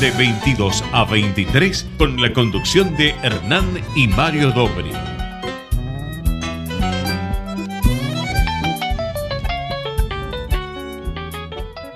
de 0.00 0.10
22 0.12 0.82
a 0.92 1.04
23 1.04 1.86
con 1.98 2.18
la 2.22 2.32
conducción 2.32 2.96
de 2.96 3.10
Hernán 3.22 3.84
y 3.94 4.08
Mario 4.08 4.50
Dobri. 4.50 4.92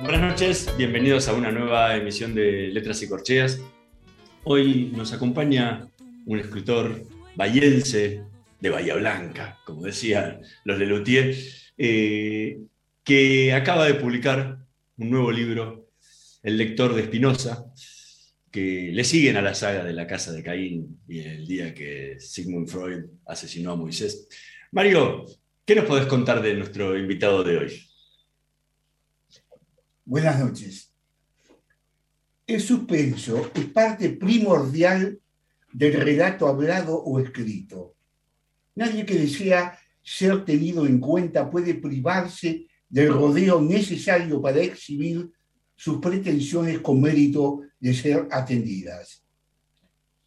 Buenas 0.03 0.21
noches, 0.21 0.71
bienvenidos 0.77 1.29
a 1.29 1.33
una 1.33 1.51
nueva 1.51 1.97
emisión 1.97 2.35
de 2.35 2.69
Letras 2.69 3.03
y 3.03 3.09
Corcheas. 3.09 3.63
Hoy 4.43 4.93
nos 4.95 5.15
acompaña 5.15 5.89
un 6.27 6.39
escritor 6.39 7.05
bayense 7.37 8.21
de 8.61 8.69
Bahía 8.69 8.97
Blanca, 8.97 9.61
como 9.65 9.81
decían 9.81 10.43
los 10.65 10.79
de 10.79 11.39
eh, 11.79 12.59
que 13.03 13.55
acaba 13.55 13.87
de 13.87 13.95
publicar 13.95 14.59
un 14.99 15.09
nuevo 15.09 15.33
libro, 15.33 15.89
El 16.43 16.59
lector 16.59 16.95
de 16.95 17.01
Espinosa, 17.01 17.65
que 18.55 18.93
le 18.93 19.03
siguen 19.03 19.37
a 19.37 19.43
la 19.43 19.53
saga 19.53 19.83
de 19.83 19.93
la 19.93 20.07
casa 20.07 20.31
de 20.31 20.41
Caín 20.41 21.01
y 21.09 21.19
el 21.19 21.45
día 21.45 21.75
que 21.75 22.21
Sigmund 22.21 22.69
Freud 22.69 23.05
asesinó 23.27 23.73
a 23.73 23.77
Moisés. 23.77 24.29
Mario, 24.71 25.25
¿qué 25.65 25.75
nos 25.75 25.87
podés 25.87 26.07
contar 26.07 26.41
de 26.41 26.55
nuestro 26.55 26.97
invitado 26.97 27.43
de 27.43 27.59
hoy? 27.59 27.91
Buenas 30.05 30.39
noches. 30.39 30.95
El 32.47 32.61
suspenso 32.61 33.51
es 33.53 33.65
parte 33.65 34.11
primordial 34.11 35.19
del 35.73 35.95
relato 35.95 36.47
hablado 36.47 36.95
o 36.95 37.19
escrito. 37.19 37.97
Nadie 38.77 39.05
que 39.05 39.17
desea 39.17 39.77
ser 40.01 40.45
tenido 40.45 40.87
en 40.87 41.01
cuenta 41.01 41.51
puede 41.51 41.75
privarse 41.75 42.69
del 42.89 43.09
rodeo 43.09 43.61
necesario 43.61 44.41
para 44.41 44.61
exhibir 44.61 45.29
sus 45.77 45.99
pretensiones 45.99 46.81
con 46.81 47.01
mérito 47.01 47.63
de 47.81 47.95
ser 47.95 48.29
atendidas. 48.31 49.23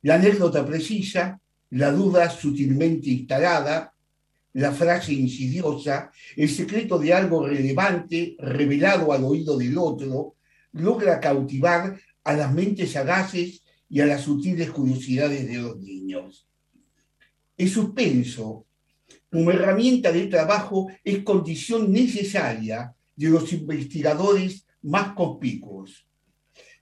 La 0.01 0.15
anécdota 0.15 0.65
precisa, 0.65 1.39
la 1.71 1.91
duda 1.91 2.29
sutilmente 2.29 3.09
instalada, 3.09 3.93
la 4.53 4.71
frase 4.71 5.13
insidiosa, 5.13 6.11
el 6.35 6.49
secreto 6.49 6.97
de 6.97 7.13
algo 7.13 7.45
relevante 7.45 8.35
revelado 8.39 9.11
al 9.11 9.23
oído 9.23 9.57
del 9.57 9.77
otro, 9.77 10.35
logra 10.73 11.19
cautivar 11.19 11.99
a 12.23 12.33
las 12.33 12.53
mentes 12.53 12.91
sagaces 12.91 13.63
y 13.89 14.01
a 14.01 14.05
las 14.05 14.21
sutiles 14.21 14.69
curiosidades 14.71 15.47
de 15.47 15.57
los 15.57 15.77
niños. 15.77 16.47
El 17.57 17.69
suspenso, 17.69 18.65
como 19.31 19.51
herramienta 19.51 20.11
de 20.11 20.27
trabajo, 20.27 20.87
es 21.03 21.23
condición 21.23 21.91
necesaria 21.91 22.93
de 23.15 23.29
los 23.29 23.51
investigadores 23.53 24.66
más 24.87 25.13
conspicuos. 25.13 26.07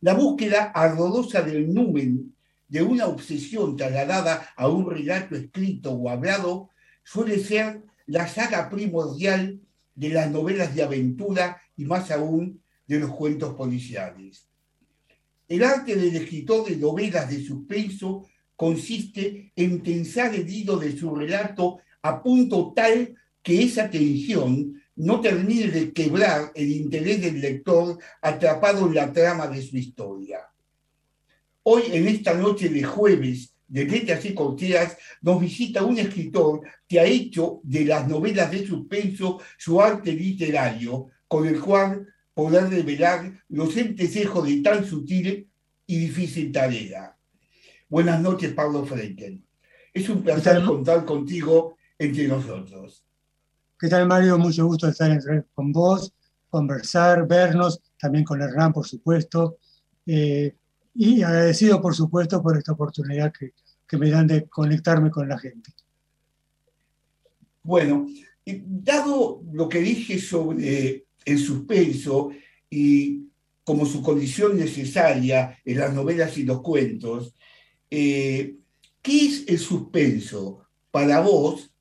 La 0.01 0.13
búsqueda 0.13 0.71
ardorosa 0.73 1.41
del 1.41 1.73
numen 1.73 2.35
de 2.67 2.83
una 2.83 3.07
obsesión 3.07 3.75
trasladada 3.75 4.49
a 4.55 4.67
un 4.67 4.89
relato 4.89 5.35
escrito 5.35 5.91
o 5.91 6.09
hablado 6.09 6.69
suele 7.03 7.39
ser 7.39 7.83
la 8.05 8.27
saga 8.27 8.69
primordial 8.69 9.59
de 9.95 10.09
las 10.09 10.29
novelas 10.29 10.75
de 10.75 10.83
aventura 10.83 11.61
y 11.75 11.85
más 11.85 12.11
aún 12.11 12.61
de 12.87 12.99
los 12.99 13.11
cuentos 13.11 13.55
policiales. 13.55 14.47
El 15.47 15.63
arte 15.63 15.95
del 15.95 16.15
escritor 16.15 16.67
de 16.67 16.77
novelas 16.77 17.29
de 17.29 17.43
suspenso 17.43 18.27
consiste 18.55 19.51
en 19.55 19.81
tensar 19.81 20.33
el 20.35 20.47
hilo 20.47 20.77
de 20.77 20.95
su 20.95 21.15
relato 21.15 21.79
a 22.03 22.21
punto 22.21 22.71
tal 22.75 23.15
que 23.41 23.63
esa 23.63 23.89
tensión 23.89 24.81
no 24.95 25.19
termine 25.19 25.67
de 25.67 25.91
quebrar 25.91 26.51
el 26.55 26.71
interés 26.71 27.21
del 27.21 27.41
lector 27.41 27.97
atrapado 28.21 28.87
en 28.87 28.95
la 28.95 29.11
trama 29.11 29.47
de 29.47 29.61
su 29.61 29.77
historia. 29.77 30.39
Hoy, 31.63 31.83
en 31.91 32.07
esta 32.07 32.33
noche 32.33 32.69
de 32.69 32.83
jueves 32.83 33.53
de 33.67 33.85
Letras 33.85 34.23
y 34.25 34.33
Corteas, 34.33 34.97
nos 35.21 35.41
visita 35.41 35.83
un 35.83 35.97
escritor 35.97 36.61
que 36.87 36.99
ha 36.99 37.05
hecho 37.05 37.59
de 37.63 37.85
las 37.85 38.07
novelas 38.07 38.51
de 38.51 38.65
suspenso 38.65 39.41
su 39.57 39.81
arte 39.81 40.13
literario, 40.13 41.07
con 41.27 41.47
el 41.47 41.59
cual 41.59 42.07
podrá 42.33 42.67
revelar 42.67 43.43
los 43.49 43.75
entresejos 43.75 44.47
de 44.47 44.61
tan 44.61 44.85
sutil 44.85 45.49
y 45.87 45.99
difícil 45.99 46.51
tarea. 46.51 47.17
Buenas 47.89 48.21
noches, 48.21 48.53
Pablo 48.53 48.85
Frenkel. 48.85 49.43
Es 49.93 50.09
un 50.09 50.21
placer 50.21 50.63
contar 50.63 51.05
contigo 51.05 51.77
entre 51.97 52.27
nosotros. 52.27 53.04
¿Qué 53.77 53.89
tal, 53.89 54.07
Mario? 54.07 54.37
Mucho 54.37 54.65
gusto 54.65 54.87
estar 54.87 55.21
con 55.53 55.73
vos, 55.73 56.13
conversar, 56.49 57.27
vernos, 57.27 57.81
también 57.99 58.23
con 58.23 58.41
Hernán, 58.41 58.71
por 58.71 58.87
supuesto. 58.87 59.57
Eh, 60.05 60.55
y 60.93 61.21
agradecido, 61.21 61.81
por 61.81 61.93
supuesto, 61.93 62.41
por 62.41 62.57
esta 62.57 62.71
oportunidad 62.71 63.33
que, 63.37 63.51
que 63.85 63.97
me 63.97 64.09
dan 64.09 64.27
de 64.27 64.47
conectarme 64.47 65.11
con 65.11 65.27
la 65.27 65.37
gente. 65.37 65.71
Bueno, 67.63 68.07
dado 68.45 69.41
lo 69.51 69.67
que 69.67 69.79
dije 69.79 70.19
sobre 70.19 71.07
el 71.25 71.39
suspenso 71.39 72.29
y 72.69 73.27
como 73.65 73.85
su 73.85 74.01
condición 74.01 74.55
necesaria 74.55 75.59
en 75.65 75.79
las 75.79 75.93
novelas 75.93 76.37
y 76.37 76.43
los 76.43 76.61
cuentos, 76.61 77.35
eh, 77.91 78.55
¿qué 79.01 79.25
es 79.25 79.43
el 79.47 79.59
suspenso 79.59 80.61
para 80.91 81.19
vos 81.19 81.74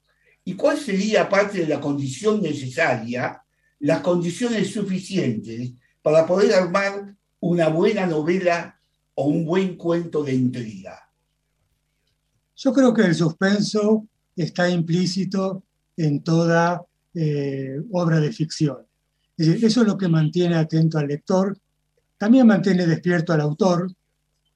y 0.44 0.54
cuál 0.54 0.78
sería, 0.78 1.28
parte 1.28 1.60
de 1.60 1.66
la 1.66 1.80
condición 1.80 2.42
necesaria, 2.42 3.42
las 3.80 4.00
condiciones 4.00 4.70
suficientes 4.70 5.72
para 6.02 6.26
poder 6.26 6.54
armar 6.54 7.14
una 7.40 7.68
buena 7.68 8.06
novela 8.06 8.78
o 9.14 9.26
un 9.26 9.44
buen 9.44 9.76
cuento 9.76 10.22
de 10.22 10.34
intriga. 10.34 11.10
Yo 12.56 12.72
creo 12.72 12.92
que 12.92 13.02
el 13.02 13.14
suspenso 13.14 14.06
está 14.36 14.68
implícito 14.68 15.62
en 15.96 16.22
toda 16.22 16.82
eh, 17.14 17.80
obra 17.92 18.20
de 18.20 18.32
ficción. 18.32 18.78
eso 19.36 19.80
es 19.80 19.86
lo 19.86 19.96
que 19.96 20.08
mantiene 20.08 20.56
atento 20.56 20.98
al 20.98 21.08
lector, 21.08 21.56
también 22.18 22.46
mantiene 22.46 22.86
despierto 22.86 23.32
al 23.32 23.40
autor, 23.40 23.92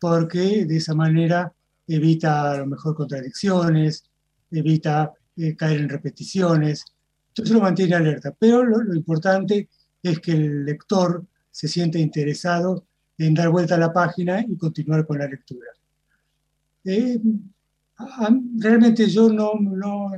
porque 0.01 0.65
de 0.65 0.77
esa 0.77 0.95
manera 0.95 1.53
evita 1.87 2.53
a 2.53 2.59
lo 2.59 2.67
mejor 2.67 2.95
contradicciones, 2.95 4.05
evita 4.51 5.13
eh, 5.39 5.55
caer 5.57 5.81
en 5.81 5.89
repeticiones, 5.89 6.85
entonces 7.29 7.55
lo 7.55 7.61
mantiene 7.61 7.95
alerta. 7.95 8.35
Pero 8.39 8.65
lo, 8.65 8.95
importante 8.95 9.69
es 10.03 10.19
que 10.19 10.33
el 10.33 10.65
lector 10.65 11.25
se 11.51 11.69
siente 11.69 11.99
interesado 11.99 12.85
en 13.17 13.35
dar 13.35 13.49
vuelta 13.49 13.77
a 13.77 13.79
la 13.79 13.93
página 13.93 14.45
y 14.47 14.57
continuar 14.57 15.07
con 15.07 15.19
la 15.19 15.29
lectura. 15.29 15.69
Eh, 16.85 17.21
realmente 18.59 19.09
yo 19.09 19.33
no, 19.33 19.53
no, 19.61 20.11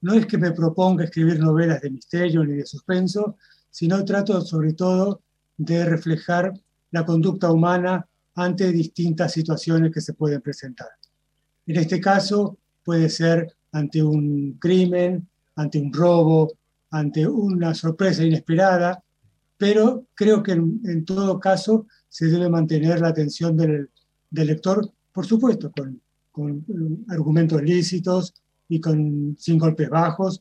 no 0.00 0.14
es 0.14 0.26
que 0.26 0.38
me 0.38 0.52
proponga 0.52 1.04
escribir 1.04 1.38
novelas 1.38 1.80
de 1.80 1.90
misterio 1.90 2.44
ni 2.44 2.54
de 2.54 2.66
suspenso, 2.66 3.36
sino 3.70 4.04
trato 4.04 4.40
sobre 4.40 4.72
todo 4.72 5.22
de 5.56 5.84
reflejar 5.84 6.52
la 6.90 7.04
conducta 7.04 7.50
humana 7.50 8.06
ante 8.34 8.72
distintas 8.72 9.32
situaciones 9.32 9.92
que 9.92 10.00
se 10.00 10.14
pueden 10.14 10.40
presentar. 10.40 10.88
En 11.66 11.76
este 11.76 12.00
caso 12.00 12.58
puede 12.84 13.08
ser 13.08 13.56
ante 13.74 14.02
un 14.02 14.56
crimen, 14.60 15.28
ante 15.56 15.80
un 15.80 15.92
robo, 15.92 16.52
ante 16.90 17.26
una 17.26 17.74
sorpresa 17.74 18.24
inesperada, 18.24 19.02
pero 19.56 20.06
creo 20.14 20.42
que 20.42 20.52
en, 20.52 21.04
todo 21.04 21.40
caso 21.40 21.86
se 22.08 22.26
debe 22.26 22.48
mantener 22.48 23.00
la 23.00 23.08
atención 23.08 23.56
del, 23.56 23.90
lector, 24.30 24.90
por 25.12 25.26
supuesto, 25.26 25.72
con, 26.30 26.64
argumentos 27.08 27.62
lícitos 27.62 28.34
y 28.68 28.80
con, 28.80 29.36
sin 29.38 29.58
golpes 29.58 29.88
bajos 29.90 30.40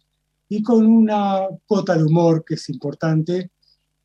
y 0.50 0.62
con 0.62 0.86
una 0.86 1.47
cuota 1.68 1.95
de 1.97 2.03
humor 2.03 2.44
que 2.45 2.56
es 2.56 2.69
importante 2.69 3.51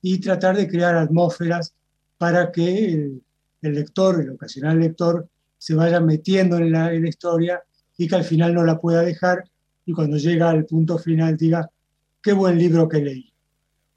y 0.00 0.18
tratar 0.20 0.56
de 0.56 0.68
crear 0.68 0.96
atmósferas 0.96 1.74
para 2.16 2.50
que 2.50 2.94
el, 2.94 3.22
lector, 3.60 4.22
el 4.22 4.30
ocasional 4.30 4.78
lector, 4.78 5.28
se 5.58 5.74
vaya 5.74 6.00
metiendo 6.00 6.56
en 6.56 6.72
la 6.72 6.94
historia 6.94 7.62
y 7.98 8.08
que 8.08 8.14
al 8.14 8.24
final 8.24 8.54
no 8.54 8.64
la 8.64 8.80
pueda 8.80 9.02
dejar 9.02 9.44
y 9.84 9.92
cuando 9.92 10.16
llega 10.16 10.48
al 10.48 10.64
punto 10.64 10.98
final 10.98 11.36
diga, 11.36 11.68
qué 12.22 12.32
buen 12.32 12.56
libro 12.58 12.88
que 12.88 12.98
leí. 12.98 13.32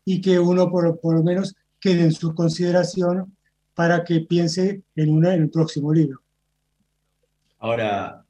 Y 0.03 0.19
que 0.19 0.39
uno 0.39 0.69
por, 0.69 0.99
por 0.99 1.15
lo 1.15 1.23
menos 1.23 1.55
quede 1.79 2.03
en 2.03 2.11
su 2.11 2.33
consideración 2.33 3.35
para 3.75 4.03
que 4.03 4.21
piense 4.21 4.81
en, 4.95 5.09
una, 5.09 5.33
en 5.35 5.43
el 5.43 5.49
próximo 5.49 5.93
libro. 5.93 6.21
Ahora, 7.59 8.25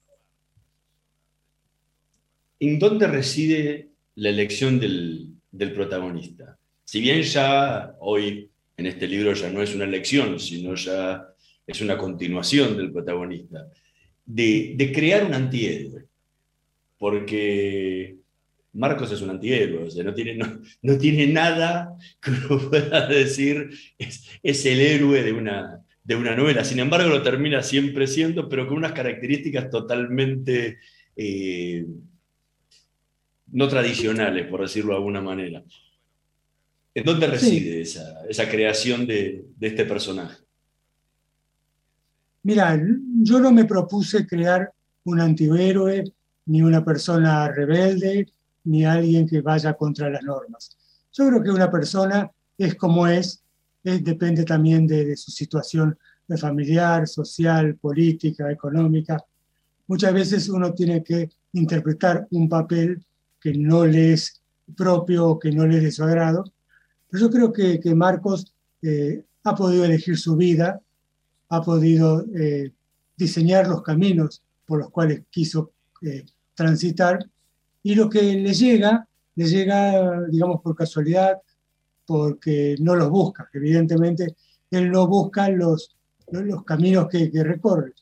¿en 2.59 2.77
dónde 2.77 3.07
reside 3.07 3.89
la 4.15 4.29
elección 4.29 4.79
del, 4.79 5.35
del 5.51 5.73
protagonista? 5.73 6.57
Si 6.83 6.99
bien 6.99 7.21
ya 7.21 7.95
hoy 7.99 8.49
en 8.75 8.85
este 8.87 9.07
libro 9.07 9.33
ya 9.33 9.49
no 9.49 9.61
es 9.61 9.73
una 9.73 9.85
elección, 9.85 10.39
sino 10.39 10.75
ya 10.75 11.27
es 11.65 11.79
una 11.79 11.97
continuación 11.97 12.75
del 12.75 12.91
protagonista, 12.91 13.67
de, 14.25 14.73
de 14.75 14.91
crear 14.91 15.25
un 15.25 15.33
antihéroe. 15.33 16.05
Porque 16.97 18.17
Marcos 18.73 19.11
es 19.11 19.21
un 19.21 19.31
antihéroe, 19.31 19.83
o 19.83 19.91
sea, 19.91 20.03
no 20.03 20.13
tiene, 20.13 20.35
no, 20.81 20.97
tiene 20.97 21.27
nada 21.27 21.97
que 22.21 22.31
uno 22.31 22.69
pueda 22.69 23.07
decir 23.07 23.69
es, 23.97 24.29
es 24.41 24.65
el 24.65 24.79
héroe 24.79 25.23
de 25.23 25.33
una, 25.33 25.83
de 26.03 26.15
una 26.15 26.35
novela. 26.35 26.63
Sin 26.63 26.79
embargo, 26.79 27.09
lo 27.09 27.21
termina 27.21 27.63
siempre 27.63 28.07
siendo, 28.07 28.47
pero 28.47 28.67
con 28.67 28.77
unas 28.77 28.93
características 28.93 29.69
totalmente 29.69 30.79
eh, 31.15 31.85
no 33.51 33.67
tradicionales, 33.67 34.47
por 34.47 34.61
decirlo 34.61 34.91
de 34.91 34.97
alguna 34.97 35.21
manera. 35.21 35.63
¿En 36.93 37.03
dónde 37.03 37.27
reside 37.27 37.81
esa, 37.81 38.49
creación 38.49 39.05
de, 39.05 39.45
de 39.57 39.67
este 39.67 39.85
personaje? 39.85 40.40
Mira, 42.43 42.79
yo 43.21 43.39
no 43.39 43.51
me 43.51 43.65
propuse 43.65 44.25
crear 44.25 44.71
un 45.03 45.19
antihéroe, 45.19 46.03
ni 46.45 46.61
una 46.61 46.83
persona 46.83 47.47
rebelde, 47.49 48.27
ni 48.63 48.85
alguien 48.85 49.27
que 49.27 49.41
vaya 49.41 49.73
contra 49.73 50.09
las 50.09 50.23
normas. 50.23 50.75
Yo 51.13 51.27
creo 51.27 51.43
que 51.43 51.51
una 51.51 51.69
persona 51.69 52.31
es 52.57 52.75
como 52.75 53.07
es, 53.07 53.43
depende 53.83 54.43
también 54.43 54.87
de, 54.87 55.15
su 55.15 55.31
situación 55.31 55.97
familiar, 56.37 57.07
social, 57.07 57.75
política, 57.75 58.49
económica. 58.51 59.23
Muchas 59.87 60.13
veces 60.13 60.49
uno 60.49 60.73
tiene 60.73 61.03
que 61.03 61.29
interpretar 61.53 62.27
un 62.31 62.47
papel 62.47 63.05
que 63.39 63.53
no 63.53 63.85
le 63.85 64.13
es 64.13 64.41
propio 64.77 65.37
que 65.37 65.51
no 65.51 65.67
le 65.67 65.77
es 65.77 65.83
de 65.83 65.91
su 65.91 66.03
agrado. 66.03 66.45
Pero 67.09 67.25
yo 67.25 67.29
creo 67.29 67.51
que, 67.51 67.79
que 67.79 67.93
Marcos 67.93 68.53
eh, 68.81 69.25
ha 69.43 69.55
podido 69.55 69.83
elegir 69.83 70.17
su 70.17 70.35
vida, 70.35 70.79
ha 71.51 71.61
podido 71.61 72.25
eh, 72.33 72.71
diseñar 73.17 73.67
los 73.67 73.83
caminos 73.83 74.41
por 74.65 74.79
los 74.79 74.89
cuales 74.89 75.23
quiso 75.29 75.73
eh, 76.01 76.25
transitar 76.55 77.19
y 77.83 77.93
lo 77.93 78.09
que 78.09 78.21
le 78.21 78.53
llega, 78.53 79.05
le 79.35 79.45
llega, 79.45 80.27
digamos, 80.29 80.61
por 80.61 80.75
casualidad, 80.75 81.37
porque 82.05 82.75
no 82.79 82.95
los 82.95 83.09
busca. 83.09 83.49
Evidentemente, 83.53 84.35
él 84.69 84.91
no 84.91 85.07
busca 85.07 85.49
los, 85.49 85.93
los 86.31 86.63
caminos 86.63 87.09
que, 87.09 87.29
que 87.29 87.43
recorre. 87.43 87.93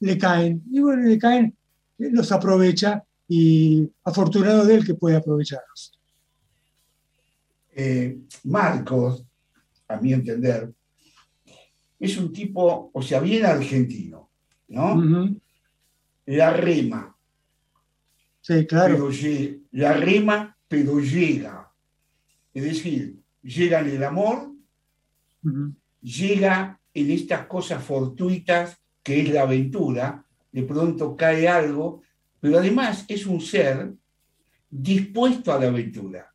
Le 0.00 0.16
caen, 0.16 0.62
y 0.70 0.80
bueno, 0.80 1.02
le 1.02 1.18
caen, 1.18 1.56
los 1.98 2.30
aprovecha 2.30 3.02
y 3.26 3.90
afortunado 4.04 4.64
de 4.64 4.76
él 4.76 4.86
que 4.86 4.94
puede 4.94 5.16
aprovecharlos. 5.16 5.98
Eh, 7.74 8.18
Marcos, 8.44 9.24
a 9.88 9.96
mi 9.96 10.12
entender, 10.12 10.72
es 12.02 12.16
un 12.16 12.32
tipo, 12.32 12.90
o 12.92 13.02
sea, 13.02 13.20
bien 13.20 13.46
argentino, 13.46 14.28
¿no? 14.68 15.30
La 16.26 16.52
rema, 16.52 17.12
Sí, 18.42 18.66
claro. 18.66 19.08
Pero 19.08 19.56
la 19.70 19.92
rema, 19.94 20.56
pero 20.66 20.98
llega. 20.98 21.72
Es 22.52 22.64
decir, 22.64 23.20
llega 23.40 23.80
en 23.80 23.90
el 23.90 24.02
amor, 24.02 24.52
llega 26.00 26.80
en 26.92 27.10
estas 27.12 27.46
cosas 27.46 27.82
fortuitas 27.82 28.78
que 29.02 29.20
es 29.20 29.30
la 29.30 29.42
aventura, 29.42 30.26
de 30.50 30.62
pronto 30.64 31.16
cae 31.16 31.48
algo, 31.48 32.02
pero 32.40 32.58
además 32.58 33.04
es 33.08 33.26
un 33.26 33.40
ser 33.40 33.94
dispuesto 34.68 35.52
a 35.52 35.60
la 35.60 35.68
aventura. 35.68 36.28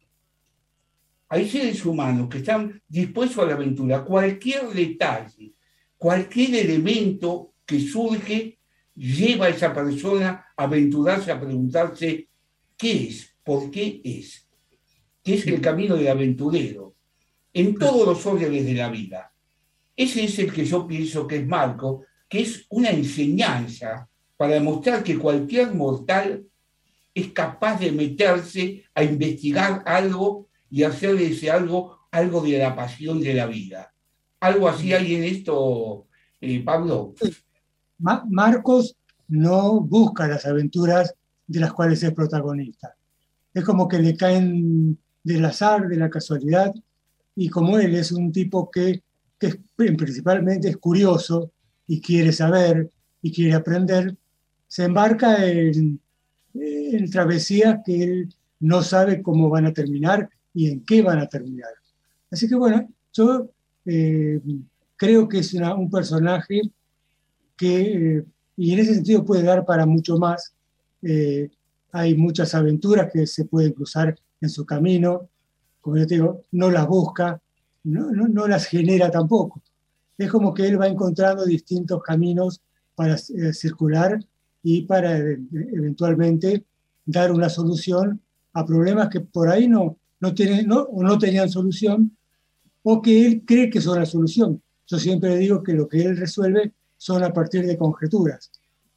Hay 1.28 1.50
seres 1.50 1.86
humanos 1.86 2.30
que 2.30 2.38
están 2.38 2.81
dispuestos 2.88 3.44
a 3.44 3.48
la 3.48 3.56
aventura. 3.56 4.06
Cualquier 4.06 4.70
detalle, 4.70 5.56
cualquier 5.98 6.56
elemento 6.56 7.54
que 7.66 7.80
surge 7.80 8.60
lleva 8.96 9.48
a 9.48 9.50
esa 9.50 9.74
persona 9.74 10.48
a 10.56 10.64
aventurarse 10.64 11.32
a 11.32 11.40
preguntarse 11.40 12.30
qué 12.78 13.08
es, 13.08 13.36
por 13.44 13.70
qué 13.70 14.02
es, 14.04 14.48
qué 15.24 15.36
es 15.36 15.48
el 15.48 15.62
camino 15.62 15.96
del 15.96 16.08
aventurero 16.08 16.96
en 17.54 17.76
todos 17.76 18.08
los 18.08 18.26
órdenes 18.26 18.66
de 18.66 18.74
la 18.74 18.90
vida. 18.90 19.34
Ese 19.96 20.24
es 20.24 20.38
el 20.40 20.54
que 20.54 20.66
yo 20.66 20.88
pienso 20.88 21.28
que 21.28 21.38
es 21.38 21.48
Marco, 21.48 22.06
que 22.30 22.42
es 22.42 22.66
una 22.70 22.90
enseñanza 22.90 24.08
para 24.36 24.54
demostrar 24.54 25.04
que 25.04 25.18
cualquier 25.18 25.74
mortal 25.74 26.46
es 27.14 27.32
capaz 27.32 27.80
de 27.80 27.92
meterse 27.92 28.84
a 28.94 29.04
investigar 29.04 29.82
algo 29.86 30.50
y 30.70 30.84
hacer 30.84 31.16
de 31.16 31.28
ese 31.28 31.50
algo 31.50 31.98
algo 32.12 32.42
de 32.42 32.58
la 32.58 32.76
pasión 32.76 33.22
de 33.22 33.34
la 33.34 33.46
vida. 33.46 33.94
Algo 34.39 34.68
así 34.68 34.94
hay 34.94 35.16
en 35.16 35.24
esto, 35.24 36.06
eh, 36.42 36.63
Pablo. 36.63 37.16
Marcos 38.00 38.95
no 39.28 39.81
busca 39.81 40.28
las 40.28 40.45
aventuras 40.45 41.13
de 41.48 41.60
las 41.60 41.74
cuales 41.74 42.04
es 42.04 42.13
protagonista. 42.13 42.95
Es 43.54 43.63
como 43.63 43.88
que 43.88 44.00
le 44.00 44.16
caen 44.16 44.98
del 45.24 45.45
azar, 45.45 45.88
de 45.88 45.98
la 45.98 46.10
casualidad, 46.10 46.74
y 47.36 47.50
como 47.50 47.78
él 47.78 47.95
es 47.95 48.12
un 48.12 48.31
tipo 48.31 48.69
que, 48.69 49.04
principalmente 49.75 50.69
es 50.69 50.78
curioso 50.78 51.51
y 51.88 52.01
quiere 52.01 52.31
saber 52.31 52.89
y 53.22 53.31
quiere 53.31 53.54
aprender, 53.54 54.16
se 54.68 54.86
embarca 54.86 55.45
en, 55.45 56.00
travesías 57.12 57.80
que 57.86 58.04
él 58.04 58.36
no 58.60 58.81
sabe 58.81 59.22
cómo 59.22 59.50
van 59.50 59.68
a 59.68 59.74
terminar 59.74 60.28
y 60.54 60.72
en 60.72 60.84
qué 60.84 61.04
van 61.04 61.19
a 61.19 61.28
terminar. 61.28 61.69
Así 62.31 62.48
que 62.48 62.56
bueno, 62.56 62.89
yo 63.13 63.51
eh, 63.88 64.42
creo 64.98 65.30
que 65.30 65.39
es 65.39 65.54
un 65.54 65.89
personaje 65.89 66.62
que, 67.56 68.18
eh, 68.18 68.25
y 68.57 68.74
en 68.74 68.80
ese 68.80 68.95
sentido 68.95 69.24
puede 69.24 69.44
dar 69.44 69.66
para 69.66 69.86
mucho 69.86 70.18
más. 70.18 70.54
Eh, 71.01 71.50
hay 71.92 72.16
muchas 72.16 72.54
aventuras 72.54 73.12
que 73.12 73.25
se 73.25 73.45
pueden 73.45 73.72
cruzar 73.72 74.16
en 74.42 74.50
su 74.50 74.66
camino, 74.66 75.30
como 75.80 75.98
yo 75.98 76.06
te 76.06 76.16
digo, 76.16 76.42
no 76.51 76.69
las 76.69 76.88
busca, 76.88 77.42
no, 77.86 78.12
no, 78.12 78.48
las 78.48 78.66
genera 78.66 79.10
tampoco. 79.10 79.62
Es 80.18 80.30
como 80.30 80.54
que 80.54 80.68
él 80.68 80.80
va 80.80 80.88
encontrando 80.88 81.45
distintos 81.45 82.01
caminos 82.04 82.62
para 82.95 83.16
eh, 83.16 83.54
circular 83.54 84.20
y 84.63 84.82
para 84.82 85.17
eventualmente 85.17 86.65
dar 87.06 87.32
una 87.32 87.48
solución 87.48 88.20
a 88.53 88.65
problemas 88.65 89.10
que 89.10 89.22
por 89.22 89.48
ahí 89.48 89.67
no, 89.67 89.98
no, 90.20 90.34
tienen, 90.34 90.67
no, 90.67 90.88
no 90.91 91.17
tenían 91.17 91.50
solución 91.50 92.16
o 92.89 93.01
que 93.01 93.25
él 93.25 93.44
cree 93.46 93.70
que 93.70 93.82
son 93.82 94.00
la 94.00 94.06
solución. 94.06 94.63
Yo 94.86 94.98
siempre 94.98 95.36
digo 95.36 95.62
que 95.62 95.74
lo 95.74 95.89
que 95.89 96.03
él 96.03 96.15
resuelve 96.15 96.72
son 96.96 97.22
a 97.22 97.34
partir 97.34 97.65
de 97.65 97.77
conjeturas. 97.77 98.50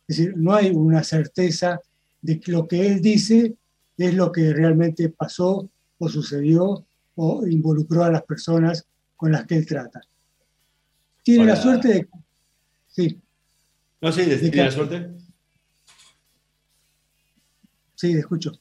Es 0.06 0.16
decir, 0.16 0.34
no 0.36 0.54
hay 0.54 0.70
una 0.70 1.02
certeza 1.02 1.80
de 2.22 2.38
que 2.38 2.52
lo 2.52 2.68
que 2.68 2.86
él 2.86 3.02
dice 3.02 3.56
es 3.98 4.14
lo 4.14 4.30
que 4.30 4.52
realmente 4.52 5.08
pasó 5.08 5.68
o 5.98 6.08
sucedió 6.08 6.86
o 7.16 7.44
involucró 7.48 8.04
a 8.04 8.12
las 8.12 8.22
personas 8.22 8.86
con 9.16 9.32
las 9.32 9.44
que 9.44 9.56
él 9.56 9.66
trata. 9.66 10.00
Tiene 11.24 11.46
la 11.46 11.56
suerte 11.56 11.88
de... 11.88 12.08
Sí. 12.86 13.20
No, 14.00 14.12
sí, 14.12 14.22
¿tiene 14.24 14.64
la 14.66 14.70
suerte? 14.70 15.10
Sí, 17.96 18.12
te 18.12 18.20
escucho. 18.20 18.52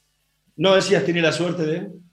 No 0.56 0.74
decías, 0.74 1.04
tiene 1.04 1.22
la 1.22 1.30
suerte 1.30 1.62
de... 1.64 2.09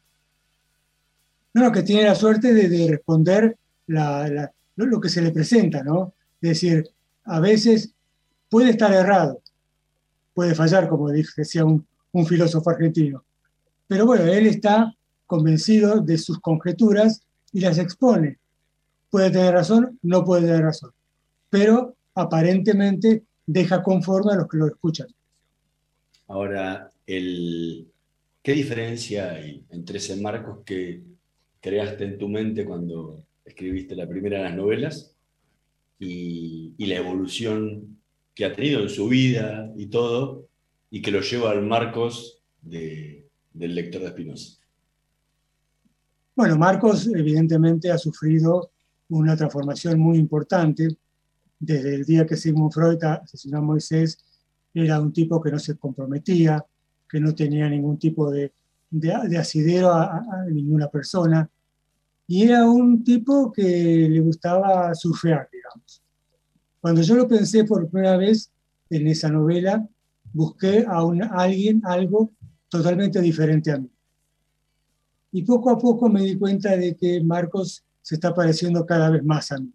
No, 1.54 1.72
que 1.72 1.84
tiene 1.84 2.04
la 2.04 2.16
suerte 2.16 2.54
de, 2.54 2.88
responder 2.88 3.58
lo, 3.88 5.02
que 5.02 5.10
se 5.10 5.22
le 5.22 5.32
presenta, 5.32 5.84
¿no? 5.84 6.14
Es 6.42 6.50
decir, 6.50 6.88
a 7.26 7.40
veces 7.40 7.94
puede 8.50 8.72
estar 8.72 8.94
errado, 8.94 9.42
puede 10.34 10.54
fallar, 10.54 10.88
como 10.88 11.10
decía 11.10 11.66
un, 11.66 11.86
filósofo 12.26 12.72
argentino. 12.72 13.24
Pero 13.88 14.08
bueno, 14.08 14.26
él 14.26 14.48
está 14.48 14.92
convencido 15.28 16.00
de 16.02 16.18
sus 16.18 16.40
conjeturas 16.40 17.22
y 17.54 17.60
las 17.60 17.78
expone. 17.78 18.40
Puede 19.12 19.30
tener 19.30 19.54
razón, 19.54 20.00
no 20.02 20.24
puede 20.24 20.48
tener 20.48 20.64
razón, 20.64 20.92
pero 21.52 21.96
aparentemente 22.16 23.24
deja 23.46 23.84
conforme 23.84 24.34
a 24.34 24.38
los 24.38 24.48
que 24.48 24.58
lo 24.58 24.66
escuchan. 24.66 25.08
Ahora, 26.28 26.92
el, 27.06 27.88
¿qué 28.42 28.54
diferencia 28.54 29.32
hay 29.32 29.64
entre 29.70 29.98
ese 30.00 30.16
Marcos 30.18 30.60
que 30.66 31.02
creaste 31.68 32.06
en 32.06 32.18
tu 32.18 32.30
mente 32.30 32.64
cuando 32.64 33.26
escribiste 33.44 33.96
la 33.96 34.08
primera 34.08 34.38
de 34.38 34.44
las 34.46 34.56
novelas 34.56 35.14
y, 36.00 36.74
la 36.86 36.96
evolución 36.96 37.98
que 38.34 38.46
ha 38.46 38.54
tenido 38.54 38.82
en 38.82 38.90
su 38.90 39.10
vida 39.10 39.74
y 39.76 39.88
todo, 39.88 40.48
y 40.90 41.02
que 41.02 41.12
lo 41.12 41.20
lleva 41.20 41.52
al 41.52 41.64
Marcos 41.64 42.42
del 42.62 43.26
lector 43.54 44.02
de 44.02 44.08
Espinosa. 44.08 44.58
Bueno, 46.36 46.56
Marcos 46.56 47.08
evidentemente 47.08 47.92
ha 47.92 47.98
sufrido 47.98 48.72
una 49.10 49.36
transformación 49.36 50.00
muy 50.00 50.18
importante. 50.18 50.88
Desde 51.60 51.96
el 51.96 52.06
día 52.06 52.26
que 52.26 52.38
Sigmund 52.38 52.72
Freud 52.72 53.04
asesinó 53.04 53.58
a 53.58 53.62
Moisés, 53.62 54.24
era 54.74 55.02
un 55.02 55.12
tipo 55.12 55.42
que 55.42 55.52
no 55.52 55.60
se 55.60 55.76
comprometía, 55.78 56.64
que 57.10 57.20
no 57.20 57.34
tenía 57.34 57.68
ningún 57.68 57.98
tipo 57.98 58.32
de, 58.32 58.54
de, 58.90 59.38
asidero 59.38 59.92
a, 59.92 60.46
ninguna 60.50 60.88
persona. 60.88 61.50
Y 62.28 62.44
era 62.44 62.70
un 62.70 63.04
tipo 63.04 63.52
que 63.54 63.64
le 64.10 64.20
gustaba 64.20 64.94
surfear, 64.94 65.50
digamos. 65.52 66.04
Cuando 66.82 67.02
yo 67.02 67.16
lo 67.16 67.28
pensé 67.28 67.64
por 67.64 67.90
primera 67.90 68.18
vez 68.18 68.52
en 68.90 69.08
esa 69.08 69.30
novela, 69.30 69.88
busqué 70.34 70.86
a, 70.88 71.04
un, 71.04 71.24
alguien, 71.24 71.82
algo 71.86 72.32
totalmente 72.70 73.22
diferente 73.22 73.72
a 73.72 73.78
mí. 73.78 73.90
Y 75.32 75.44
poco 75.44 75.70
a 75.70 75.78
poco 75.78 76.10
me 76.10 76.22
di 76.22 76.38
cuenta 76.38 76.76
de 76.76 76.96
que 76.96 77.24
Marcos 77.24 77.84
se 78.02 78.16
está 78.16 78.34
pareciendo 78.34 78.86
cada 78.86 79.10
vez 79.10 79.24
más 79.24 79.52
a 79.52 79.60
mí. 79.60 79.72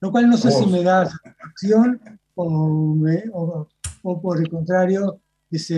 Lo 0.00 0.12
cual 0.12 0.28
no 0.28 0.36
sé 0.36 0.52
si 0.52 0.66
me 0.66 0.82
da 0.82 1.06
satisfacción 1.06 2.00
o, 2.36 3.66
o, 4.02 4.20
por 4.20 4.38
el 4.38 4.48
contrario, 4.48 5.20
es, 5.50 5.72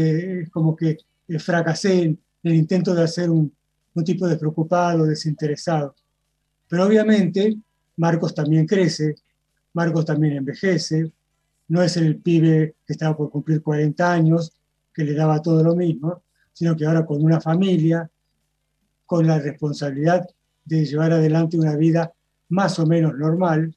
como 0.50 0.76
que 0.76 0.98
fracasé 1.38 2.02
en, 2.02 2.18
el 2.42 2.54
intento 2.54 2.94
de 2.94 3.02
hacer 3.02 3.30
un, 3.30 3.52
un 3.94 4.04
tipo 4.04 4.26
despreocupado, 4.26 5.06
desinteresado. 5.06 5.94
Pero 6.68 6.86
obviamente 6.86 7.56
Marcos 7.96 8.34
también 8.34 8.66
crece, 8.66 9.16
Marcos 9.72 10.04
también 10.04 10.36
envejece, 10.36 11.12
no 11.68 11.82
es 11.82 11.96
el 11.96 12.16
pibe 12.16 12.74
que 12.86 12.92
estaba 12.92 13.16
por 13.16 13.30
cumplir 13.30 13.62
40 13.62 14.12
años, 14.12 14.52
que 14.92 15.04
le 15.04 15.14
daba 15.14 15.40
todo 15.40 15.62
lo 15.62 15.76
mismo, 15.76 16.22
sino 16.52 16.76
que 16.76 16.84
ahora 16.84 17.06
con 17.06 17.22
una 17.22 17.40
familia, 17.40 18.10
con 19.06 19.26
la 19.26 19.38
responsabilidad 19.38 20.28
de 20.64 20.84
llevar 20.84 21.12
adelante 21.12 21.58
una 21.58 21.76
vida 21.76 22.12
más 22.48 22.78
o 22.78 22.86
menos 22.86 23.16
normal, 23.16 23.74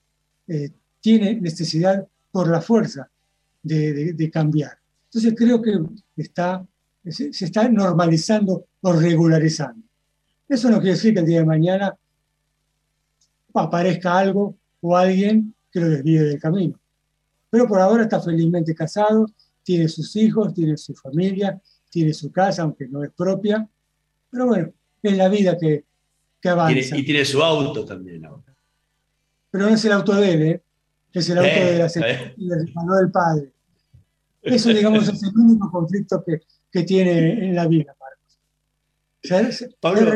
eh, 0.48 0.72
tiene 1.00 1.36
necesidad 1.36 2.08
por 2.32 2.48
la 2.50 2.62
fuerza 2.62 3.10
de, 3.62 4.29
cambiar. 4.32 4.77
Entonces 5.05 5.34
creo 5.38 5.62
que 5.62 5.79
está, 6.17 6.65
se, 7.05 7.29
está 7.29 7.70
normalizando 7.70 8.65
o 8.82 8.93
regularizando. 8.93 9.86
Eso 10.47 10.69
no 10.69 10.77
quiere 10.77 10.93
decir 10.93 11.13
que 11.13 11.21
el 11.21 11.25
día 11.25 11.39
de 11.39 11.45
mañana 11.45 11.97
aparezca 13.53 14.17
algo 14.17 14.55
o 14.81 14.97
alguien 14.97 15.53
que 15.71 15.79
lo 15.79 15.89
desvíe 15.89 16.21
del 16.21 16.39
camino. 16.39 16.79
Pero 17.50 17.67
por 17.67 17.79
ahora 17.79 18.03
está 18.03 18.19
felizmente 18.19 18.73
casado, 18.75 19.25
tiene 19.63 19.88
sus 19.88 20.15
hijos, 20.15 20.53
tiene 20.53 20.77
su 20.77 20.93
familia, 20.93 21.59
tiene 21.89 22.13
su 22.13 22.31
casa, 22.31 22.63
aunque 22.63 22.88
no 22.88 23.03
es 23.03 23.12
propia. 23.12 23.67
Pero 24.29 24.47
bueno, 24.47 24.73
es 25.01 25.17
la 25.17 25.29
vida 25.29 25.57
que, 25.57 25.85
que 26.41 26.50
avanza. 26.50 26.97
y 26.97 27.03
tiene 27.03 27.23
su 27.23 27.41
auto 27.41 27.85
también 27.85 28.25
ahora. 28.25 28.55
Pero 29.51 29.65
no 29.65 29.75
es 29.75 29.85
el 29.85 29.91
auto 29.91 30.15
de 30.15 30.33
él, 30.33 30.41
¿eh? 30.41 30.63
es 31.13 31.29
el 31.29 31.38
auto 31.38 31.50
de 31.50 31.77
la 31.77 31.85
eh, 31.85 32.33
del 32.35 33.12
padre. 33.12 33.51
Eso, 34.41 34.69
digamos, 34.69 35.07
es 35.07 35.23
el 35.23 35.38
único 35.38 35.71
conflicto 35.71 36.23
que, 36.25 36.41
que 36.71 36.83
tiene 36.83 37.47
en 37.47 37.55
la 37.55 37.67
vida, 37.67 37.95
Pablo, 39.79 40.11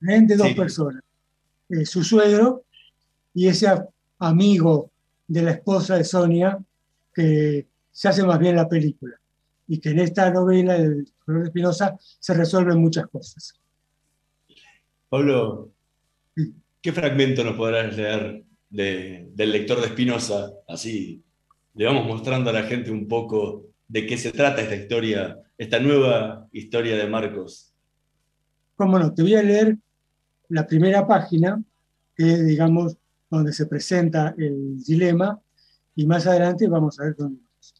rehén, 0.00 0.26
de 0.26 0.36
dos 0.36 0.52
personas. 0.54 1.02
Eh, 1.68 1.86
su 1.86 2.02
suegro 2.02 2.64
y 3.34 3.48
ese 3.48 3.66
amigo 4.18 4.90
de 5.26 5.42
la 5.42 5.52
esposa 5.52 5.96
de 5.96 6.04
Sonia, 6.04 6.58
que 7.14 7.66
se 7.90 8.08
hace 8.08 8.22
más 8.24 8.38
bien 8.38 8.56
la 8.56 8.68
película. 8.68 9.16
Y 9.68 9.78
que 9.78 9.90
en 9.90 10.00
esta 10.00 10.30
novela 10.30 10.74
de 10.74 11.04
Flor 11.24 11.44
Espinosa 11.44 11.96
se 12.00 12.34
resuelven 12.34 12.80
muchas 12.80 13.06
cosas. 13.06 13.54
Pablo, 15.08 15.70
¿qué 16.82 16.92
fragmento 16.92 17.44
nos 17.44 17.56
podrás 17.56 17.96
leer 17.96 18.42
del 18.68 19.52
lector 19.52 19.80
de 19.80 19.86
Espinosa? 19.86 20.52
Así 20.68 21.22
le 21.74 21.84
vamos 21.84 22.06
mostrando 22.06 22.50
a 22.50 22.52
la 22.52 22.64
gente 22.64 22.90
un 22.90 23.06
poco 23.06 23.66
de 23.88 24.06
qué 24.06 24.16
se 24.18 24.32
trata 24.32 24.62
esta 24.62 24.76
historia, 24.76 25.38
esta 25.56 25.78
nueva 25.78 26.48
historia 26.52 26.96
de 26.96 27.06
Marcos. 27.06 27.69
Cómo 28.80 28.98
no, 28.98 29.12
te 29.12 29.20
voy 29.20 29.34
a 29.34 29.42
leer 29.42 29.76
la 30.48 30.66
primera 30.66 31.06
página, 31.06 31.62
que 32.16 32.32
es, 32.32 32.46
digamos, 32.46 32.96
donde 33.28 33.52
se 33.52 33.66
presenta 33.66 34.34
el 34.38 34.82
dilema, 34.82 35.38
y 35.94 36.06
más 36.06 36.26
adelante 36.26 36.66
vamos 36.66 36.98
a 36.98 37.04
ver 37.04 37.14
dónde 37.14 37.42
vamos. 37.42 37.74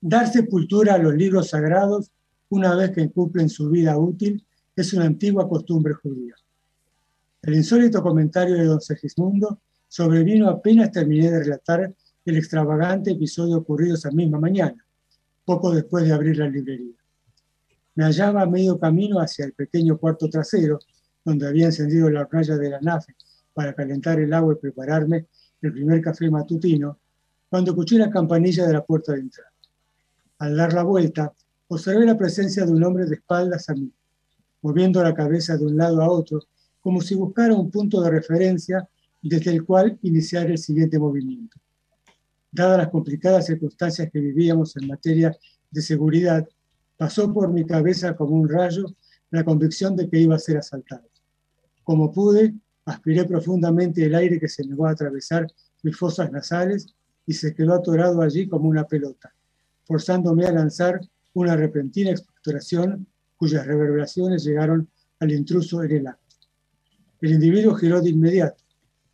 Dar 0.00 0.32
sepultura 0.32 0.94
a 0.94 0.98
los 0.98 1.12
libros 1.12 1.50
sagrados 1.50 2.10
una 2.48 2.74
vez 2.76 2.92
que 2.92 3.10
cumplen 3.10 3.50
su 3.50 3.68
vida 3.68 3.98
útil 3.98 4.42
es 4.74 4.94
una 4.94 5.04
antigua 5.04 5.46
costumbre 5.46 5.92
judía. 5.92 6.34
El 7.42 7.54
insólito 7.54 8.02
comentario 8.02 8.54
de 8.54 8.64
don 8.64 8.80
Segismundo 8.80 9.60
sobrevino 9.86 10.48
apenas 10.48 10.92
terminé 10.92 11.30
de 11.30 11.40
relatar 11.40 11.94
el 12.24 12.36
extravagante 12.38 13.10
episodio 13.10 13.58
ocurrido 13.58 13.96
esa 13.96 14.10
misma 14.12 14.40
mañana, 14.40 14.82
poco 15.44 15.74
después 15.74 16.06
de 16.06 16.14
abrir 16.14 16.38
la 16.38 16.48
librería. 16.48 16.97
Me 17.98 18.04
hallaba 18.04 18.42
a 18.42 18.46
medio 18.46 18.78
camino 18.78 19.18
hacia 19.18 19.44
el 19.44 19.54
pequeño 19.54 19.98
cuarto 19.98 20.30
trasero, 20.30 20.78
donde 21.24 21.48
había 21.48 21.66
encendido 21.66 22.08
la 22.08 22.20
hornalla 22.20 22.56
de 22.56 22.70
la 22.70 22.80
nave 22.80 23.16
para 23.52 23.74
calentar 23.74 24.20
el 24.20 24.32
agua 24.32 24.54
y 24.54 24.60
prepararme 24.60 25.26
el 25.60 25.72
primer 25.72 26.00
café 26.00 26.30
matutino, 26.30 26.96
cuando 27.50 27.72
escuché 27.72 27.98
la 27.98 28.08
campanilla 28.08 28.68
de 28.68 28.72
la 28.72 28.84
puerta 28.84 29.14
de 29.14 29.22
entrada. 29.22 29.50
Al 30.38 30.56
dar 30.56 30.74
la 30.74 30.84
vuelta, 30.84 31.32
observé 31.66 32.06
la 32.06 32.16
presencia 32.16 32.64
de 32.64 32.70
un 32.70 32.84
hombre 32.84 33.04
de 33.04 33.16
espaldas 33.16 33.68
a 33.68 33.74
mí, 33.74 33.90
moviendo 34.62 35.02
la 35.02 35.12
cabeza 35.12 35.56
de 35.56 35.66
un 35.66 35.76
lado 35.76 36.00
a 36.00 36.08
otro, 36.08 36.38
como 36.80 37.00
si 37.00 37.16
buscara 37.16 37.52
un 37.52 37.68
punto 37.68 38.00
de 38.00 38.12
referencia 38.12 38.88
desde 39.20 39.50
el 39.50 39.64
cual 39.64 39.98
iniciar 40.02 40.48
el 40.48 40.58
siguiente 40.58 41.00
movimiento. 41.00 41.58
Dadas 42.52 42.78
las 42.78 42.88
complicadas 42.90 43.46
circunstancias 43.46 44.08
que 44.12 44.20
vivíamos 44.20 44.76
en 44.76 44.86
materia 44.86 45.36
de 45.68 45.82
seguridad, 45.82 46.46
pasó 46.98 47.32
por 47.32 47.50
mi 47.50 47.64
cabeza 47.64 48.14
como 48.14 48.36
un 48.36 48.48
rayo 48.48 48.84
la 49.30 49.44
convicción 49.44 49.96
de 49.96 50.10
que 50.10 50.18
iba 50.18 50.34
a 50.34 50.38
ser 50.38 50.58
asaltado. 50.58 51.08
Como 51.82 52.12
pude, 52.12 52.54
Aspiré 52.88 53.26
profundamente 53.26 54.02
el 54.02 54.14
aire 54.14 54.40
que 54.40 54.48
se 54.48 54.64
negó 54.66 54.86
a 54.86 54.92
atravesar 54.92 55.46
mis 55.82 55.94
fosas 55.94 56.32
nasales 56.32 56.86
y 57.26 57.34
se 57.34 57.54
quedó 57.54 57.74
atorado 57.74 58.22
allí 58.22 58.48
como 58.48 58.66
una 58.66 58.84
pelota, 58.84 59.34
forzándome 59.84 60.46
a 60.46 60.52
lanzar 60.52 60.98
una 61.34 61.54
repentina 61.54 62.10
expectoración 62.10 63.06
cuyas 63.36 63.66
reverberaciones 63.66 64.42
llegaron 64.42 64.88
al 65.20 65.32
intruso 65.32 65.82
en 65.82 65.90
el 65.90 66.06
acto. 66.06 66.36
El 67.20 67.32
individuo 67.32 67.74
giró 67.74 68.00
de 68.00 68.08
inmediato, 68.08 68.64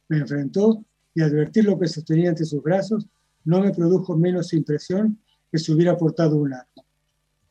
me 0.09 0.19
enfrentó 0.19 0.85
y 1.12 1.23
advertir 1.23 1.64
lo 1.64 1.76
que 1.76 1.88
sostenía 1.88 2.29
entre 2.29 2.45
sus 2.45 2.62
brazos 2.62 3.09
no 3.45 3.61
me 3.61 3.73
produjo 3.73 4.17
menos 4.17 4.53
impresión 4.53 5.19
que 5.50 5.59
si 5.59 5.73
hubiera 5.73 5.97
portado 5.97 6.37
un 6.37 6.53
arma. 6.53 6.84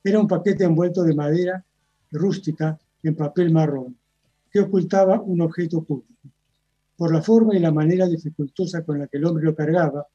Era 0.04 0.20
un 0.20 0.28
paquete 0.28 0.66
envuelto 0.66 1.04
de 1.04 1.16
madera 1.16 1.64
rústica 2.12 2.78
en 3.02 3.16
papel 3.16 3.52
marrón, 3.52 3.98
que 4.52 4.60
ocultaba 4.60 5.22
un 5.22 5.42
objeto 5.42 5.84
público. 5.84 6.30
Por 6.96 7.14
la 7.14 7.22
forma 7.22 7.56
y 7.56 7.60
la 7.60 7.72
manera 7.72 8.08
dificultosa 8.08 8.84
con 8.84 9.00
la 9.00 9.08
que 9.08 9.18
el 9.18 9.26
hombre 9.26 9.46
lo 9.46 9.56
cargaba, 9.56 10.06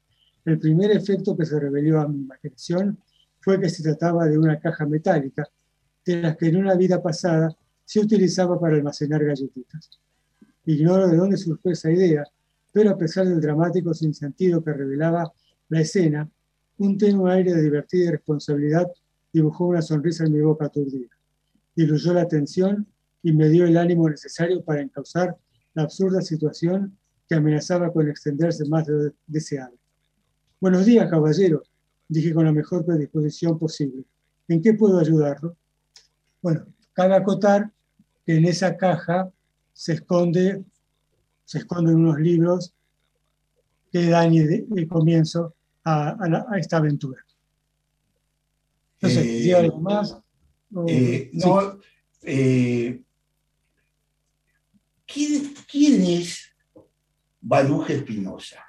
el 0.45 0.59
primer 0.59 0.90
efecto 0.92 1.37
que 1.37 1.45
se 1.45 1.59
reveló 1.59 2.00
a 2.00 2.09
mi 2.09 2.21
imaginación 2.21 2.99
fue 3.40 3.61
que 3.61 3.68
se 3.68 3.83
trataba 3.83 4.26
de 4.26 4.38
una 4.38 4.61
caja 4.61 4.87
metálica, 4.87 5.49
de 6.04 6.23
las 6.23 6.37
que 6.37 6.49
en 6.49 6.57
una 6.57 6.75
vida 6.75 7.02
pasada 7.02 7.54
se 7.85 8.00
utilizaba 8.00 8.61
para 8.61 8.76
almacenar 8.76 9.25
galletitas. 9.25 9.90
Ignoro 10.66 11.09
de 11.09 11.16
dónde 11.16 11.37
surgió 11.37 11.73
esa 11.73 11.90
idea, 11.90 12.25
pero 12.73 12.90
a 12.90 12.99
pesar 12.99 13.26
del 13.26 13.40
dramático 13.40 13.95
sinsentido 13.95 14.62
que 14.62 14.73
revelaba 14.73 15.33
la 15.71 15.80
escena, 15.80 16.28
un 16.78 16.97
tenue 16.97 17.33
aire 17.33 17.54
de 17.54 17.62
divertida 17.62 18.12
responsabilidad 18.12 18.87
dibujó 19.38 19.66
una 19.66 19.83
sonrisa 19.83 20.25
en 20.25 20.33
mi 20.33 20.40
boca 20.40 20.66
aturdida. 20.66 21.09
Diluyó 21.75 22.12
la 22.12 22.26
tensión 22.26 22.87
y 23.23 23.33
me 23.33 23.49
dio 23.49 23.66
el 23.66 23.76
ánimo 23.76 24.09
necesario 24.09 24.64
para 24.64 24.83
encauzar 24.83 25.37
la 25.75 25.85
absurda 25.85 26.21
situación 26.21 26.97
que 27.28 27.37
amenazaba 27.37 27.92
con 27.92 28.09
extenderse 28.09 28.68
más 28.68 28.87
de 28.87 28.92
lo 28.92 29.14
deseado. 29.26 29.76
Buenos 30.61 30.87
días, 30.87 31.09
caballero, 31.09 31.62
dije 32.09 32.35
con 32.35 32.47
la 32.47 32.52
mejor 32.52 32.85
predisposición 32.85 33.59
posible. 33.59 34.04
¿En 34.49 34.61
qué 34.61 34.75
puedo 34.75 34.99
ayudarlo? 34.99 35.57
Bueno, 36.42 36.66
cabe 36.92 37.14
acotar 37.14 37.71
que 38.25 38.37
en 38.37 38.45
esa 38.45 38.76
caja 38.76 39.30
se 39.73 39.92
esconde 39.92 40.64
se 41.49 41.59
esconden 41.59 41.97
unos 41.97 42.21
libros 42.21 42.75
que 43.90 44.11
dan 44.11 44.35
el 44.35 44.87
comienzo 44.87 45.54
a, 45.83 46.14
esta 46.59 46.76
aventura. 46.76 47.25
Entonces, 49.00 49.47
eh, 49.47 49.55
algo 49.55 49.81
más? 49.81 50.19
Eh, 50.87 51.31
no, 51.33 51.78
eh, 52.23 53.02
¿quién, 55.07 56.02
es 56.02 56.55
Baruja 57.40 57.93
Espinosa? 57.95 58.64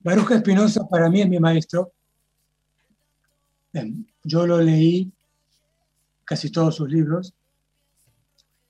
Baruja 0.00 0.36
Espinosa 0.36 0.88
para 0.88 1.10
mí 1.10 1.20
es 1.20 1.28
mi 1.28 1.38
maestro. 1.38 1.92
Yo 4.24 4.46
lo 4.46 4.60
leí 4.60 5.12
casi 6.24 6.50
todos 6.50 6.76
sus 6.76 6.90
libros 6.90 7.34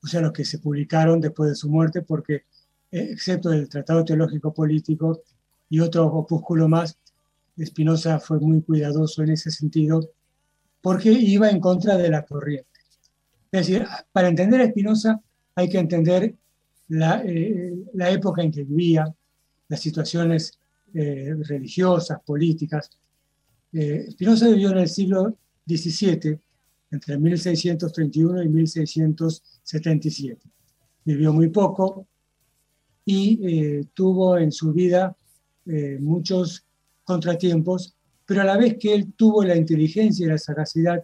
o 0.07 0.09
sea, 0.09 0.21
los 0.21 0.33
que 0.33 0.45
se 0.45 0.61
publicaron 0.61 1.21
después 1.21 1.51
de 1.51 1.57
su 1.57 1.69
muerte, 1.69 2.01
porque 2.01 2.45
excepto 2.93 3.53
el 3.53 3.69
Tratado 3.69 4.05
Teológico 4.05 4.55
Político 4.55 5.21
y 5.69 5.81
otro 5.81 6.07
opúsculo 6.07 6.69
más, 6.69 6.97
Spinoza 7.65 8.19
fue 8.21 8.39
muy 8.41 8.63
cuidadoso 8.63 9.23
en 9.23 9.31
ese 9.31 9.51
sentido, 9.51 10.11
porque 10.83 11.11
iba 11.11 11.51
en 11.51 11.61
contra 11.61 11.97
de 11.97 12.11
la 12.11 12.25
corriente. 12.25 12.69
Es 13.51 13.67
decir, 13.67 13.87
para 14.13 14.29
entender 14.29 14.61
a 14.61 14.69
Spinoza 14.69 15.21
hay 15.55 15.69
que 15.69 15.79
entender 15.79 16.35
la, 16.89 17.23
eh, 17.25 17.75
la 17.95 18.11
época 18.11 18.43
en 18.43 18.53
que 18.53 18.65
vivía, 18.65 19.13
las 19.69 19.81
situaciones 19.81 20.59
eh, 20.95 21.35
religiosas, 21.43 22.21
políticas. 22.25 22.89
Eh, 23.73 24.07
Spinoza 24.13 24.49
vivió 24.49 24.71
en 24.71 24.79
el 24.79 24.89
siglo 24.89 25.37
XVII, 25.67 26.39
entre 26.91 27.19
1631 27.19 28.43
y 28.45 28.49
1677. 28.49 30.41
Vivió 31.05 31.33
muy 31.35 31.49
poco 31.49 32.07
y 33.05 33.41
eh, 33.43 33.85
tuvo 33.93 34.39
en 34.39 34.53
su 34.53 34.73
vida 34.73 35.17
muchos 35.99 36.65
contratiempos, 37.07 37.95
pero 38.27 38.43
a 38.43 38.45
la 38.45 38.59
vez 38.59 38.77
que 38.79 38.93
él 38.93 39.13
tuvo 39.17 39.43
la 39.45 39.57
inteligencia 39.57 40.27
y 40.27 40.29
la 40.29 40.39
sagacidad 40.39 41.03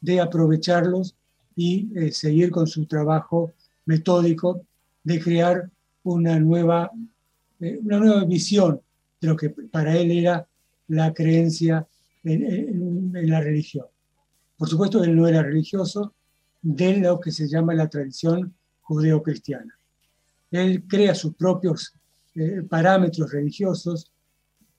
de 0.00 0.20
aprovecharlos 0.20 1.16
y 1.56 1.88
seguir 2.12 2.50
con 2.50 2.66
su 2.66 2.86
trabajo 2.86 3.52
metódico 3.86 4.62
de 5.02 5.20
crear 5.20 5.70
una 6.04 6.38
nueva, 6.38 6.90
una 7.58 7.98
nueva 7.98 8.24
visión 8.24 8.80
de 9.20 9.28
lo 9.28 9.36
que 9.36 9.50
para 9.50 9.96
él 9.96 10.10
era 10.10 10.46
la 10.88 11.12
creencia 11.12 11.86
en, 12.24 13.12
la 13.12 13.40
religión. 13.40 13.86
Por 14.56 14.68
supuesto, 14.68 15.02
él 15.02 15.16
no 15.16 15.26
era 15.26 15.42
religioso 15.42 16.14
de 16.62 16.98
lo 16.98 17.18
que 17.18 17.30
se 17.30 17.48
llama 17.48 17.74
la 17.74 17.88
tradición 17.88 18.54
judeo-cristiana. 18.82 19.74
Él 20.50 20.84
crea 20.86 21.14
sus 21.14 21.34
propios 21.34 21.94
eh, 22.34 22.62
parámetros 22.68 23.32
religiosos, 23.32 24.09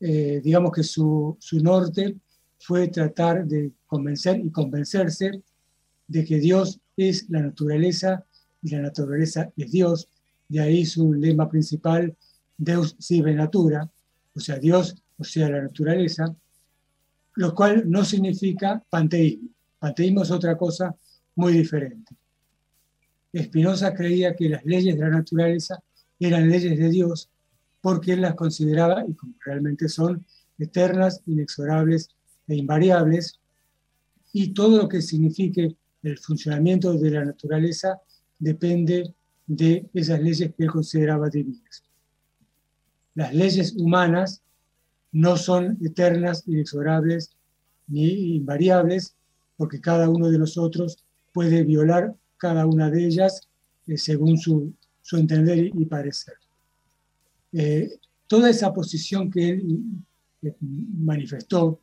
eh, 0.02 0.42
digamos 0.44 0.72
que 0.72 0.84
su, 0.84 1.38
su 1.40 1.60
norte 1.60 2.16
fue 2.60 2.88
tratar 2.88 3.46
de 3.46 3.72
convencer 3.86 4.40
y 4.40 4.50
convencerse 4.50 5.42
de 6.08 6.26
que 6.26 6.40
Dios 6.40 6.80
es 6.98 7.30
la 7.30 7.42
naturaleza 7.42 8.26
y 8.62 8.72
la 8.72 8.82
naturaleza 8.82 9.52
es 9.56 9.72
Dios. 9.72 10.10
De 10.50 10.60
ahí 10.60 10.86
su 10.86 11.14
lema 11.14 11.50
principal, 11.50 12.16
Deus 12.58 12.96
sive 13.00 13.34
natura, 13.34 13.90
o 14.36 14.40
sea, 14.40 14.58
Dios, 14.58 14.96
o 15.18 15.24
sea, 15.24 15.50
la 15.50 15.62
naturaleza, 15.62 16.36
lo 17.36 17.54
cual 17.56 17.90
no 17.90 18.04
significa 18.04 18.84
panteísmo. 18.90 19.50
Panteísmo 19.80 20.24
es 20.24 20.32
otra 20.32 20.58
cosa 20.58 20.96
muy 21.36 21.54
diferente. 21.54 22.16
Spinoza 23.36 23.94
creía 23.94 24.36
que 24.36 24.50
las 24.50 24.66
leyes 24.66 24.96
de 24.96 25.02
la 25.02 25.10
naturaleza 25.10 25.82
eran 26.20 26.50
leyes 26.50 26.78
de 26.78 26.90
Dios 26.90 27.30
porque 27.82 28.14
él 28.14 28.22
las 28.22 28.36
consideraba, 28.36 29.06
y 29.08 29.14
como 29.14 29.34
realmente 29.44 29.90
son, 29.90 30.26
eternas, 30.60 31.22
inexorables 31.26 32.10
e 32.48 32.56
invariables, 32.56 33.40
y 34.34 34.54
todo 34.54 34.84
lo 34.84 34.88
que 34.88 35.02
signifique 35.02 35.76
el 36.04 36.18
funcionamiento 36.18 36.94
de 36.94 37.12
la 37.12 37.26
naturaleza 37.26 38.00
depende 38.40 39.14
de 39.48 39.90
esas 39.94 40.22
leyes 40.22 40.54
que 40.56 40.64
él 40.64 40.72
consideraba 40.72 41.30
divinas 41.30 41.84
las 43.16 43.34
leyes 43.34 43.74
humanas 43.76 44.42
no 45.12 45.36
son 45.36 45.78
eternas, 45.82 46.44
inexorables 46.48 47.32
ni 47.88 48.36
invariables, 48.36 49.16
porque 49.58 49.82
cada 49.82 50.10
uno 50.10 50.30
de 50.30 50.40
nosotros 50.40 51.04
puede 51.34 51.64
violar 51.64 52.16
cada 52.38 52.66
una 52.66 52.90
de 52.90 53.06
ellas 53.06 53.50
eh, 53.88 53.98
según 53.98 54.38
su, 54.38 54.74
entender 55.12 55.72
y, 55.74 55.86
parecer. 55.86 56.36
Eh, 57.54 58.00
toda 58.28 58.50
esa 58.50 58.74
posición 58.74 59.30
que 59.30 59.50
él 59.50 59.84
eh, 60.42 60.56
manifestó 60.60 61.80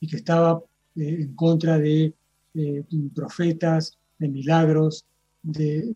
y 0.00 0.06
que 0.06 0.16
estaba 0.16 0.62
en 0.96 1.34
contra 1.34 1.78
de 1.78 2.14
profetas, 3.14 3.98
de 4.18 4.28
milagros, 4.28 5.04
de, 5.42 5.92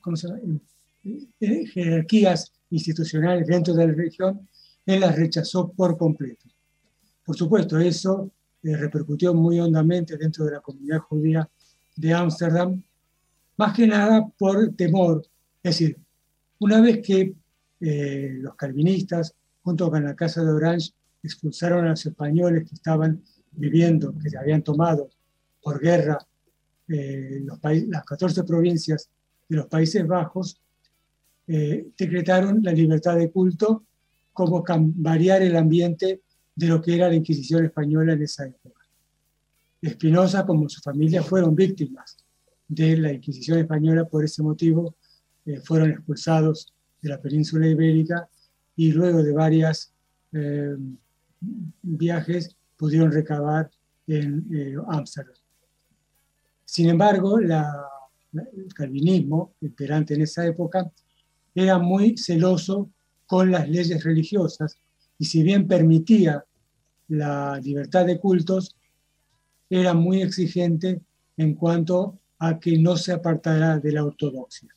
¿cómo 0.00 0.16
se 0.16 0.28
llama? 0.28 0.40
Eh, 1.40 1.66
jerarquías 1.66 2.52
institucionales 2.70 3.46
dentro 3.46 3.74
de 3.74 3.86
la 3.86 3.92
religión, 3.92 4.48
él 4.84 5.00
las 5.00 5.16
rechazó 5.16 5.70
por 5.70 5.96
completo. 5.96 6.48
Por 7.24 7.36
supuesto, 7.36 7.78
eso 7.78 8.30
eh, 8.62 8.76
repercutió 8.76 9.32
muy 9.32 9.60
hondamente 9.60 10.16
dentro 10.16 10.44
de 10.44 10.52
la 10.52 10.60
comunidad 10.60 10.98
judía 11.00 11.48
de 11.94 12.12
Ámsterdam, 12.12 12.82
más 13.56 13.76
que 13.76 13.86
nada 13.86 14.26
por 14.36 14.74
temor. 14.74 15.24
Es 15.62 15.78
decir, 15.78 15.96
una 16.60 16.80
vez 16.80 17.00
que 17.04 17.34
eh, 17.80 18.36
los 18.40 18.54
calvinistas, 18.54 19.34
junto 19.62 19.90
con 19.90 20.04
la 20.04 20.14
Casa 20.14 20.42
de 20.42 20.52
Orange, 20.52 20.92
expulsaron 21.22 21.86
a 21.86 21.90
los 21.90 22.06
españoles 22.06 22.68
que 22.68 22.74
estaban 22.74 23.22
viviendo, 23.52 24.16
que 24.18 24.30
se 24.30 24.38
habían 24.38 24.62
tomado 24.62 25.08
por 25.62 25.80
guerra 25.80 26.18
los 26.88 27.58
las 27.88 28.04
14 28.04 28.44
provincias 28.44 29.10
de 29.48 29.56
los 29.56 29.66
Países 29.66 30.06
Bajos, 30.06 30.60
eh, 31.48 31.86
decretaron 31.96 32.60
la 32.62 32.72
libertad 32.72 33.16
de 33.16 33.30
culto 33.30 33.84
como 34.32 34.64
variar 34.66 35.42
el 35.42 35.56
ambiente 35.56 36.22
de 36.54 36.66
lo 36.66 36.82
que 36.82 36.94
era 36.94 37.08
la 37.08 37.14
Inquisición 37.14 37.64
española 37.64 38.14
en 38.14 38.22
esa 38.22 38.46
época. 38.46 38.82
Espinosa, 39.80 40.44
como 40.44 40.68
su 40.68 40.80
familia, 40.80 41.22
fueron 41.22 41.54
víctimas 41.54 42.16
de 42.66 42.96
la 42.96 43.12
Inquisición 43.12 43.58
española, 43.58 44.04
por 44.04 44.24
ese 44.24 44.42
motivo 44.42 44.96
eh, 45.46 45.60
fueron 45.60 45.90
expulsados 45.90 46.72
de 47.00 47.08
la 47.08 47.20
península 47.20 47.66
ibérica 47.66 48.28
y 48.76 48.92
luego 48.92 49.22
de 49.22 49.32
varios 49.32 49.92
eh, 50.32 50.76
viajes 51.82 52.56
pudieron 52.76 53.10
recabar 53.10 53.70
en 54.06 54.44
Ámsterdam. 54.88 55.34
Sin 56.64 56.88
embargo, 56.90 57.38
el 57.38 57.54
calvinismo, 58.74 59.54
imperante 59.60 60.14
en 60.14 60.22
esa 60.22 60.44
época, 60.46 60.90
era 61.54 61.78
muy 61.78 62.16
celoso 62.18 62.90
con 63.26 63.50
las 63.50 63.68
leyes 63.68 64.04
religiosas 64.04 64.76
y 65.18 65.24
si 65.24 65.42
bien 65.42 65.66
permitía 65.66 66.44
la 67.08 67.58
libertad 67.60 68.04
de 68.04 68.18
cultos, 68.18 68.76
era 69.70 69.94
muy 69.94 70.22
exigente 70.22 71.00
en 71.36 71.54
cuanto 71.54 72.18
a 72.38 72.58
que 72.58 72.78
no 72.78 72.96
se 72.96 73.12
apartara 73.12 73.78
de 73.78 73.92
la 73.92 74.04
ortodoxia. 74.04 74.68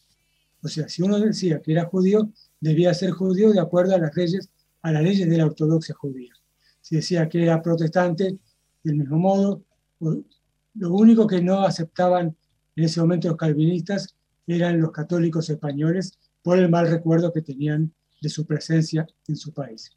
O 0.61 0.67
sea, 0.67 0.89
si 0.89 1.01
uno 1.01 1.19
decía 1.19 1.61
que 1.61 1.71
era 1.71 1.85
judío, 1.85 2.31
debía 2.59 2.93
ser 2.93 3.11
judío 3.11 3.51
de 3.51 3.59
acuerdo 3.59 3.95
a 3.95 3.99
las 3.99 4.15
leyes, 4.15 4.49
a 4.81 4.91
las 4.91 5.03
leyes 5.03 5.29
de 5.29 5.37
la 5.37 5.45
ortodoxia 5.45 5.95
judía. 5.95 6.33
Si 6.81 6.95
decía 6.95 7.29
que 7.29 7.43
era 7.43 7.61
protestante, 7.61 8.37
del 8.83 8.95
mismo 8.95 9.17
modo, 9.17 9.63
lo 9.99 10.93
único 10.93 11.27
que 11.27 11.41
no 11.41 11.61
aceptaban 11.61 12.35
en 12.75 12.83
ese 12.83 13.01
momento 13.01 13.27
los 13.27 13.37
calvinistas 13.37 14.15
eran 14.47 14.79
los 14.79 14.91
católicos 14.91 15.49
españoles 15.49 16.17
por 16.41 16.57
el 16.57 16.69
mal 16.69 16.89
recuerdo 16.89 17.31
que 17.31 17.41
tenían 17.41 17.93
de 18.21 18.29
su 18.29 18.45
presencia 18.45 19.07
en 19.27 19.35
su 19.35 19.53
país. 19.53 19.91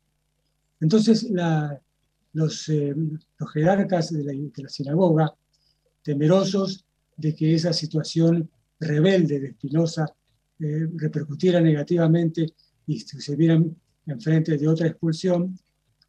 Entonces, 0.80 1.28
los, 2.32 2.68
eh, 2.68 2.94
los, 3.38 3.52
jerarcas 3.52 4.12
de 4.12 4.24
la, 4.24 4.68
sinagoga, 4.68 5.34
temerosos 6.02 6.84
de 7.16 7.34
que 7.34 7.54
esa 7.54 7.72
situación 7.72 8.50
rebelde 8.80 9.38
de 9.38 9.48
Espinosa 9.48 10.12
eh, 10.58 10.88
repercutiera 10.94 11.60
negativamente 11.60 12.54
y 12.86 13.00
se 13.00 13.36
vieran 13.36 13.76
enfrente 14.06 14.56
de 14.56 14.68
otra 14.68 14.88
expulsión, 14.88 15.58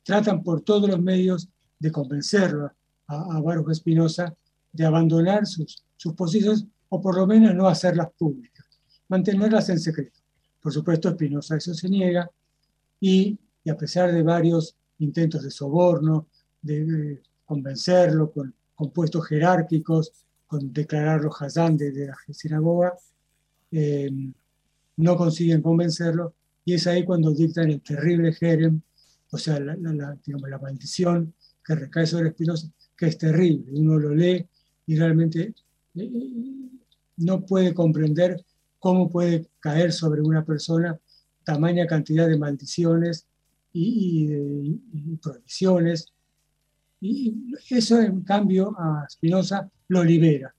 tratan 0.04 0.44
por 0.44 0.62
todos 0.62 0.90
los 0.90 1.02
medios 1.02 1.50
de 1.80 1.92
convencerlo 1.92 2.72
a, 3.08 3.38
a 3.38 3.42
Baruch 3.42 3.72
Espinosa 3.72 4.36
de 4.74 4.86
abandonar 4.86 5.46
sus, 5.46 5.84
posiciones 6.18 6.66
o 6.90 7.00
por 7.00 7.16
lo 7.16 7.26
menos 7.26 7.56
no 7.56 7.68
hacerlas 7.68 8.10
públicas, 8.18 8.66
mantenerlas 9.08 9.70
en 9.70 9.80
secreto. 9.80 10.20
Por 10.60 10.74
supuesto, 10.74 11.10
Espinosa 11.10 11.56
eso 11.56 11.74
se 11.74 11.88
niega 11.88 12.30
y, 13.00 13.40
a 13.70 13.78
pesar 13.78 14.12
de 14.12 14.22
varios 14.24 14.76
intentos 15.00 15.44
de 15.44 15.52
soborno, 15.52 16.28
de, 16.62 17.22
convencerlo 17.46 18.32
con, 18.32 18.54
puestos 18.94 19.26
jerárquicos, 19.28 20.12
con 20.48 20.74
declararlo 20.74 21.32
Hazán 21.40 21.78
de, 21.78 22.08
la 22.08 22.16
sinagoga, 22.32 22.94
eh, 23.74 24.10
no 24.98 25.18
consiguen 25.18 25.62
convencerlo 25.62 26.34
y 26.64 26.76
es 26.76 26.88
ahí 26.88 27.04
cuando 27.04 27.34
dictan 27.34 27.72
el 27.72 27.82
terrible 27.82 28.32
jerem, 28.34 28.82
o 29.32 29.38
sea, 29.38 29.60
la, 29.60 29.76
la 29.76 30.60
maldición 30.60 31.34
que 31.66 31.76
recae 31.76 32.06
sobre 32.06 32.30
Espinosa, 32.30 32.72
que 32.96 33.08
es 33.08 33.18
terrible. 33.18 33.66
Uno 33.72 33.98
lo 33.98 34.14
lee 34.14 34.46
y 34.86 34.96
realmente 34.96 35.54
eh, 35.96 36.12
no 37.18 37.46
puede 37.46 37.74
comprender 37.74 38.44
cómo 38.80 39.10
puede 39.10 39.48
caer 39.60 39.92
sobre 39.92 40.22
una 40.22 40.46
persona 40.46 41.00
tamaña 41.44 41.88
cantidad 41.88 42.28
de 42.28 42.38
maldiciones 42.38 43.28
y, 43.72 44.30
prohibiciones. 45.22 46.14
Y 47.02 47.36
eso, 47.70 48.00
en 48.00 48.22
cambio, 48.22 48.76
a 48.78 49.08
Spinoza 49.10 49.70
lo 49.88 50.04
libera. 50.04 50.54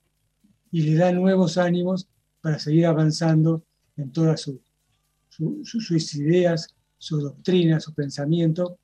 y 0.71 0.83
le 0.83 0.95
da 0.97 1.13
nuevos 1.13 1.57
ánimos 1.57 2.09
para 2.45 2.59
seguir 2.59 2.85
avanzando 2.85 3.65
en 3.97 4.13
todas 4.13 4.43
sus 4.43 6.15
ideas, 6.15 6.75
su 6.99 7.19
doctrina, 7.19 7.81
su 7.81 7.95
pensamiento. 7.95 8.79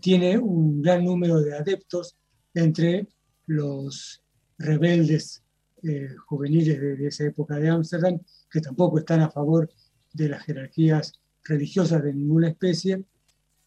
Tiene 0.00 0.38
un 0.38 0.80
gran 0.80 1.04
número 1.04 1.40
de 1.40 1.56
adeptos 1.56 2.14
entre 2.54 3.08
los 3.46 4.22
rebeldes 4.58 5.42
eh, 5.82 6.14
juveniles 6.24 6.80
de, 6.80 7.08
esa 7.08 7.24
época 7.24 7.56
de 7.56 7.68
Ámsterdam, 7.68 8.20
que 8.48 8.60
tampoco 8.60 9.00
están 9.00 9.22
a 9.22 9.30
favor 9.30 9.68
de 10.12 10.28
las 10.28 10.44
jerarquías 10.44 11.14
religiosas 11.42 12.00
de 12.00 12.14
ninguna 12.14 12.50
especie, 12.50 13.02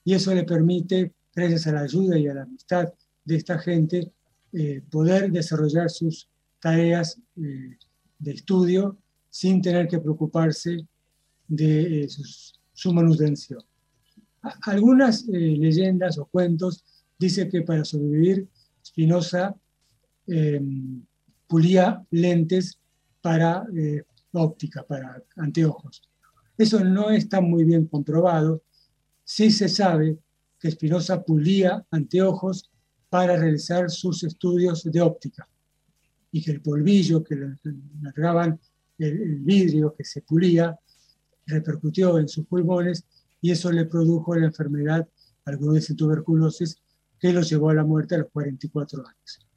y 0.05 0.13
eso 0.13 0.33
le 0.33 0.45
permite, 0.45 1.11
gracias 1.35 1.67
a 1.67 1.73
la 1.73 1.81
ayuda 1.81 2.17
y 2.17 2.29
a 2.29 2.33
la 2.33 2.43
amistad 2.43 2.93
de 3.25 3.35
esta 3.35 3.59
gente, 3.59 4.09
eh, 4.53 4.81
poder 4.89 5.29
desarrollar 5.33 5.89
sus 5.89 6.29
tareas 6.61 7.19
eh, 7.35 7.77
de 8.19 8.31
estudio 8.31 8.97
sin 9.37 9.61
tener 9.61 9.87
que 9.87 9.99
preocuparse 9.99 10.83
de 11.47 12.09
su 12.73 12.91
manutención. 12.91 13.63
Algunas 14.63 15.27
leyendas 15.27 16.17
o 16.17 16.25
cuentos 16.25 16.83
dicen 17.19 17.47
que 17.47 17.61
para 17.61 17.85
sobrevivir 17.85 18.47
Spinoza 18.83 19.55
pulía 21.45 22.03
lentes 22.09 22.79
para 23.21 23.63
eh, 23.75 24.01
óptica, 24.31 24.81
para 24.81 25.21
anteojos. 25.35 26.01
Eso 26.57 26.83
no 26.83 27.11
está 27.11 27.39
muy 27.39 27.63
bien 27.63 27.85
comprobado. 27.85 28.63
Sí 29.23 29.51
se 29.51 29.69
sabe 29.69 30.17
que 30.59 30.71
Spinoza 30.71 31.21
pulía 31.21 31.85
anteojos 31.91 32.71
para 33.07 33.37
realizar 33.37 33.91
sus 33.91 34.23
estudios 34.23 34.83
de 34.83 34.99
óptica 34.99 35.47
y 36.31 36.43
que 36.43 36.49
el 36.53 36.61
polvillo 36.61 37.23
que 37.23 37.35
le 37.35 37.55
largaban 38.01 38.59
el, 38.97 39.35
vidrio 39.39 39.93
que 39.95 40.03
se 40.03 40.21
pulía 40.21 40.77
repercutió 41.45 42.17
en 42.19 42.27
sus 42.27 42.45
pulmones 42.45 43.05
y 43.41 43.51
eso 43.51 43.71
le 43.71 43.85
produjo 43.85 44.35
la 44.35 44.47
enfermedad 44.47 45.07
algunos 45.45 45.87
de 45.87 45.95
tuberculosis 45.95 46.81
que 47.19 47.31
lo 47.31 47.41
llevó 47.41 47.69
a 47.69 47.75
la 47.75 47.83
muerte 47.83 48.15
a 48.15 48.19
los 48.19 48.29
44 48.31 48.99
años. 49.07 49.47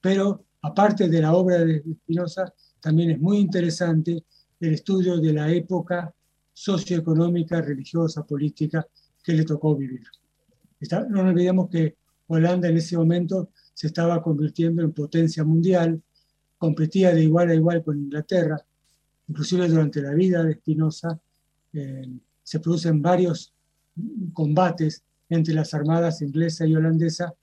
Pero 0.00 0.44
aparte 0.62 1.08
de 1.08 1.20
la 1.20 1.32
obra 1.32 1.64
de 1.64 1.82
Spinoza, 1.82 2.52
también 2.80 3.10
es 3.10 3.20
muy 3.20 3.38
interesante 3.38 4.24
el 4.60 4.74
estudio 4.74 5.18
de 5.18 5.32
la 5.32 5.50
época 5.50 6.14
socioeconómica, 6.52 7.60
religiosa, 7.60 8.24
política 8.24 8.86
que 9.22 9.32
le 9.32 9.44
tocó 9.44 9.76
vivir. 9.76 10.02
no 11.10 11.20
olvidemos 11.20 11.68
que 11.68 11.96
Holanda 12.28 12.68
en 12.68 12.76
ese 12.76 12.96
momento 12.96 13.50
se 13.74 13.88
estaba 13.88 14.22
convirtiendo 14.22 14.82
en 14.82 14.92
potencia 14.92 15.44
mundial, 15.44 16.00
competía 16.58 17.14
de 17.14 17.22
igual 17.22 17.50
a 17.50 17.54
igual 17.54 17.82
con 17.82 17.98
Inglaterra, 17.98 18.56
inclusive 19.28 19.68
durante 19.68 20.00
la 20.00 20.14
vida 20.14 20.42
de 20.42 20.54
Spinoza 20.54 21.18
eh, 21.72 22.08
se 22.42 22.60
producen 22.60 23.02
varios 23.02 23.52
combates 24.32 25.02
entre 25.28 25.54
las 25.54 25.74
armadas 25.74 26.22
inglesa 26.22 26.66
y 26.66 26.74
holandesa 26.74 27.34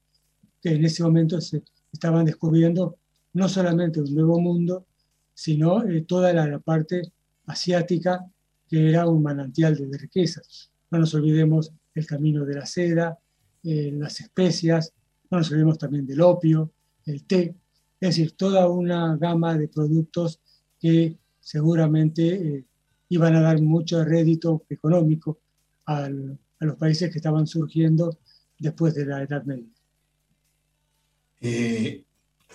que 0.61 0.69
en 0.69 0.85
ese 0.85 1.03
momento 1.03 1.41
se 1.41 1.61
estaban 1.91 2.25
descubriendo 2.25 2.97
no 3.33 3.49
solamente 3.49 4.01
un 4.01 4.13
nuevo 4.13 4.39
mundo, 4.39 4.85
sino 5.33 5.83
eh, 5.83 6.01
toda 6.07 6.31
la, 6.33 6.59
parte 6.59 7.11
asiática 7.47 8.25
que 8.69 8.89
era 8.89 9.07
un 9.07 9.21
manantial 9.21 9.75
de 9.75 9.97
riquezas. 9.97 10.71
No 10.89 10.99
nos 10.99 11.13
olvidemos 11.13 11.71
el 11.93 12.05
camino 12.05 12.45
de 12.45 12.55
la 12.55 12.65
seda, 12.65 13.17
eh, 13.63 13.91
las 13.93 14.21
especias, 14.21 14.93
no 15.29 15.39
nos 15.39 15.49
olvidemos 15.51 15.77
también 15.77 16.05
del 16.05 16.21
opio, 16.21 16.71
el 17.05 17.23
té, 17.25 17.55
es 18.03 18.17
decir, 18.17 18.35
toda 18.35 18.67
una 18.67 19.15
gama 19.15 19.57
de 19.57 19.69
productos 19.69 20.41
que 20.77 21.17
seguramente 21.39 22.33
eh, 22.33 22.65
iban 23.07 23.33
a 23.37 23.41
dar 23.41 23.61
mucho 23.61 24.03
rédito 24.03 24.65
económico 24.69 25.39
a 25.85 26.09
los 26.09 26.75
países 26.75 27.09
que 27.09 27.19
estaban 27.19 27.47
surgiendo 27.47 28.19
después 28.59 28.93
de 28.93 29.05
la 29.05 29.23
Edad 29.23 29.45
Media. 29.45 29.71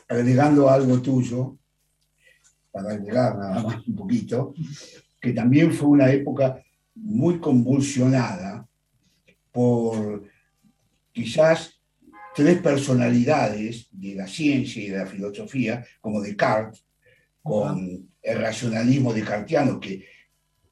Agregando 0.07 0.69
algo 0.69 1.01
tuyo, 1.01 1.57
para 2.71 2.91
agregar 2.91 3.39
nada 3.39 3.63
más 3.63 3.89
un 3.89 3.97
poquito, 3.97 4.53
que 5.19 5.33
también 5.33 5.73
fue 5.73 5.89
una 5.89 6.13
época 6.13 6.63
muy 6.95 7.41
convulsionada 7.41 8.69
por 9.51 10.25
quizás 11.11 11.78
tres 12.39 12.63
personalidades 12.63 13.89
de 13.91 14.15
la 14.15 14.29
ciencia 14.29 14.81
y 14.81 14.91
de 14.91 14.99
la 14.99 15.07
filosofía, 15.07 15.85
como 16.01 16.21
Descartes, 16.21 16.85
con 17.43 18.09
el 18.23 18.39
racionalismo 18.39 19.13
descartiano, 19.13 19.81
que 19.81 20.07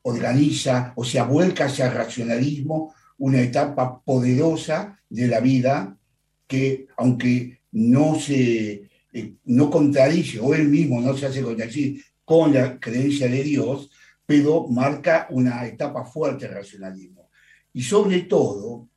organiza 0.03 0.93
o 0.95 1.05
se 1.05 1.21
vuelca 1.23 1.65
hacia 1.65 1.87
el 1.87 1.95
racionalismo 1.95 2.95
una 3.19 3.41
etapa 3.41 4.01
poderosa 4.01 4.97
de 5.11 5.27
la 5.27 5.41
vida 5.41 5.99
que, 6.47 6.87
aunque 6.99 7.59
no 7.73 8.15
se 8.15 8.89
eh, 9.13 9.35
no 9.47 9.69
contradice, 9.69 10.39
o 10.39 10.55
él 10.55 10.69
mismo 10.69 11.01
no 11.01 11.17
se 11.17 11.27
hace 11.27 11.43
contradicir 11.43 12.01
con 12.25 12.55
la 12.55 12.79
creencia 12.79 13.27
de 13.27 13.43
Dios, 13.43 13.91
pero 14.25 14.69
marca 14.69 15.27
una 15.31 15.67
etapa 15.67 16.05
fuerte 16.05 16.47
del 16.47 16.59
racionalismo. 16.59 17.29
Y 17.73 17.83
sobre 17.83 18.21
todo, 18.21 18.89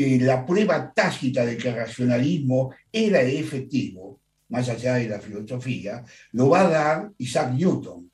eh, 0.00 0.16
la 0.20 0.46
prueba 0.46 0.92
tácita 0.94 1.44
de 1.44 1.56
que 1.56 1.70
el 1.70 1.74
racionalismo 1.74 2.70
era 2.92 3.20
efectivo, 3.20 4.20
más 4.48 4.68
allá 4.68 4.94
de 4.94 5.08
la 5.08 5.18
filosofía, 5.18 6.04
lo 6.30 6.50
va 6.50 6.60
a 6.60 6.70
dar 6.70 7.10
Isaac 7.18 7.52
Newton 7.54 8.08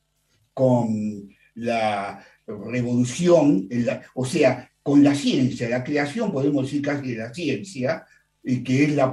con 0.55 1.29
la 1.57 2.25
revolución, 2.47 3.69
o 4.15 4.25
sea, 4.25 4.71
con 4.83 5.05
la 5.05 5.15
ciencia, 5.15 5.69
la 5.69 5.85
creación, 5.85 6.33
podemos 6.33 6.65
decir 6.65 6.81
casi 6.81 7.13
de 7.13 7.19
la 7.19 7.35
ciencia, 7.35 8.07
y 8.43 8.65
que 8.65 8.85
es 8.85 8.95
la 8.95 9.13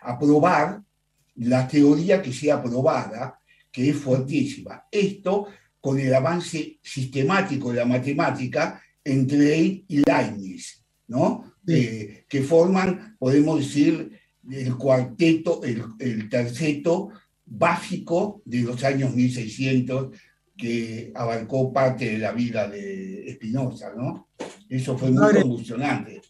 aprobar 0.00 0.80
la 1.34 1.68
teoría 1.68 2.22
que 2.22 2.32
sea 2.32 2.54
aprobada, 2.54 3.38
que 3.70 3.90
es 3.90 3.96
fuertísima. 3.96 4.86
Esto 4.90 5.48
con 5.82 6.00
el 6.00 6.14
avance 6.14 6.78
sistemático 6.82 7.72
de 7.72 7.80
la 7.80 7.84
matemática 7.84 8.82
entre 9.04 9.58
él 9.58 9.84
y 9.86 9.98
Leibniz, 9.98 10.82
¿no? 11.08 11.45
Eh, 11.68 12.24
que 12.28 12.42
forman, 12.42 13.16
podemos 13.18 13.58
decir, 13.58 14.12
el 14.50 14.76
cuarteto, 14.76 15.62
el, 15.64 15.82
el 15.98 16.28
terceto 16.28 17.10
básico 17.44 18.42
de 18.44 18.62
los 18.62 18.82
años 18.84 19.14
1600 19.14 20.16
que 20.56 21.12
abarcó 21.14 21.72
parte 21.72 22.12
de 22.12 22.18
la 22.18 22.32
vida 22.32 22.68
de 22.68 23.32
Spinoza, 23.34 23.92
¿no? 23.94 24.28
Eso 24.68 24.96
fue 24.96 25.10
muy 25.10 25.32
convulsionante. 25.34 26.22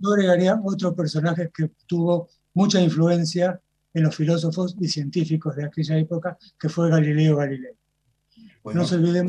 Yo 0.00 0.10
agregaría 0.12 0.60
otro 0.62 0.94
personaje 0.94 1.50
que 1.54 1.70
tuvo 1.86 2.28
mucha 2.54 2.80
influencia 2.80 3.60
en 3.92 4.02
los 4.02 4.16
filósofos 4.16 4.76
y 4.80 4.88
científicos 4.88 5.54
de 5.56 5.66
aquella 5.66 5.98
época, 5.98 6.36
que 6.58 6.68
fue 6.68 6.90
Galileo 6.90 7.36
Galilei. 7.36 7.74
no 8.64 8.84
se 8.84 8.96
olviden. 8.96 9.28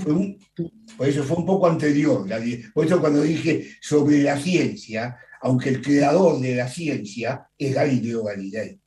por 0.98 1.08
eso 1.08 1.24
fue 1.24 1.38
un 1.38 1.46
poco 1.46 1.68
anterior. 1.68 2.26
Por 2.74 2.86
eso 2.86 3.00
cuando 3.00 3.22
dije 3.22 3.70
sobre 3.82 4.24
la 4.24 4.38
ciencia, 4.40 5.18
aunque 5.46 5.70
el 5.70 5.80
creador 5.80 6.42
de 6.42 6.56
la 6.56 6.68
ciencia 6.68 7.48
es 7.56 7.76
Galileo 7.76 8.24
Galilei. 8.24 8.80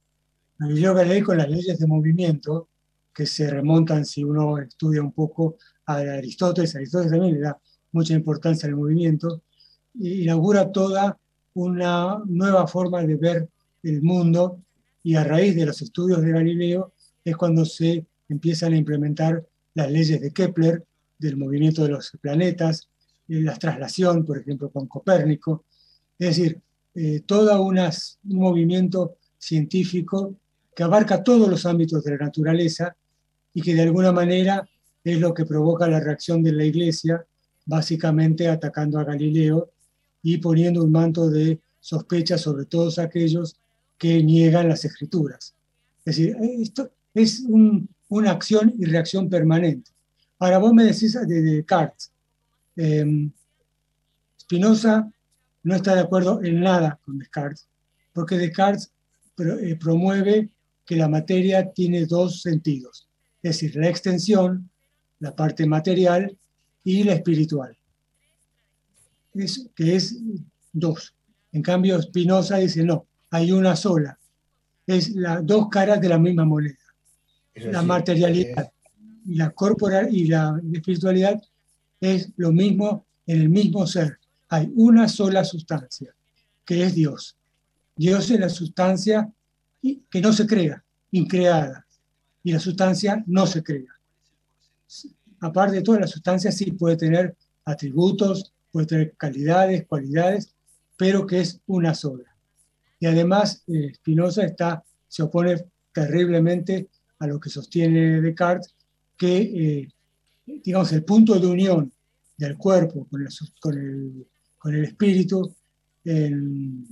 Galileo 0.58 0.92
Galilei 0.92 1.22
con 1.22 1.38
las 1.38 1.48
leyes 1.48 1.78
de 1.78 1.86
movimiento, 1.86 2.68
que 3.14 3.26
se 3.26 3.48
remontan, 3.48 4.04
si 4.04 4.24
uno 4.24 4.58
estudia 4.58 5.00
un 5.00 5.12
poco, 5.12 5.56
a 5.86 5.98
Aristóteles. 5.98 6.74
Aristóteles 6.74 7.12
también 7.12 7.34
le 7.34 7.40
da 7.42 7.60
mucha 7.92 8.12
importancia 8.12 8.68
al 8.68 8.74
movimiento, 8.74 9.42
inaugura 10.00 10.72
toda 10.72 11.16
una 11.54 12.20
nueva 12.26 12.66
forma 12.66 13.04
de 13.04 13.14
ver 13.14 13.48
el 13.84 14.02
mundo 14.02 14.60
y 15.04 15.14
a 15.14 15.22
raíz 15.22 15.54
de 15.54 15.64
los 15.64 15.80
estudios 15.80 16.22
de 16.22 16.32
Galileo 16.32 16.92
es 17.24 17.36
cuando 17.36 17.64
se 17.64 18.04
empiezan 18.28 18.72
a 18.72 18.78
implementar 18.78 19.46
las 19.74 19.92
leyes 19.92 20.20
de 20.20 20.32
Kepler, 20.32 20.84
del 21.20 21.36
movimiento 21.36 21.84
de 21.84 21.90
los 21.90 22.10
planetas, 22.20 22.88
la 23.28 23.56
traslación, 23.56 24.24
por 24.24 24.38
ejemplo, 24.38 24.70
con 24.70 24.88
Copérnico. 24.88 25.64
Es 26.18 26.36
decir, 26.36 26.60
eh, 26.94 27.20
todo 27.24 27.62
un 27.62 27.78
movimiento 28.24 29.16
científico 29.38 30.34
que 30.74 30.82
abarca 30.82 31.22
todos 31.22 31.48
los 31.48 31.64
ámbitos 31.64 32.02
de 32.02 32.12
la 32.12 32.26
naturaleza 32.26 32.96
y 33.54 33.62
que 33.62 33.74
de 33.74 33.82
alguna 33.82 34.12
manera 34.12 34.68
es 35.04 35.20
lo 35.20 35.32
que 35.32 35.44
provoca 35.44 35.86
la 35.86 36.00
reacción 36.00 36.42
de 36.42 36.52
la 36.52 36.64
Iglesia, 36.64 37.24
básicamente 37.66 38.48
atacando 38.48 38.98
a 38.98 39.04
Galileo 39.04 39.70
y 40.22 40.38
poniendo 40.38 40.82
un 40.82 40.92
manto 40.92 41.30
de 41.30 41.60
sospecha 41.80 42.36
sobre 42.36 42.64
todos 42.64 42.98
aquellos 42.98 43.56
que 43.96 44.22
niegan 44.22 44.68
las 44.68 44.84
escrituras. 44.84 45.54
Es 46.04 46.16
decir, 46.16 46.36
esto 46.60 46.90
es 47.14 47.44
una 48.08 48.30
acción 48.30 48.74
y 48.78 48.84
reacción 48.84 49.28
permanente. 49.28 49.90
Ahora 50.38 50.58
vos 50.58 50.72
me 50.72 50.84
decís 50.84 51.14
de 51.14 51.42
Descartes. 51.42 52.12
Eh, 52.76 53.28
Spinoza 54.40 55.10
no 55.62 55.74
está 55.74 55.94
de 55.94 56.00
acuerdo 56.00 56.42
en 56.42 56.60
nada 56.60 56.98
con 57.04 57.18
Descartes, 57.18 57.68
porque 58.12 58.38
Descartes 58.38 58.92
eh, 59.38 59.76
promueve 59.76 60.50
que 60.84 60.96
la 60.96 61.08
materia 61.08 61.70
tiene 61.70 62.06
dos 62.06 62.42
sentidos, 62.42 63.08
es 63.42 63.60
decir, 63.60 63.76
la 63.76 63.88
extensión, 63.88 64.70
la 65.20 65.34
parte 65.34 65.66
material 65.66 66.36
y 66.84 67.04
la 67.04 67.14
espiritual. 67.14 67.76
Es, 69.34 69.68
que 69.74 69.96
es 69.96 70.18
dos. 70.72 71.14
En 71.52 71.62
cambio, 71.62 72.00
Spinoza 72.00 72.56
dice, 72.56 72.84
no, 72.84 73.06
hay 73.30 73.52
una 73.52 73.76
sola. 73.76 74.18
Es 74.86 75.10
las 75.10 75.44
dos 75.44 75.68
caras 75.68 76.00
de 76.00 76.08
la 76.08 76.18
misma 76.18 76.44
moneda. 76.44 76.78
la 77.54 77.82
materialidad 77.82 78.72
y 79.26 79.34
la 79.34 79.50
corporal 79.50 80.08
y 80.14 80.26
la 80.26 80.60
espiritualidad 80.72 81.40
es 82.00 82.32
lo 82.36 82.52
mismo 82.52 83.06
en 83.26 83.42
el 83.42 83.48
mismo 83.50 83.86
ser. 83.86 84.17
Hay 84.48 84.72
una 84.74 85.08
sola 85.08 85.44
sustancia, 85.44 86.14
que 86.64 86.84
es 86.84 86.94
Dios. 86.94 87.36
Dios 87.96 88.30
es 88.30 88.40
la 88.40 88.48
sustancia 88.48 89.30
que 89.82 90.20
no 90.20 90.32
se 90.32 90.46
crea, 90.46 90.82
increada, 91.10 91.86
y 92.42 92.52
la 92.52 92.60
sustancia 92.60 93.22
no 93.26 93.46
se 93.46 93.62
crea. 93.62 93.92
Aparte 95.40 95.76
de 95.76 95.82
todas 95.82 96.00
las 96.00 96.10
sustancias, 96.10 96.56
sí 96.56 96.72
puede 96.72 96.96
tener 96.96 97.36
atributos, 97.64 98.52
puede 98.70 98.86
tener 98.86 99.14
calidades, 99.16 99.86
cualidades, 99.86 100.54
pero 100.96 101.26
que 101.26 101.40
es 101.40 101.60
una 101.66 101.94
sola. 101.94 102.24
Y 103.00 103.06
además, 103.06 103.62
eh, 103.68 103.92
Spinoza 103.94 104.44
está, 104.44 104.82
se 105.06 105.22
opone 105.22 105.66
terriblemente 105.92 106.88
a 107.18 107.26
lo 107.26 107.38
que 107.38 107.50
sostiene 107.50 108.20
Descartes, 108.20 108.74
que, 109.16 109.36
eh, 109.36 109.88
digamos, 110.46 110.92
el 110.92 111.04
punto 111.04 111.38
de 111.38 111.46
unión 111.46 111.92
del 112.36 112.56
cuerpo 112.56 113.06
con 113.08 113.22
el, 113.22 113.28
con 113.60 113.78
el, 113.78 114.26
con 114.58 114.74
el 114.74 114.84
espíritu, 114.84 115.54
en, 116.04 116.86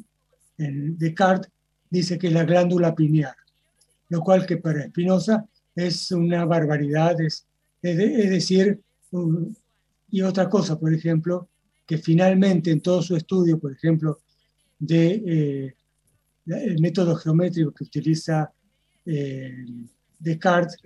Descartes 0.59 1.51
dice 1.91 2.19
que 2.19 2.29
es 2.29 2.33
la 2.33 2.45
glándula 2.45 2.95
pineal, 2.95 3.35
lo 4.09 4.21
cual 4.23 4.47
que 4.47 4.57
para 4.57 4.87
Spinoza 4.87 5.47
es 5.75 6.11
una 6.13 6.47
barbaridad, 6.47 7.21
es, 7.21 7.47
es, 7.83 8.31
decir, 8.31 8.81
y 10.11 10.23
otra 10.23 10.49
cosa, 10.49 10.79
por 10.79 10.95
ejemplo, 10.95 11.49
que 11.87 11.99
finalmente 11.99 12.71
en 12.71 12.81
todo 12.81 13.03
su 13.03 13.17
estudio, 13.17 13.59
por 13.59 13.73
ejemplo, 13.73 14.21
de 14.79 15.23
eh, 15.27 15.75
el 16.47 16.81
método 16.81 17.15
geométrico 17.17 17.73
que 17.73 17.85
utiliza 17.85 18.51
eh, 19.05 19.67
Descartes, 20.19 20.79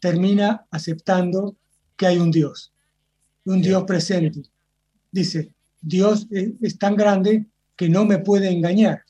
termina 0.00 0.66
aceptando 0.70 1.56
que 1.96 2.06
hay 2.06 2.18
un 2.18 2.30
Dios, 2.30 2.72
un 3.44 3.60
Dios 3.60 3.84
presente. 3.84 4.42
Dice, 5.12 5.52
Dios 5.80 6.26
es, 6.30 6.78
tan 6.78 6.96
grande 6.96 7.46
que 7.76 7.88
no 7.88 8.04
me 8.04 8.18
puede 8.18 8.50
engañar. 8.50 9.02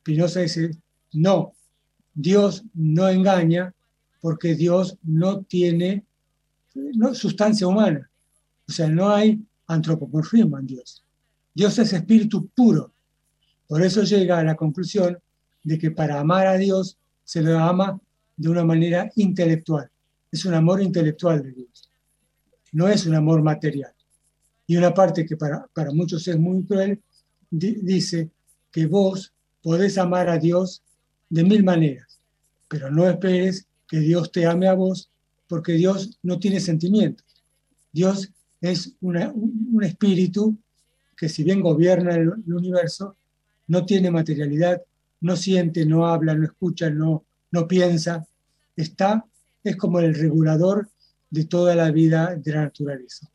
Spinoza 0.00 0.40
dice, 0.40 0.70
no, 1.12 1.52
Dios 2.14 2.64
no 2.74 3.08
engaña 3.08 3.74
porque 4.20 4.54
Dios 4.54 4.96
no 5.02 5.42
tiene 5.42 6.04
sustancia 7.12 7.66
humana. 7.66 8.10
O 8.68 8.72
sea, 8.72 8.88
no 8.88 9.10
hay 9.10 9.40
antropomorfismo 9.66 10.58
en 10.58 10.66
Dios. 10.66 11.04
Dios 11.54 11.78
es 11.78 11.92
espíritu 11.92 12.48
puro. 12.48 12.92
Por 13.66 13.82
eso 13.82 14.02
llega 14.02 14.38
a 14.38 14.44
la 14.44 14.54
conclusión 14.54 15.18
de 15.64 15.78
que 15.78 15.90
para 15.90 16.20
amar 16.20 16.46
a 16.46 16.56
Dios 16.56 16.96
se 17.24 17.42
lo 17.42 17.58
ama 17.58 18.00
de 18.36 18.48
una 18.48 18.64
manera 18.64 19.10
intelectual. 19.16 19.90
Es 20.30 20.44
un 20.44 20.54
amor 20.54 20.80
intelectual 20.80 21.42
de 21.42 21.52
Dios. 21.52 21.90
No 22.72 22.88
es 22.88 23.06
un 23.06 23.14
amor 23.14 23.42
material. 23.42 23.92
Y 24.68 24.76
una 24.76 24.94
parte 24.94 25.26
que 25.26 25.36
para, 25.36 25.66
para 25.74 25.90
muchos 25.90 26.28
es 26.28 26.38
muy 26.38 26.62
cruel, 26.62 27.02
dice 27.50 28.30
que 28.70 28.86
vos 28.86 29.32
podés 29.62 29.98
amar 29.98 30.28
a 30.28 30.38
Dios 30.38 30.82
de 31.28 31.42
mil 31.42 31.64
maneras, 31.64 32.20
pero 32.68 32.90
no 32.90 33.08
esperes 33.08 33.66
que 33.88 33.98
Dios 33.98 34.30
te 34.30 34.46
ame 34.46 34.68
a 34.68 34.74
vos, 34.74 35.10
porque 35.48 35.72
Dios 35.72 36.18
no 36.22 36.38
tiene 36.38 36.60
sentimientos. 36.60 37.26
Dios 37.90 38.30
es 38.60 38.94
un 39.00 39.82
espíritu 39.82 40.56
que 41.16 41.28
si 41.28 41.42
bien 41.42 41.60
gobierna 41.60 42.14
el, 42.14 42.28
universo, 42.46 43.16
no 43.66 43.84
tiene 43.84 44.10
materialidad, 44.10 44.82
no 45.20 45.36
siente, 45.36 45.84
no 45.84 46.06
habla, 46.06 46.34
no 46.34 46.44
escucha, 46.44 46.90
no, 46.90 47.24
no 47.50 47.66
piensa. 47.66 48.26
Está, 48.76 49.24
es 49.64 49.76
como 49.76 49.98
el 50.00 50.14
regulador 50.14 50.88
de 51.30 51.44
toda 51.44 51.74
la 51.74 51.90
vida 51.90 52.36
de 52.36 52.52
la 52.52 52.62
naturaleza. 52.62 53.28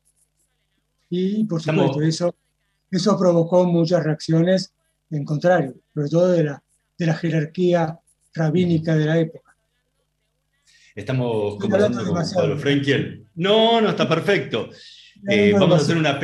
Y 1.16 1.44
por 1.44 1.62
supuesto, 1.62 2.02
eso, 2.02 2.36
eso 2.90 3.20
provocó 3.20 3.66
muchas 3.66 4.04
reacciones 4.04 4.74
en 5.12 5.24
contrario, 5.24 5.76
sobre 5.94 6.10
todo 6.10 6.32
de 6.32 6.44
la, 6.44 6.64
de 6.98 7.06
la 7.06 7.14
jerarquía 7.14 8.00
rabínica 8.34 8.96
de 8.96 9.06
la 9.06 9.20
época. 9.20 9.56
Estamos 10.96 11.60
conversando 11.60 12.04
con 12.04 12.24
Pablo 12.34 12.58
Frenkiel. 12.58 13.28
No, 13.36 13.80
no, 13.80 13.90
está 13.90 14.10
perfecto. 14.10 14.70
Eh, 15.30 15.54
vamos, 15.54 15.82
a 15.82 15.84
hacer 15.84 15.98
una 15.98 16.20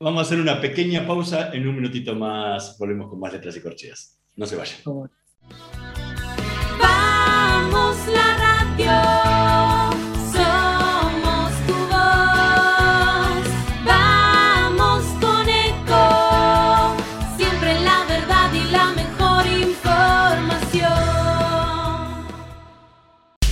vamos 0.00 0.18
a 0.18 0.22
hacer 0.22 0.40
una 0.40 0.60
pequeña 0.60 1.06
pausa. 1.06 1.52
En 1.52 1.68
un 1.68 1.76
minutito 1.76 2.16
más 2.16 2.76
volvemos 2.76 3.08
con 3.08 3.20
más 3.20 3.32
letras 3.32 3.56
y 3.56 3.60
corcheas. 3.60 4.18
No 4.34 4.46
se 4.46 4.56
vayan. 4.56 4.78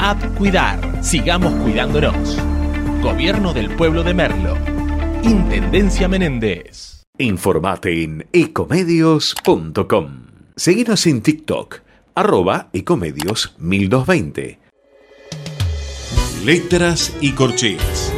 App 0.00 0.22
Cuidar. 0.36 1.02
Sigamos 1.02 1.52
cuidándonos. 1.54 2.38
Gobierno 3.02 3.52
del 3.52 3.68
Pueblo 3.70 4.04
de 4.04 4.14
Merlo. 4.14 4.56
Intendencia 5.22 6.06
Menéndez. 6.08 7.02
Informate 7.18 8.04
en 8.04 8.28
ecomedios.com. 8.32 10.26
Seguinos 10.54 11.06
en 11.06 11.22
TikTok, 11.22 11.80
arroba 12.14 12.68
ecomedios 12.72 13.54
1220. 13.58 14.60
Letras 16.44 17.16
y 17.20 17.32
corcheas. 17.32 18.12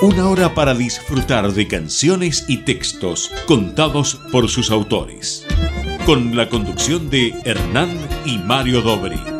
Una 0.00 0.28
hora 0.28 0.54
para 0.54 0.74
disfrutar 0.74 1.52
de 1.52 1.68
canciones 1.68 2.46
y 2.48 2.64
textos 2.64 3.30
contados 3.46 4.18
por 4.32 4.48
sus 4.48 4.70
autores. 4.70 5.46
Con 6.06 6.34
la 6.34 6.48
conducción 6.48 7.10
de 7.10 7.34
Hernán 7.44 7.90
y 8.24 8.38
Mario 8.38 8.80
Dobri. 8.80 9.39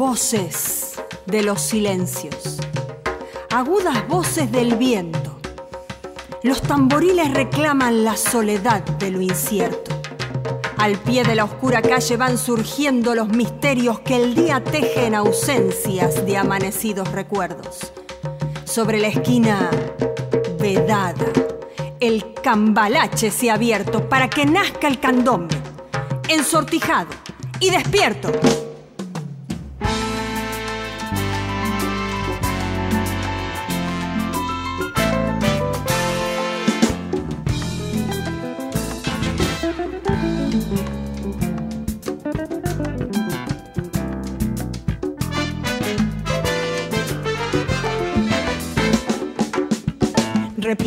Voces 0.00 0.94
de 1.26 1.42
los 1.42 1.60
silencios, 1.60 2.56
agudas 3.50 4.08
voces 4.08 4.50
del 4.50 4.76
viento. 4.76 5.38
Los 6.42 6.62
tamboriles 6.62 7.30
reclaman 7.34 8.02
la 8.02 8.16
soledad 8.16 8.82
de 8.82 9.10
lo 9.10 9.20
incierto. 9.20 9.90
Al 10.78 10.96
pie 10.96 11.22
de 11.22 11.34
la 11.34 11.44
oscura 11.44 11.82
calle 11.82 12.16
van 12.16 12.38
surgiendo 12.38 13.14
los 13.14 13.28
misterios 13.28 14.00
que 14.00 14.16
el 14.16 14.34
día 14.34 14.64
teje 14.64 15.04
en 15.04 15.14
ausencias 15.14 16.24
de 16.24 16.38
amanecidos 16.38 17.12
recuerdos. 17.12 17.92
Sobre 18.64 19.00
la 19.00 19.08
esquina 19.08 19.68
vedada, 20.58 21.26
el 22.00 22.32
cambalache 22.42 23.30
se 23.30 23.50
ha 23.50 23.54
abierto 23.56 24.08
para 24.08 24.30
que 24.30 24.46
nazca 24.46 24.88
el 24.88 24.98
candombe, 24.98 25.56
ensortijado 26.30 27.10
y 27.60 27.68
despierto. 27.68 28.32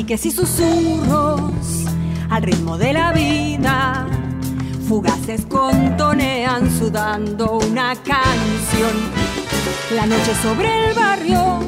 Y 0.09 0.31
susurros 0.31 1.85
al 2.29 2.43
ritmo 2.43 2.77
de 2.77 2.91
la 2.91 3.13
vida. 3.13 4.05
Fugaces 4.87 5.45
contonean 5.45 6.69
sudando 6.77 7.59
una 7.59 7.95
canción. 7.95 8.91
La 9.95 10.05
noche 10.05 10.35
sobre 10.41 10.89
el 10.89 10.93
barrio 10.93 11.59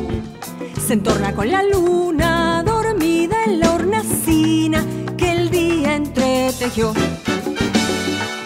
se 0.85 0.93
entorna 0.93 1.33
con 1.33 1.49
la 1.49 1.63
luna 1.63 2.61
dormida 2.63 3.37
en 3.45 3.61
la 3.61 3.71
hornacina 3.71 4.83
que 5.17 5.31
el 5.31 5.49
día 5.49 5.95
entretejió. 5.95 6.93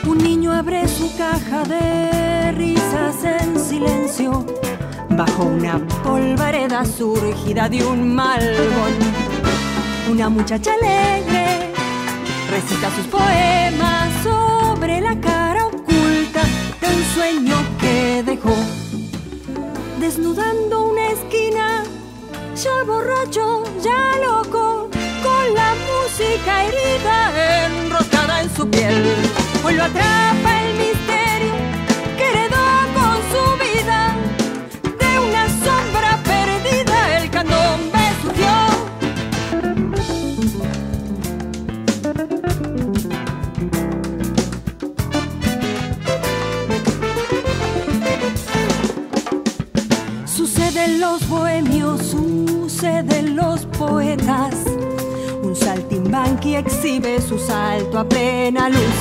Un 0.08 0.20
niño 0.20 0.54
abre 0.54 0.88
su 0.88 1.12
caja 1.18 1.64
de 1.64 2.52
risas 2.52 3.24
en 3.24 3.60
silencio 3.60 4.46
bajo 5.10 5.46
una 5.46 5.80
polvareda 6.04 6.86
surgida 6.86 7.68
de 7.68 7.84
un 7.84 8.14
malvón. 8.14 9.19
Una 10.10 10.28
muchacha 10.28 10.74
alegre 10.74 11.72
recita 12.50 12.90
sus 12.96 13.06
poemas 13.06 14.12
sobre 14.24 15.02
la 15.02 15.16
cara 15.22 15.68
oculta 15.68 16.42
de 16.82 16.88
un 16.88 17.04
sueño 17.14 17.56
que 17.80 18.24
dejó. 18.24 18.56
Desnudando 20.00 20.82
una 20.92 21.10
esquina, 21.10 21.84
ya 22.56 22.84
borracho, 22.88 23.64
ya 23.84 24.18
loco, 24.26 24.90
con 25.22 25.54
la 25.54 25.76
música 25.92 26.64
herida 26.64 27.68
enroscada 27.68 28.42
en 28.42 28.56
su 28.56 28.68
piel. 28.68 29.16
En 53.08 53.36
los 53.36 53.66
poetas. 53.66 54.56
Un 55.42 55.56
saltimbanqui 55.56 56.56
exhibe 56.56 57.22
su 57.22 57.40
salto 57.40 57.98
a 58.00 58.04
plena 58.04 58.68
luz. 58.68 59.00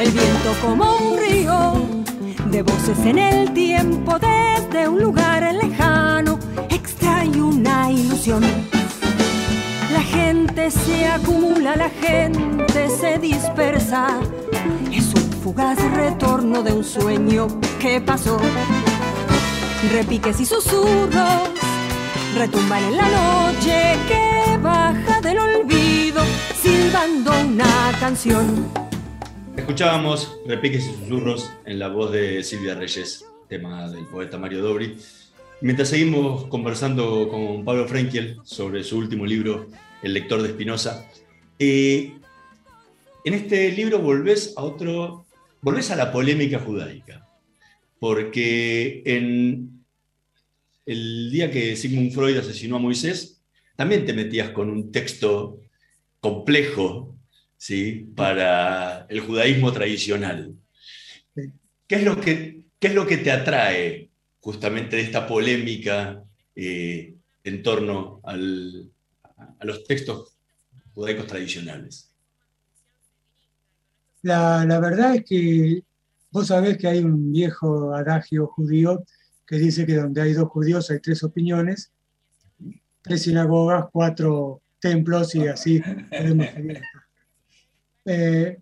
El 0.00 0.10
viento 0.12 0.54
como 0.62 0.96
un 0.98 1.18
río 1.18 1.72
de 2.50 2.62
voces 2.62 2.98
en 3.04 3.18
el 3.18 3.52
tiempo 3.52 4.18
desde 4.20 4.88
un 4.88 5.00
lugar 5.00 5.42
lejano 5.52 6.38
extrae 6.70 7.42
una 7.42 7.90
ilusión. 7.90 8.42
La 9.92 10.02
gente 10.02 10.70
se 10.70 11.06
acumula, 11.06 11.74
la 11.74 11.90
gente 11.90 12.88
se 12.88 13.18
dispersa. 13.18 14.20
Es 14.92 15.12
un 15.12 15.28
fugaz 15.42 15.78
retorno 15.92 16.62
de 16.62 16.72
un 16.72 16.84
sueño 16.84 17.48
que 17.80 18.00
pasó. 18.00 18.38
Repiques 19.92 20.40
y 20.40 20.46
susurros 20.46 21.63
retumban 22.34 22.82
en 22.82 22.96
la 22.96 23.08
noche 23.08 23.96
que 24.08 24.56
baja 24.58 25.20
del 25.20 25.38
olvido, 25.38 26.22
silbando 26.60 27.30
una 27.40 27.92
canción. 28.00 28.68
Escuchábamos 29.56 30.36
Repiques 30.46 30.84
y 30.86 30.94
susurros 30.94 31.52
en 31.64 31.78
la 31.78 31.88
voz 31.88 32.10
de 32.10 32.42
Silvia 32.42 32.74
Reyes, 32.74 33.24
tema 33.48 33.88
del 33.88 34.04
poeta 34.06 34.36
Mario 34.36 34.62
Dobri. 34.62 34.96
Mientras 35.60 35.88
seguimos 35.88 36.46
conversando 36.46 37.28
con 37.28 37.64
Pablo 37.64 37.86
Frenkiel 37.86 38.38
sobre 38.42 38.82
su 38.82 38.98
último 38.98 39.24
libro, 39.24 39.68
El 40.02 40.14
lector 40.14 40.42
de 40.42 40.48
Espinosa, 40.48 41.08
eh, 41.60 42.14
en 43.24 43.34
este 43.34 43.70
libro 43.70 44.00
volvés 44.00 44.54
a 44.56 44.62
otro, 44.62 45.24
volvés 45.62 45.90
a 45.92 45.96
la 45.96 46.10
polémica 46.10 46.58
judaica, 46.58 47.28
porque 48.00 49.02
en 49.06 49.73
el 50.86 51.30
día 51.30 51.50
que 51.50 51.76
Sigmund 51.76 52.12
Freud 52.12 52.36
asesinó 52.36 52.76
a 52.76 52.80
Moisés, 52.80 53.42
también 53.76 54.04
te 54.04 54.12
metías 54.12 54.50
con 54.50 54.70
un 54.70 54.92
texto 54.92 55.60
complejo 56.20 57.16
¿sí? 57.56 58.10
para 58.14 59.06
el 59.08 59.20
judaísmo 59.20 59.72
tradicional. 59.72 60.54
¿Qué 61.86 61.96
es 61.96 62.04
lo 62.04 62.20
que, 62.20 62.62
qué 62.78 62.88
es 62.88 62.94
lo 62.94 63.06
que 63.06 63.18
te 63.18 63.30
atrae 63.30 64.10
justamente 64.40 64.96
de 64.96 65.02
esta 65.02 65.26
polémica 65.26 66.22
eh, 66.54 67.14
en 67.42 67.62
torno 67.62 68.20
a 68.24 68.36
los 68.36 69.84
textos 69.86 70.36
judaicos 70.94 71.26
tradicionales? 71.26 72.10
La, 74.22 74.64
la 74.64 74.80
verdad 74.80 75.16
es 75.16 75.24
que 75.24 75.82
vos 76.30 76.46
sabés 76.46 76.78
que 76.78 76.88
hay 76.88 77.00
un 77.00 77.32
viejo 77.32 77.94
adagio 77.94 78.46
judío 78.46 79.04
que 79.46 79.56
dice 79.56 79.84
que 79.86 79.96
donde 79.96 80.22
hay 80.22 80.32
dos 80.32 80.48
judíos 80.48 80.90
hay 80.90 81.00
tres 81.00 81.22
opiniones, 81.22 81.92
tres 83.02 83.22
sinagogas, 83.22 83.86
cuatro 83.92 84.62
templos 84.80 85.34
y 85.34 85.46
así 85.48 85.80
podemos 86.10 86.46
seguir. 86.48 86.82
Eh, 88.06 88.58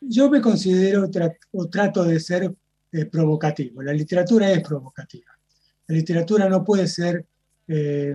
yo 0.00 0.30
me 0.30 0.40
considero 0.40 1.08
tra- 1.10 1.36
o 1.52 1.68
trato 1.68 2.04
de 2.04 2.20
ser 2.20 2.54
eh, 2.92 3.04
provocativo. 3.06 3.82
La 3.82 3.92
literatura 3.92 4.50
es 4.52 4.62
provocativa. 4.62 5.32
La 5.88 5.94
literatura 5.96 6.48
no 6.48 6.64
puede 6.64 6.86
ser 6.86 7.24
eh, 7.68 8.14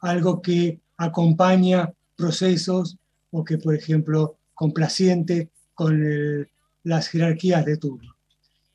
algo 0.00 0.40
que 0.42 0.80
acompaña 0.96 1.92
procesos 2.16 2.96
o 3.30 3.42
que, 3.44 3.58
por 3.58 3.74
ejemplo, 3.74 4.36
complaciente 4.54 5.50
con 5.74 5.94
el- 6.04 6.48
las 6.84 7.08
jerarquías 7.08 7.64
de 7.64 7.76
turno. 7.76 8.16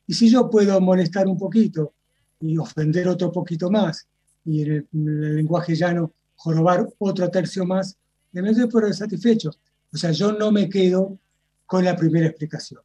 Y 0.06 0.14
si 0.14 0.30
yo 0.30 0.48
puedo 0.50 0.80
molestar 0.80 1.26
un 1.26 1.36
poquito 1.38 1.92
y 2.40 2.56
ofender 2.58 3.08
otro 3.08 3.30
poquito 3.32 3.70
más, 3.70 4.06
y 4.44 4.62
en 4.62 4.72
el, 4.72 4.88
en 4.92 5.08
el 5.08 5.36
lenguaje 5.36 5.74
llano 5.74 6.12
jorobar 6.36 6.88
otro 6.98 7.28
tercio 7.30 7.64
más, 7.64 7.96
me 8.32 8.52
doy 8.52 8.68
por 8.68 8.92
satisfecho. 8.94 9.50
O 9.92 9.96
sea, 9.96 10.10
yo 10.12 10.32
no 10.32 10.52
me 10.52 10.68
quedo 10.68 11.18
con 11.66 11.84
la 11.84 11.96
primera 11.96 12.26
explicación. 12.26 12.80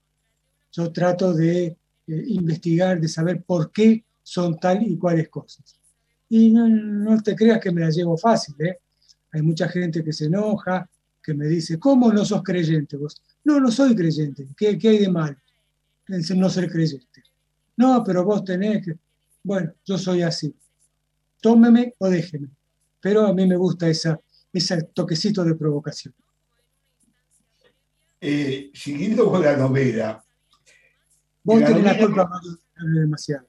Yo 0.72 0.92
trato 0.92 1.34
de 1.34 1.66
eh, 1.66 1.78
investigar, 2.08 3.00
de 3.00 3.08
saber 3.08 3.44
por 3.44 3.72
qué 3.72 4.04
son 4.24 4.60
tal 4.60 4.84
y 4.84 4.98
cuales 4.98 5.30
cosas. 5.30 5.80
Y 6.30 6.50
no, 6.50 6.68
no 6.68 7.22
te 7.22 7.36
creas 7.36 7.60
que 7.60 7.72
me 7.72 7.82
la 7.82 7.90
llevo 7.90 8.18
fácil, 8.18 8.56
¿eh? 8.60 8.80
Hay 9.32 9.42
mucha 9.42 9.68
gente 9.68 10.04
que 10.04 10.14
se 10.14 10.26
enoja, 10.26 10.90
que 11.22 11.34
me 11.34 11.48
dice, 11.48 11.80
¿cómo 11.80 12.12
no 12.12 12.26
sos 12.26 12.44
creyente 12.44 12.98
vos? 12.98 13.22
No, 13.44 13.60
no 13.60 13.72
soy 13.72 13.96
creyente. 13.96 14.48
¿Qué, 14.56 14.78
qué 14.78 14.90
hay 14.90 15.00
de 15.00 15.10
mal 15.10 15.38
en 16.08 16.40
no 16.40 16.50
ser 16.50 16.70
creyente? 16.70 17.24
No, 17.78 18.04
pero 18.04 18.24
vos 18.24 18.44
tenés 18.44 18.86
que... 18.86 18.98
Bueno, 19.44 19.74
yo 19.86 19.98
soy 19.98 20.22
así. 20.22 20.56
Tómeme 21.42 21.94
o 21.98 22.10
déjeme. 22.10 22.48
Pero 23.02 23.26
a 23.28 23.34
mí 23.34 23.46
me 23.46 23.58
gusta 23.58 23.90
esa, 23.90 24.20
ese 24.52 24.84
toquecito 24.94 25.44
de 25.44 25.56
provocación. 25.56 26.14
Eh, 28.22 28.72
siguiendo 28.74 29.30
con 29.30 29.42
la 29.44 29.58
novela, 29.58 30.24
Vos 31.46 31.60
La 31.60 31.68
tenés 31.68 31.84
la 31.84 31.92
novela- 31.94 32.06
culpa, 32.08 32.30
Mario, 32.30 32.52
de 32.52 32.58
que 32.58 32.80
hable 32.82 33.00
demasiado. 33.02 33.48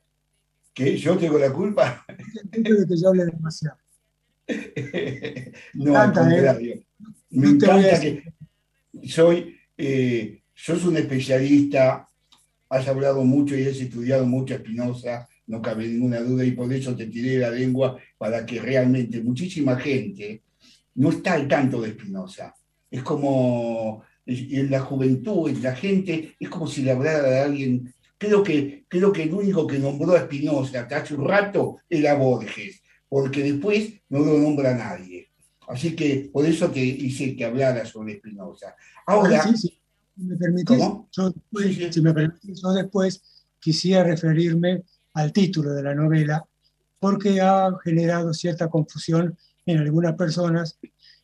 que 0.74 0.96
yo 0.98 1.16
tengo 1.16 1.38
la 1.38 1.52
culpa, 1.52 2.04
de 2.50 2.86
que 2.88 2.96
yo 3.00 3.08
hable 3.08 3.26
demasiado. 3.26 3.76
no, 5.74 5.96
al 5.96 6.10
¿eh? 6.10 6.12
contrario. 6.12 6.84
Me 7.30 7.46
No 7.46 7.48
encanta 7.50 8.00
que 8.00 8.24
soy, 9.08 9.56
eh, 9.78 10.42
sos 10.54 10.84
un 10.84 10.96
especialista, 10.96 12.08
has 12.68 12.88
hablado 12.88 13.22
mucho 13.24 13.54
y 13.56 13.62
has 13.68 13.76
estudiado 13.76 14.26
mucho 14.26 14.54
a 14.54 14.58
Spinoza, 14.58 15.28
no 15.46 15.60
cabe 15.60 15.86
ninguna 15.88 16.20
duda, 16.20 16.44
y 16.44 16.52
por 16.52 16.72
eso 16.72 16.96
te 16.96 17.06
tiré 17.06 17.38
la 17.38 17.50
lengua 17.50 17.98
para 18.18 18.44
que 18.46 18.60
realmente 18.60 19.22
muchísima 19.22 19.76
gente 19.76 20.42
no 20.94 21.10
está 21.10 21.34
al 21.34 21.48
tanto 21.48 21.80
de 21.82 21.90
Spinoza. 21.92 22.54
Es 22.90 23.02
como 23.02 24.02
en 24.26 24.70
la 24.70 24.80
juventud, 24.80 25.50
en 25.50 25.62
la 25.62 25.74
gente, 25.74 26.34
es 26.38 26.48
como 26.48 26.66
si 26.66 26.82
le 26.82 26.92
hablara 26.92 27.28
de 27.28 27.40
alguien. 27.40 27.92
Creo 28.16 28.42
que, 28.42 28.84
creo 28.88 29.12
que 29.12 29.24
el 29.24 29.34
único 29.34 29.66
que 29.66 29.78
nombró 29.78 30.14
a 30.14 30.20
Spinoza 30.20 30.80
hasta 30.80 30.98
hace 30.98 31.14
un 31.14 31.28
rato 31.28 31.78
era 31.88 32.14
Borges, 32.14 32.80
porque 33.08 33.42
después 33.42 33.92
no 34.08 34.20
lo 34.20 34.38
nombra 34.38 34.74
nadie. 34.74 35.28
Así 35.68 35.94
que 35.96 36.30
por 36.32 36.46
eso 36.46 36.70
te 36.70 36.80
hice 36.80 37.34
que 37.36 37.44
hablara 37.44 37.84
sobre 37.84 38.18
Spinoza. 38.18 38.74
Ahora, 39.06 39.42
Sí, 39.42 39.56
sí. 39.56 39.80
Si 40.16 40.22
me 40.22 40.36
permitís, 40.36 40.78
yo 41.10 41.30
después, 41.30 41.66
Sí, 41.66 41.74
sí. 41.74 41.92
si 41.92 42.00
me 42.00 42.14
permitís, 42.14 42.62
yo 42.62 42.72
después 42.72 43.22
quisiera 43.58 44.04
referirme 44.04 44.84
al 45.14 45.32
título 45.32 45.72
de 45.72 45.82
la 45.82 45.94
novela, 45.94 46.44
porque 47.00 47.40
ha 47.40 47.70
generado 47.82 48.32
cierta 48.32 48.68
confusión 48.68 49.36
en 49.66 49.78
algunas 49.78 50.14
personas, 50.14 50.78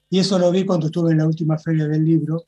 y 0.09 0.19
eso 0.19 0.39
lo 0.39 0.51
vi 0.51 0.65
cuando 0.65 0.87
estuve 0.87 1.13
en 1.13 1.19
la 1.19 1.27
última 1.27 1.59
feria 1.59 1.87
del 1.87 2.05
libro, 2.05 2.45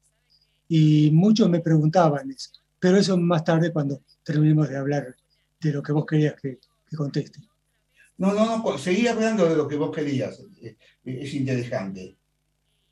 y 0.69 1.11
muchos 1.13 1.49
me 1.49 1.61
preguntaban 1.61 2.31
eso, 2.31 2.51
pero 2.79 2.97
eso 2.97 3.17
más 3.17 3.45
tarde 3.45 3.73
cuando 3.73 4.03
terminemos 4.25 4.69
de 4.69 4.77
hablar 4.77 5.15
de 5.61 5.73
lo 5.73 5.83
que 5.83 5.93
vos 5.93 6.07
querías 6.07 6.35
que, 6.41 6.59
que 6.89 6.97
conteste. 6.97 7.41
no, 8.19 8.33
no, 8.33 8.59
no, 8.59 8.79
seguí 8.79 9.07
hablando 9.07 9.49
de 9.49 9.57
lo 9.57 9.67
que 9.69 9.77
vos 9.77 9.95
querías. 9.95 10.41
eh, 10.63 10.77
Es 11.05 11.35
interesante. 11.35 12.17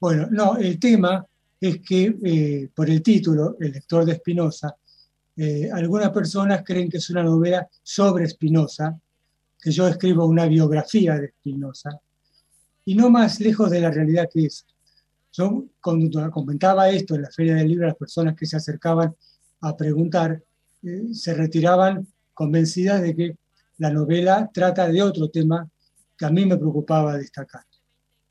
Bueno, 0.01 0.29
no, 0.31 0.57
el 0.57 0.79
tema 0.79 1.25
es 1.61 1.81
que 1.83 2.17
eh, 2.25 2.69
por 2.75 2.89
el 2.89 3.03
título, 3.03 3.57
El 3.61 3.73
lector 3.73 4.05
de 4.05 4.17
Spinoza, 4.17 4.75
eh, 5.43 5.71
algunas 5.73 6.11
personas 6.11 6.63
creen 6.65 6.91
que 6.91 6.99
es 6.99 7.09
una 7.11 7.23
novela 7.23 7.69
sobre 7.83 8.29
Spinoza, 8.29 8.99
que 9.59 9.71
yo 9.71 9.89
escribo 9.89 10.27
una 10.27 10.47
biografía 10.47 11.17
de 11.17 11.29
Spinoza, 11.29 11.91
y 12.85 12.95
no 12.95 13.11
más 13.11 13.41
lejos 13.41 13.71
de 13.71 13.81
la 13.81 13.91
realidad 13.91 14.29
que 14.33 14.47
es. 14.47 14.67
Yo 15.33 15.67
cuando 15.81 16.31
comentaba 16.31 16.91
esto 16.91 17.15
en 17.15 17.23
la 17.23 17.31
Feria 17.31 17.55
del 17.55 17.69
Libro, 17.69 17.87
las 17.87 17.97
personas 17.97 18.35
que 18.35 18.47
se 18.47 18.57
acercaban 18.57 19.15
a 19.61 19.77
preguntar 19.77 20.43
eh, 20.83 21.09
se 21.13 21.35
retiraban 21.35 22.07
convencidas 22.35 23.01
de 23.03 23.15
que 23.15 23.37
la 23.79 23.91
novela 23.91 24.51
trata 24.53 24.89
de 24.89 25.03
otro 25.03 25.29
tema 25.29 25.69
que 26.17 26.25
a 26.25 26.31
mí 26.31 26.45
me 26.45 26.57
preocupaba 26.57 27.17
destacar 27.17 27.63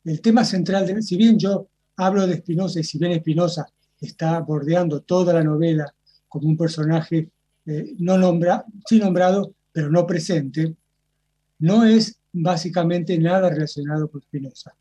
el 0.04 0.20
tema 0.20 0.44
central, 0.44 0.86
de, 0.86 1.02
si 1.02 1.16
bien 1.16 1.38
yo 1.38 1.68
hablo 1.96 2.26
de 2.26 2.38
Spinoza 2.38 2.80
y 2.80 2.84
si 2.84 2.98
bien 2.98 3.18
Spinoza 3.20 3.66
está 4.00 4.40
bordeando 4.40 5.02
toda 5.02 5.34
la 5.34 5.44
novela 5.44 5.92
como 6.30 6.48
un 6.48 6.56
personaje 6.56 7.28
eh, 7.66 7.94
no 7.98 8.16
nombra, 8.16 8.64
sí 8.86 8.98
nombrado, 8.98 9.52
pero 9.72 9.90
no 9.90 10.06
presente, 10.06 10.74
no 11.58 11.84
es 11.84 12.18
básicamente 12.32 13.18
nada 13.18 13.50
relacionado 13.50 14.08
con 14.08 14.22
Spinoza. 14.22 14.72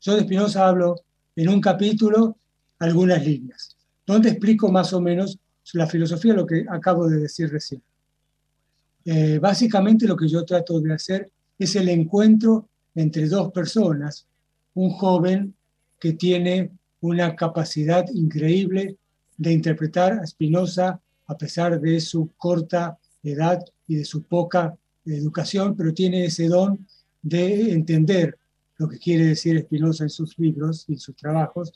Yo 0.00 0.14
de 0.14 0.22
Spinoza 0.22 0.68
hablo 0.68 1.00
en 1.34 1.48
un 1.48 1.60
capítulo 1.60 2.36
algunas 2.78 3.24
líneas, 3.26 3.76
donde 4.06 4.28
explico 4.28 4.70
más 4.70 4.92
o 4.92 5.00
menos 5.00 5.38
la 5.72 5.86
filosofía, 5.86 6.34
lo 6.34 6.46
que 6.46 6.64
acabo 6.68 7.08
de 7.08 7.18
decir 7.18 7.50
recién. 7.50 7.82
Eh, 9.04 9.38
básicamente 9.38 10.06
lo 10.06 10.16
que 10.16 10.28
yo 10.28 10.44
trato 10.44 10.80
de 10.80 10.92
hacer 10.92 11.30
es 11.58 11.76
el 11.76 11.88
encuentro 11.88 12.68
entre 12.94 13.26
dos 13.26 13.50
personas, 13.52 14.26
un 14.74 14.90
joven 14.90 15.54
que 15.98 16.12
tiene 16.12 16.70
una 17.00 17.34
capacidad 17.34 18.04
increíble 18.12 18.96
de 19.40 19.52
interpretar 19.52 20.12
a 20.12 20.26
Spinoza 20.26 21.00
a 21.26 21.38
pesar 21.38 21.80
de 21.80 21.98
su 22.00 22.30
corta 22.36 22.98
edad 23.22 23.64
y 23.88 23.96
de 23.96 24.04
su 24.04 24.22
poca 24.24 24.76
educación, 25.06 25.74
pero 25.74 25.94
tiene 25.94 26.26
ese 26.26 26.46
don 26.46 26.86
de 27.22 27.72
entender 27.72 28.36
lo 28.76 28.86
que 28.86 28.98
quiere 28.98 29.24
decir 29.24 29.58
Spinoza 29.58 30.04
en 30.04 30.10
sus 30.10 30.38
libros 30.38 30.84
y 30.88 30.92
en 30.92 30.98
sus 30.98 31.16
trabajos, 31.16 31.72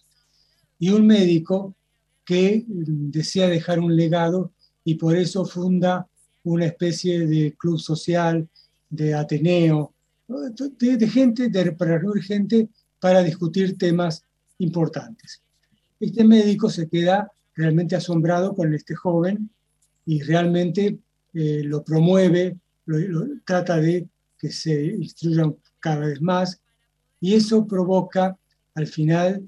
y 0.79 0.91
un 0.91 1.07
médico 1.07 1.75
que 2.23 2.65
desea 2.69 3.49
dejar 3.49 3.79
un 3.81 3.97
legado 3.97 4.53
y 4.85 4.97
por 4.97 5.17
eso 5.17 5.47
funda 5.47 6.07
una 6.43 6.67
especie 6.67 7.27
de 7.27 7.55
club 7.57 7.79
social, 7.79 8.47
de 8.91 9.15
Ateneo, 9.15 9.95
de, 10.29 11.09
gente, 11.09 11.49
de, 11.49 11.73
para 11.73 11.99
reunir 11.99 12.23
gente 12.25 12.69
para 13.01 13.23
discutir 13.23 13.79
temas 13.79 14.23
importantes. 14.59 15.43
Este 15.99 16.25
médico 16.25 16.69
se 16.69 16.89
queda 16.89 17.31
realmente 17.55 17.97
asombrado 17.97 18.55
con 18.55 18.75
este 18.75 18.95
joven 18.95 19.51
y 20.07 20.23
realmente 20.23 20.99
eh, 21.33 21.63
lo 21.65 21.83
promueve, 21.83 22.57
lo, 22.87 23.27
trata 23.45 23.77
de 23.79 24.09
que 24.39 24.51
se 24.51 24.85
instruyan 24.87 25.57
cada 25.81 26.07
vez 26.07 26.21
más 26.21 26.61
y 27.21 27.35
eso 27.35 27.67
provoca 27.67 28.37
al 28.75 28.87
final 28.87 29.43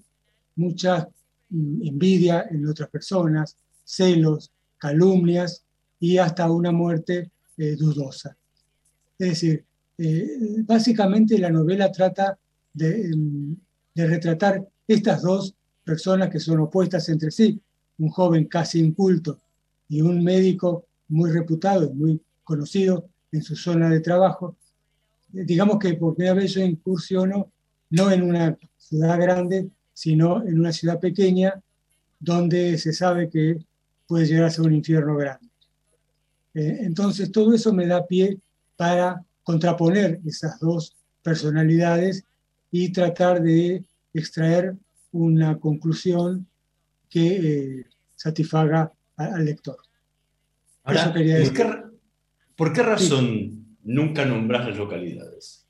mucha 0.56 1.08
mm, 1.50 1.82
envidia 1.82 2.46
en 2.50 2.66
otras 2.66 2.88
personas, 2.88 3.56
celos, 3.84 4.50
calumnias 4.78 5.64
y 6.00 6.18
hasta 6.18 6.50
una 6.50 6.72
muerte 6.72 7.30
eh, 7.56 7.76
dudosa. 7.76 8.36
Es 9.18 9.28
decir, 9.28 9.64
eh, 9.98 10.62
básicamente 10.64 11.38
la 11.38 11.50
novela 11.50 11.90
trata 11.90 12.38
de, 12.72 13.10
de, 13.94 14.06
retratar 14.06 14.66
estas 14.86 15.22
dos 15.22 15.54
personas 15.82 16.28
que 16.28 16.38
son 16.38 16.60
opuestas 16.60 17.08
entre 17.08 17.30
sí, 17.30 17.58
un 17.98 18.08
joven 18.10 18.46
casi 18.46 18.80
inculto 18.80 19.40
y 19.88 20.00
un 20.00 20.22
médico 20.22 20.86
muy 21.08 21.30
reputado, 21.30 21.92
muy 21.94 22.20
conocido 22.44 23.08
en 23.32 23.42
su 23.42 23.56
zona 23.56 23.88
de 23.88 24.00
trabajo. 24.00 24.56
Eh, 25.34 25.44
digamos 25.44 25.78
que 25.78 25.94
por 25.94 26.14
primera 26.14 26.34
vez 26.34 26.54
yo 26.54 26.62
incursiono 26.62 27.50
no 27.90 28.10
en 28.10 28.22
una 28.22 28.56
ciudad 28.76 29.20
grande, 29.20 29.68
sino 29.92 30.42
en 30.46 30.58
una 30.58 30.72
ciudad 30.72 30.98
pequeña 30.98 31.62
donde 32.18 32.78
se 32.78 32.92
sabe 32.92 33.28
que 33.28 33.64
puede 34.06 34.26
llegar 34.26 34.44
a 34.44 34.50
ser 34.50 34.66
un 34.66 34.74
infierno 34.74 35.16
grande. 35.16 35.48
Eh, 36.54 36.78
entonces 36.82 37.30
todo 37.30 37.54
eso 37.54 37.72
me 37.72 37.86
da 37.86 38.06
pie 38.06 38.38
para 38.76 39.24
contraponer 39.42 40.20
esas 40.26 40.58
dos 40.58 40.96
personalidades 41.22 42.24
y 42.70 42.90
tratar 42.92 43.42
de 43.42 43.84
extraer 44.12 44.76
una 45.12 45.58
conclusión 45.58 46.46
que 47.08 47.26
eh, 47.80 47.86
satisfaga 48.14 48.92
al 49.16 49.44
lector. 49.44 49.78
Ahora, 50.84 51.12
¿por 51.12 51.22
qué, 51.22 51.82
¿por 52.56 52.72
qué, 52.72 52.82
razón 52.82 53.26
sí. 53.26 53.64
nunca 53.84 54.24
nombras 54.24 54.68
las 54.68 54.76
localidades? 54.76 55.66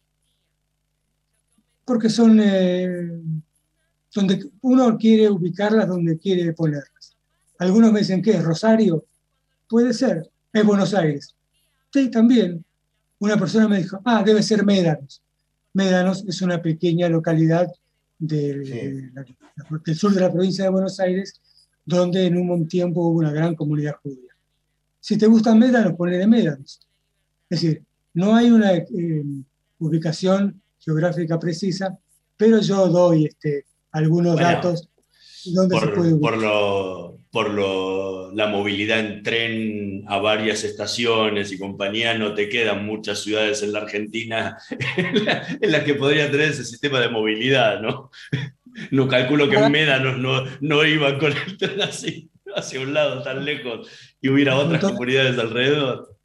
Porque 1.84 2.10
son 2.10 2.40
eh, 2.42 3.20
donde 4.12 4.50
uno 4.62 4.96
quiere 4.98 5.30
ubicarlas 5.30 5.88
donde 5.88 6.18
quiere 6.18 6.52
ponerlas. 6.52 7.16
Algunos 7.58 7.92
me 7.92 8.00
dicen 8.00 8.22
que 8.22 8.32
es 8.32 8.44
Rosario, 8.44 9.06
puede 9.68 9.94
ser, 9.94 10.30
es 10.52 10.64
Buenos 10.64 10.94
Aires. 10.94 11.34
Sí, 11.92 12.10
también. 12.10 12.64
Una 13.18 13.38
persona 13.38 13.68
me 13.68 13.78
dijo, 13.78 14.00
ah, 14.04 14.22
debe 14.22 14.42
ser 14.42 14.64
Médanos. 14.64 15.22
Médanos 15.72 16.24
es 16.26 16.42
una 16.42 16.60
pequeña 16.60 17.08
localidad 17.08 17.68
del, 18.18 18.66
sí. 18.66 18.72
de 18.72 19.10
la, 19.12 19.24
del 19.84 19.96
sur 19.96 20.12
de 20.12 20.20
la 20.20 20.32
provincia 20.32 20.64
de 20.64 20.70
Buenos 20.70 20.98
Aires, 21.00 21.40
donde 21.84 22.26
en 22.26 22.36
un 22.36 22.66
tiempo 22.66 23.02
hubo 23.02 23.18
una 23.18 23.32
gran 23.32 23.54
comunidad 23.54 23.96
judía. 24.02 24.32
Si 25.00 25.16
te 25.16 25.26
gustan 25.26 25.58
Médanos, 25.58 25.94
ponle 25.94 26.26
Médanos. 26.26 26.80
Es 27.48 27.60
decir, 27.60 27.82
no 28.14 28.34
hay 28.34 28.50
una 28.50 28.74
eh, 28.74 29.24
ubicación 29.78 30.60
geográfica 30.78 31.38
precisa, 31.38 31.96
pero 32.36 32.60
yo 32.60 32.88
doy 32.88 33.26
este, 33.26 33.66
algunos 33.92 34.34
bueno, 34.34 34.48
datos 34.48 34.88
donde 35.44 35.76
por, 35.76 35.88
se 35.88 35.94
puede 35.94 36.16
por, 36.16 36.36
lo, 36.36 37.18
por 37.36 37.50
lo, 37.50 38.32
la 38.32 38.46
movilidad 38.46 38.98
en 38.98 39.22
tren 39.22 40.04
a 40.06 40.16
varias 40.16 40.64
estaciones 40.64 41.52
y 41.52 41.58
compañía, 41.58 42.16
no 42.16 42.32
te 42.32 42.48
quedan 42.48 42.86
muchas 42.86 43.18
ciudades 43.22 43.62
en 43.62 43.74
la 43.74 43.80
Argentina 43.80 44.56
en 44.96 45.22
las 45.26 45.70
la 45.70 45.84
que 45.84 45.96
podría 45.96 46.30
tener 46.30 46.48
ese 46.48 46.64
sistema 46.64 46.98
de 46.98 47.10
movilidad, 47.10 47.82
¿no? 47.82 48.10
No 48.90 49.06
calculo 49.06 49.50
que 49.50 49.56
en 49.56 49.70
Médanos 49.70 50.16
no, 50.16 50.44
no 50.62 50.82
iban 50.86 51.18
con 51.18 51.32
el 51.32 51.58
tren 51.58 51.82
así, 51.82 52.30
hacia 52.56 52.80
un 52.80 52.94
lado 52.94 53.22
tan 53.22 53.44
lejos 53.44 53.86
y 54.22 54.30
hubiera 54.30 54.56
otras 54.56 54.80
todo, 54.80 54.92
comunidades 54.92 55.38
alrededor. 55.38 56.16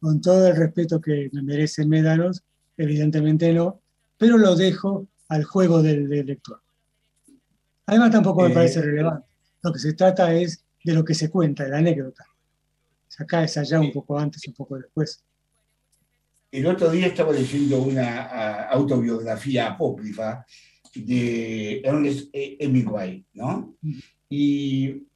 Con 0.00 0.20
todo 0.20 0.48
el 0.48 0.56
respeto 0.56 1.00
que 1.00 1.30
me 1.32 1.42
merece 1.42 1.86
Médanos, 1.86 2.42
evidentemente 2.76 3.52
no, 3.52 3.80
pero 4.18 4.36
lo 4.36 4.56
dejo 4.56 5.06
al 5.28 5.44
juego 5.44 5.80
del, 5.80 6.08
del 6.08 6.26
lector. 6.26 6.60
Además 7.86 8.10
tampoco 8.10 8.48
me 8.48 8.50
parece 8.50 8.80
eh, 8.80 8.82
relevante. 8.82 9.29
Lo 9.62 9.72
que 9.72 9.78
se 9.78 9.92
trata 9.94 10.34
es 10.34 10.64
de 10.84 10.94
lo 10.94 11.04
que 11.04 11.14
se 11.14 11.30
cuenta, 11.30 11.64
de 11.64 11.70
la 11.70 11.78
anécdota. 11.78 12.24
Acá 13.18 13.44
es 13.44 13.56
allá 13.58 13.80
un 13.80 13.92
poco 13.92 14.18
antes, 14.18 14.46
un 14.48 14.54
poco 14.54 14.76
después. 14.78 15.22
El 16.50 16.66
otro 16.66 16.90
día 16.90 17.08
estaba 17.08 17.32
leyendo 17.32 17.82
una 17.82 18.68
autobiografía 18.68 19.68
apócrifa 19.68 20.44
de 20.94 21.80
Ernest 21.84 22.30
Hemingway, 22.32 23.24
¿no? 23.34 23.76
Y 24.28 25.06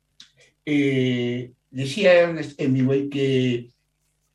eh, 0.64 1.53
decía 1.70 2.12
Ernest 2.12 2.61
Hemingway 2.61 3.09
que 3.09 3.70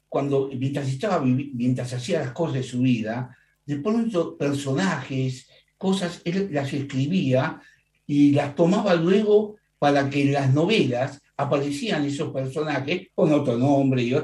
cuando, 0.09 0.49
mientras, 0.57 0.89
estaba, 0.89 1.23
mientras 1.23 1.93
hacía 1.93 2.19
las 2.19 2.31
cosas 2.31 2.55
de 2.55 2.63
su 2.63 2.81
vida, 2.81 3.37
de 3.65 3.77
pronto 3.77 4.35
personajes, 4.35 5.47
cosas, 5.77 6.21
él 6.25 6.49
las 6.51 6.73
escribía 6.73 7.61
y 8.07 8.31
las 8.31 8.55
tomaba 8.55 8.95
luego 8.95 9.58
para 9.79 10.09
que 10.09 10.21
en 10.21 10.33
las 10.33 10.53
novelas 10.53 11.21
aparecían 11.37 12.05
esos 12.05 12.31
personajes 12.33 13.07
con 13.15 13.31
otro 13.31 13.57
nombre, 13.57 14.03
y 14.03 14.15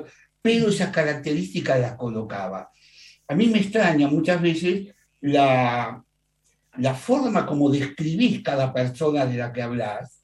pero 0.41 0.67
esas 0.69 0.91
características 0.91 1.79
las 1.79 1.95
colocaba. 1.95 2.69
A 3.27 3.33
mí 3.33 3.47
me 3.47 3.59
extraña 3.59 4.07
muchas 4.07 4.41
veces 4.41 4.93
la, 5.21 6.03
la 6.77 6.93
forma 6.93 7.45
como 7.45 7.71
describís 7.71 8.43
cada 8.43 8.71
persona 8.71 9.25
de 9.25 9.37
la 9.37 9.51
que 9.51 9.61
hablas, 9.61 10.21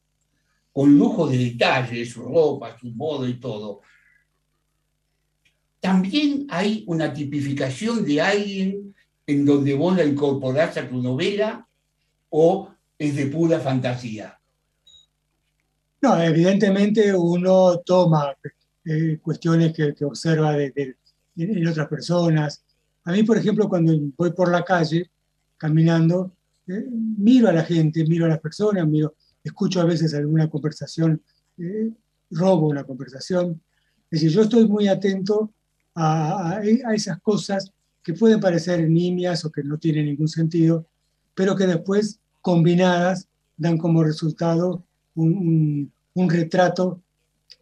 con 0.71 0.97
lujo 0.97 1.27
de 1.27 1.37
detalles, 1.37 2.11
su 2.11 2.23
ropa, 2.23 2.77
su 2.79 2.91
modo 2.91 3.27
y 3.27 3.39
todo. 3.39 3.81
También 5.79 6.45
hay 6.49 6.83
una 6.87 7.11
tipificación 7.11 8.05
de 8.05 8.21
alguien 8.21 8.95
en 9.25 9.45
donde 9.45 9.73
vos 9.73 9.95
la 9.95 10.05
incorporás 10.05 10.77
a 10.77 10.87
tu 10.87 11.01
novela 11.01 11.67
o 12.29 12.69
es 12.97 13.15
de 13.15 13.25
pura 13.27 13.59
fantasía. 13.59 14.40
No, 16.01 16.19
evidentemente 16.21 17.13
uno 17.15 17.79
toma 17.85 18.35
eh, 18.85 19.19
cuestiones 19.21 19.71
que, 19.73 19.93
observa 20.03 20.53
de, 20.53 20.97
en 21.35 21.67
otras 21.67 21.87
personas. 21.87 22.63
A 23.03 23.11
mí, 23.11 23.23
por 23.23 23.37
ejemplo, 23.37 23.69
cuando 23.69 23.93
voy 24.17 24.31
por 24.33 24.51
la 24.51 24.63
calle 24.63 25.09
caminando, 25.57 26.31
eh, 26.67 26.85
miro 26.89 27.49
a 27.49 27.53
la 27.53 27.63
gente, 27.63 28.03
miro 28.05 28.25
a 28.25 28.29
las 28.29 28.39
personas, 28.39 28.87
miro, 28.87 29.13
escucho 29.43 29.79
a 29.81 29.85
veces 29.85 30.13
alguna 30.15 30.49
conversación, 30.49 31.21
eh, 31.59 31.91
robo 32.31 32.67
una 32.69 32.83
conversación. 32.83 33.61
Es 34.09 34.21
decir, 34.21 34.31
yo 34.31 34.41
estoy 34.41 34.67
muy 34.67 34.87
atento 34.87 35.51
a, 35.93 36.53
a- 36.53 36.61
a 36.61 36.93
esas 36.95 37.19
cosas 37.21 37.71
que 38.03 38.13
pueden 38.13 38.39
parecer 38.39 38.89
nimias 38.89 39.45
o 39.45 39.51
que 39.51 39.63
no 39.63 39.77
tienen 39.77 40.05
ningún 40.07 40.27
sentido, 40.27 40.87
pero 41.35 41.55
que 41.55 41.67
después, 41.67 42.19
combinadas, 42.41 43.27
dan 43.57 43.77
como 43.77 44.03
resultado 44.03 44.83
un, 45.15 45.91
retrato 46.29 47.01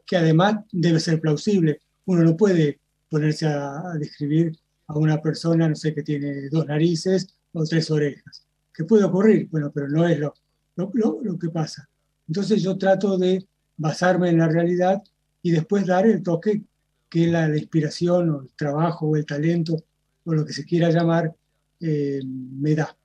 que 0.06 0.18
además 0.18 0.58
debe 0.72 1.00
ser 1.00 1.20
plausible. 1.22 1.80
Uno 2.06 2.24
no 2.24 2.36
puede 2.38 2.80
ponerse 3.10 3.48
a, 3.48 3.94
describir 4.00 4.58
a 4.88 4.98
una 4.98 5.22
persona, 5.22 5.68
no 5.70 5.76
sé, 5.76 5.94
que 5.94 6.04
tiene 6.04 6.50
dos 6.50 6.66
narices 6.66 7.28
o 7.54 7.64
tres 7.64 7.90
orejas. 7.92 8.46
¿Qué 8.74 8.84
puede 8.86 9.04
ocurrir? 9.04 9.48
Bueno, 9.52 9.72
pero 9.74 9.88
no 9.88 10.08
es 10.08 10.20
lo, 10.20 10.34
lo, 10.76 11.20
lo- 11.22 11.38
que 11.40 11.50
pasa. 11.50 11.88
Entonces 12.28 12.62
yo 12.62 12.78
trato 12.78 13.18
de 13.18 13.46
basarme 13.78 14.30
en 14.30 14.38
la 14.40 14.48
realidad 14.48 15.02
y 15.42 15.52
después 15.52 15.86
dar 15.86 16.06
el 16.06 16.22
toque 16.24 16.64
que 17.10 17.28
la, 17.28 17.48
la 17.48 17.58
inspiración 17.58 18.30
o 18.30 18.42
el 18.42 18.50
trabajo 18.56 19.08
o 19.08 19.16
el 19.16 19.26
talento 19.26 19.84
o 20.26 20.34
lo 20.34 20.46
que 20.46 20.54
se 20.54 20.66
quiera 20.66 20.90
llamar 20.92 21.34
eh, 21.80 22.22
me 22.26 22.76
da. 22.76 22.96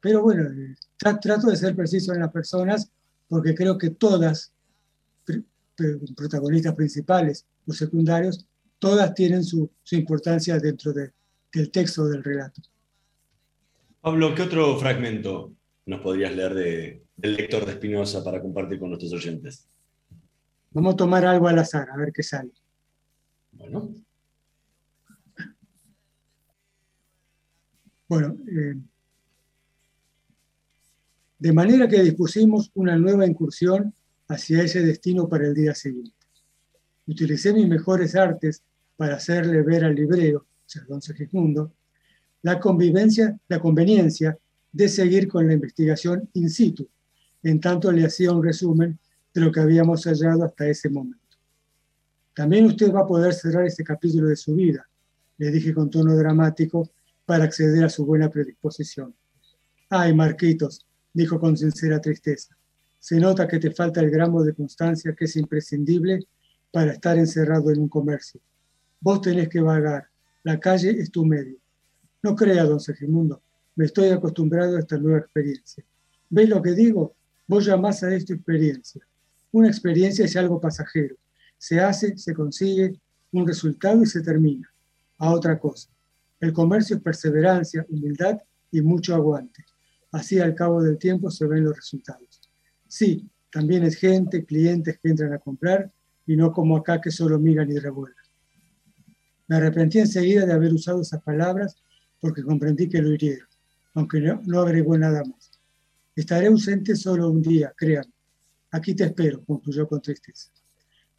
Pero 0.00 0.22
bueno, 0.22 0.48
tra- 0.98 1.20
trato 1.20 1.48
de 1.48 1.56
ser 1.56 1.76
preciso 1.76 2.12
en 2.12 2.20
las 2.20 2.32
personas 2.32 2.90
porque 3.32 3.54
creo 3.54 3.78
que 3.78 3.88
todas, 3.88 4.52
pr- 5.26 5.42
pr- 5.74 6.14
protagonistas 6.14 6.74
principales 6.74 7.46
o 7.66 7.72
secundarios, 7.72 8.46
todas 8.78 9.14
tienen 9.14 9.42
su, 9.42 9.70
su 9.82 9.96
importancia 9.96 10.58
dentro 10.58 10.92
de- 10.92 11.12
del 11.50 11.70
texto 11.70 12.04
del 12.06 12.22
relato. 12.22 12.60
Pablo, 14.02 14.34
¿qué 14.34 14.42
otro 14.42 14.76
fragmento 14.78 15.50
nos 15.86 16.00
podrías 16.02 16.36
leer 16.36 16.52
de- 16.52 17.02
del 17.16 17.34
lector 17.36 17.64
de 17.64 17.72
Spinoza 17.72 18.22
para 18.22 18.42
compartir 18.42 18.78
con 18.78 18.90
nuestros 18.90 19.14
oyentes? 19.14 19.66
Vamos 20.72 20.92
a 20.92 20.96
tomar 20.98 21.24
algo 21.24 21.48
al 21.48 21.58
azar, 21.58 21.88
a 21.90 21.96
ver 21.96 22.12
qué 22.12 22.22
sale. 22.22 22.50
Bueno, 23.52 23.94
Bueno, 28.08 28.36
eh, 28.46 28.74
de 31.42 31.52
manera 31.52 31.88
que 31.88 32.00
dispusimos 32.00 32.70
una 32.74 32.96
nueva 32.96 33.26
incursión 33.26 33.92
hacia 34.28 34.62
ese 34.62 34.80
destino 34.86 35.28
para 35.28 35.48
el 35.48 35.54
día 35.54 35.74
siguiente. 35.74 36.14
Utilicé 37.04 37.52
mis 37.52 37.66
mejores 37.66 38.14
artes 38.14 38.62
para 38.96 39.16
hacerle 39.16 39.60
ver 39.62 39.84
al 39.84 39.96
librero, 39.96 40.46
don 40.88 41.02
Segismundo, 41.02 41.72
la 42.42 42.60
convivencia, 42.60 43.36
la 43.48 43.58
conveniencia 43.58 44.38
de 44.70 44.88
seguir 44.88 45.26
con 45.26 45.48
la 45.48 45.54
investigación 45.54 46.30
in 46.34 46.48
situ, 46.48 46.88
en 47.42 47.58
tanto 47.58 47.90
le 47.90 48.06
hacía 48.06 48.30
un 48.30 48.44
resumen 48.44 48.96
de 49.34 49.40
lo 49.40 49.50
que 49.50 49.58
habíamos 49.58 50.04
hallado 50.04 50.44
hasta 50.44 50.68
ese 50.68 50.90
momento. 50.90 51.38
También 52.36 52.66
usted 52.66 52.92
va 52.92 53.00
a 53.00 53.06
poder 53.08 53.34
cerrar 53.34 53.66
este 53.66 53.82
capítulo 53.82 54.28
de 54.28 54.36
su 54.36 54.54
vida, 54.54 54.88
le 55.38 55.50
dije 55.50 55.74
con 55.74 55.90
tono 55.90 56.14
dramático, 56.14 56.88
para 57.26 57.42
acceder 57.42 57.82
a 57.82 57.88
su 57.88 58.06
buena 58.06 58.30
predisposición. 58.30 59.12
Ay, 59.90 60.14
Marquitos, 60.14 60.86
dijo 61.12 61.38
con 61.38 61.56
sincera 61.56 62.00
tristeza, 62.00 62.56
se 62.98 63.18
nota 63.18 63.48
que 63.48 63.58
te 63.58 63.70
falta 63.70 64.00
el 64.00 64.10
gramo 64.10 64.42
de 64.42 64.54
constancia 64.54 65.14
que 65.14 65.24
es 65.24 65.36
imprescindible 65.36 66.26
para 66.70 66.92
estar 66.92 67.18
encerrado 67.18 67.70
en 67.70 67.80
un 67.80 67.88
comercio. 67.88 68.40
Vos 69.00 69.20
tenés 69.20 69.48
que 69.48 69.60
vagar, 69.60 70.06
la 70.44 70.58
calle 70.58 70.90
es 70.90 71.10
tu 71.10 71.24
medio. 71.24 71.56
No 72.22 72.36
crea, 72.36 72.64
don 72.64 72.78
Segimundo, 72.78 73.42
me 73.74 73.86
estoy 73.86 74.10
acostumbrado 74.10 74.76
a 74.76 74.80
esta 74.80 74.98
nueva 74.98 75.18
experiencia. 75.18 75.84
¿Ves 76.30 76.48
lo 76.48 76.62
que 76.62 76.72
digo? 76.72 77.14
Vos 77.46 77.66
llamás 77.66 78.02
a 78.02 78.14
esto 78.14 78.32
experiencia. 78.32 79.02
Una 79.50 79.68
experiencia 79.68 80.24
es 80.24 80.36
algo 80.36 80.60
pasajero. 80.60 81.16
Se 81.58 81.80
hace, 81.80 82.16
se 82.16 82.32
consigue 82.32 82.98
un 83.32 83.46
resultado 83.46 84.02
y 84.02 84.06
se 84.06 84.22
termina. 84.22 84.72
A 85.18 85.30
otra 85.32 85.58
cosa. 85.58 85.88
El 86.40 86.52
comercio 86.52 86.96
es 86.96 87.02
perseverancia, 87.02 87.86
humildad 87.88 88.38
y 88.70 88.80
mucho 88.80 89.14
aguante. 89.14 89.64
Así 90.12 90.38
al 90.38 90.54
cabo 90.54 90.82
del 90.82 90.98
tiempo 90.98 91.30
se 91.30 91.46
ven 91.46 91.64
los 91.64 91.74
resultados. 91.74 92.40
Sí, 92.86 93.28
también 93.50 93.82
es 93.84 93.96
gente, 93.96 94.44
clientes 94.44 94.98
que 94.98 95.08
entran 95.08 95.32
a 95.32 95.38
comprar 95.38 95.90
y 96.26 96.36
no 96.36 96.52
como 96.52 96.76
acá 96.76 97.00
que 97.00 97.10
solo 97.10 97.38
miran 97.38 97.70
y 97.70 97.78
revuelven. 97.78 98.16
Me 99.48 99.56
arrepentí 99.56 99.98
enseguida 99.98 100.46
de 100.46 100.52
haber 100.52 100.72
usado 100.72 101.00
esas 101.00 101.22
palabras 101.22 101.76
porque 102.20 102.42
comprendí 102.42 102.88
que 102.88 103.00
lo 103.00 103.10
hirieron, 103.10 103.48
aunque 103.94 104.20
no, 104.20 104.40
no 104.44 104.60
agregó 104.60 104.96
nada 104.96 105.24
más. 105.24 105.50
Estaré 106.14 106.46
ausente 106.46 106.94
solo 106.94 107.30
un 107.30 107.40
día, 107.40 107.72
créanme. 107.76 108.12
Aquí 108.70 108.94
te 108.94 109.04
espero, 109.04 109.42
concluyó 109.44 109.88
con 109.88 110.00
tristeza. 110.00 110.50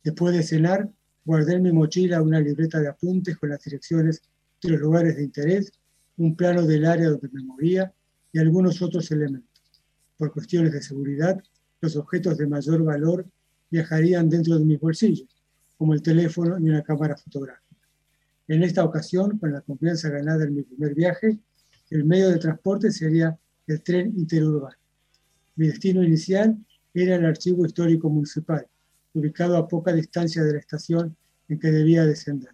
Después 0.04 0.36
de 0.36 0.44
cenar, 0.44 0.90
guardé 1.26 1.56
en 1.56 1.64
mi 1.64 1.72
mochila 1.72 2.22
una 2.22 2.40
libreta 2.40 2.80
de 2.80 2.90
apuntes 2.90 3.38
con 3.38 3.50
las 3.50 3.64
direcciones 3.64 4.22
de 4.62 4.70
los 4.70 4.80
lugares 4.80 5.16
de 5.16 5.24
interés, 5.24 5.72
un 6.18 6.36
plano 6.36 6.64
del 6.64 6.86
área 6.86 7.10
donde 7.10 7.30
me 7.32 7.44
movía 7.44 7.92
y 8.34 8.40
algunos 8.40 8.82
otros 8.82 9.10
elementos. 9.12 9.62
Por 10.18 10.34
cuestiones 10.34 10.74
de 10.74 10.82
seguridad, 10.82 11.42
los 11.80 11.96
objetos 11.96 12.38
de 12.38 12.48
mayor 12.48 12.84
valor 12.84 13.26
viajarían 13.70 14.30
dentro 14.30 14.58
de 14.58 14.66
mis 14.66 14.80
bolsillos, 14.80 15.28
como 15.78 15.94
el 15.94 16.02
teléfono 16.02 16.58
y 16.60 16.70
una 16.70 16.82
cámara 16.82 17.16
fotográfica. 17.16 17.64
En 18.48 18.64
esta 18.64 18.84
ocasión, 18.84 19.38
con 19.38 19.52
la 19.54 19.62
confianza 19.62 20.10
ganada 20.10 20.44
en 20.44 20.56
mi 20.56 20.64
primer 20.64 20.94
viaje, 20.94 21.40
el 21.90 22.06
medio 22.06 22.30
de 22.30 22.40
transporte 22.40 22.92
sería 22.92 23.38
el 23.68 23.82
tren 23.82 24.14
interurbano. 24.18 24.76
Mi 25.56 25.68
destino 25.68 26.04
inicial 26.04 26.58
era 26.94 27.16
el 27.16 27.26
Archivo 27.26 27.66
Histórico 27.66 28.10
Municipal, 28.10 28.68
ubicado 29.14 29.58
a 29.58 29.68
poca 29.68 29.94
distancia 29.94 30.44
de 30.44 30.54
la 30.54 30.60
estación 30.60 31.16
en 31.48 31.60
que 31.60 31.72
debía 31.72 32.06
descender. 32.06 32.52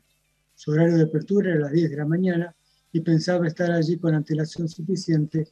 Su 0.55 0.71
horario 0.71 0.97
de 0.97 1.03
apertura 1.03 1.51
era 1.51 1.59
a 1.59 1.61
las 1.63 1.71
10 1.71 1.89
de 1.89 1.97
la 1.97 2.05
mañana 2.05 2.55
y 2.91 2.99
pensaba 2.99 3.47
estar 3.47 3.71
allí 3.71 3.97
con 3.97 4.13
antelación 4.13 4.67
suficiente 4.67 5.47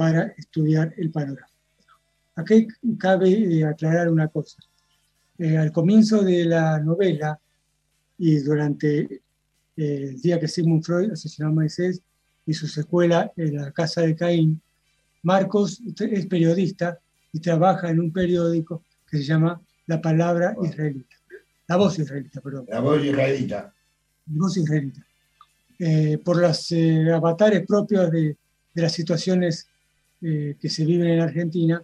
para 0.00 0.32
estudiar 0.38 0.94
el 0.96 1.10
panorama. 1.10 1.46
Aquí 2.36 2.66
cabe 2.98 3.28
eh, 3.28 3.66
aclarar 3.66 4.08
una 4.08 4.28
cosa. 4.28 4.56
Eh, 5.36 5.58
al 5.58 5.72
comienzo 5.72 6.22
de 6.22 6.46
la 6.46 6.80
novela 6.80 7.38
y 8.16 8.38
durante 8.38 9.00
eh, 9.02 9.20
el 9.76 10.22
día 10.22 10.40
que 10.40 10.48
Sigmund 10.48 10.82
Freud 10.82 11.10
asesinó 11.12 11.48
a 11.48 11.52
Moisés 11.52 12.00
y 12.46 12.54
su 12.54 12.66
secuela 12.66 13.30
en 13.36 13.56
la 13.56 13.72
casa 13.72 14.00
de 14.00 14.16
Caín, 14.16 14.62
Marcos 15.22 15.82
es 15.98 16.24
periodista 16.24 16.98
y 17.30 17.40
trabaja 17.40 17.90
en 17.90 18.00
un 18.00 18.10
periódico 18.10 18.82
que 19.06 19.18
se 19.18 19.24
llama 19.24 19.60
La 19.86 20.00
Palabra 20.00 20.56
Israelita. 20.62 21.16
La 21.68 21.76
Voz 21.76 21.98
Israelita, 21.98 22.40
perdón. 22.40 22.64
La 22.70 22.80
voz 22.80 23.04
israelita. 23.04 23.70
voz 24.24 24.56
israelita. 24.56 25.06
Eh, 25.78 26.16
por 26.24 26.38
los 26.40 26.72
eh, 26.72 27.12
avatares 27.12 27.66
propios 27.66 28.10
de, 28.10 28.38
de 28.74 28.82
las 28.82 28.92
situaciones 28.92 29.66
eh, 30.22 30.56
que 30.60 30.68
se 30.68 30.84
viven 30.84 31.08
en 31.08 31.20
Argentina, 31.20 31.82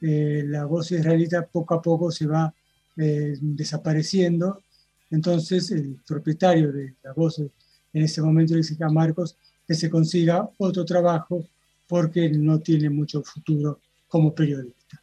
eh, 0.00 0.44
la 0.46 0.64
voz 0.64 0.92
israelita 0.92 1.46
poco 1.46 1.74
a 1.74 1.82
poco 1.82 2.10
se 2.10 2.26
va 2.26 2.52
eh, 2.96 3.36
desapareciendo. 3.40 4.62
Entonces, 5.10 5.70
el 5.70 6.00
propietario 6.06 6.72
de 6.72 6.94
la 7.02 7.12
voz 7.12 7.38
en 7.38 8.02
ese 8.02 8.22
momento 8.22 8.54
le 8.54 8.58
dice 8.58 8.76
a 8.82 8.88
Marcos 8.88 9.36
que 9.66 9.74
se 9.74 9.90
consiga 9.90 10.48
otro 10.58 10.84
trabajo 10.84 11.46
porque 11.86 12.30
no 12.30 12.60
tiene 12.60 12.88
mucho 12.88 13.22
futuro 13.22 13.80
como 14.08 14.34
periodista. 14.34 15.00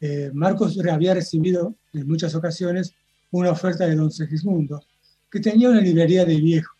Eh, 0.00 0.30
Marcos 0.34 0.78
había 0.78 1.14
recibido 1.14 1.74
en 1.92 2.08
muchas 2.08 2.34
ocasiones 2.34 2.92
una 3.30 3.52
oferta 3.52 3.86
de 3.86 3.94
don 3.94 4.10
Segismundo, 4.10 4.82
que 5.30 5.40
tenía 5.40 5.70
una 5.70 5.80
librería 5.80 6.24
de 6.24 6.36
viejo. 6.36 6.74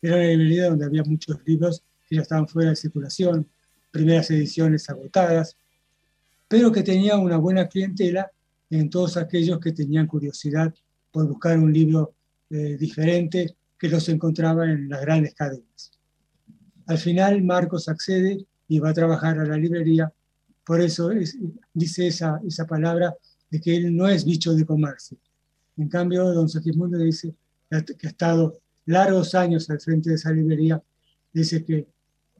Era 0.00 0.16
una 0.16 0.26
librería 0.26 0.70
donde 0.70 0.86
había 0.86 1.02
muchos 1.04 1.38
libros 1.44 1.82
que 2.08 2.16
ya 2.16 2.22
estaban 2.22 2.48
fuera 2.48 2.70
de 2.70 2.76
circulación, 2.76 3.46
primeras 3.90 4.30
ediciones 4.30 4.88
agotadas, 4.90 5.56
pero 6.48 6.72
que 6.72 6.82
tenía 6.82 7.16
una 7.18 7.36
buena 7.36 7.68
clientela 7.68 8.30
en 8.70 8.90
todos 8.90 9.16
aquellos 9.16 9.60
que 9.60 9.72
tenían 9.72 10.06
curiosidad 10.06 10.74
por 11.10 11.26
buscar 11.26 11.58
un 11.58 11.72
libro 11.72 12.14
eh, 12.50 12.76
diferente 12.78 13.56
que 13.78 13.88
los 13.88 14.08
encontraba 14.08 14.64
en 14.70 14.88
las 14.88 15.00
grandes 15.00 15.34
cadenas. 15.34 15.92
Al 16.86 16.98
final 16.98 17.42
Marcos 17.42 17.88
accede 17.88 18.44
y 18.66 18.78
va 18.78 18.90
a 18.90 18.94
trabajar 18.94 19.38
a 19.38 19.44
la 19.46 19.56
librería, 19.56 20.12
por 20.64 20.80
eso 20.80 21.10
es- 21.10 21.36
dice 21.72 22.06
esa, 22.06 22.40
esa 22.46 22.66
palabra 22.66 23.14
de 23.50 23.60
que 23.60 23.76
él 23.76 23.94
no 23.96 24.08
es 24.08 24.24
bicho 24.24 24.54
de 24.54 24.64
comercio. 24.66 25.18
En 25.76 25.88
cambio, 25.88 26.24
don 26.32 26.48
Segismundo 26.48 26.98
dice 26.98 27.34
que 27.70 28.06
ha 28.06 28.10
estado 28.10 28.58
largos 28.86 29.34
años 29.34 29.68
al 29.70 29.80
frente 29.80 30.10
de 30.10 30.16
esa 30.16 30.32
librería, 30.32 30.82
dice 31.32 31.64
que 31.64 31.86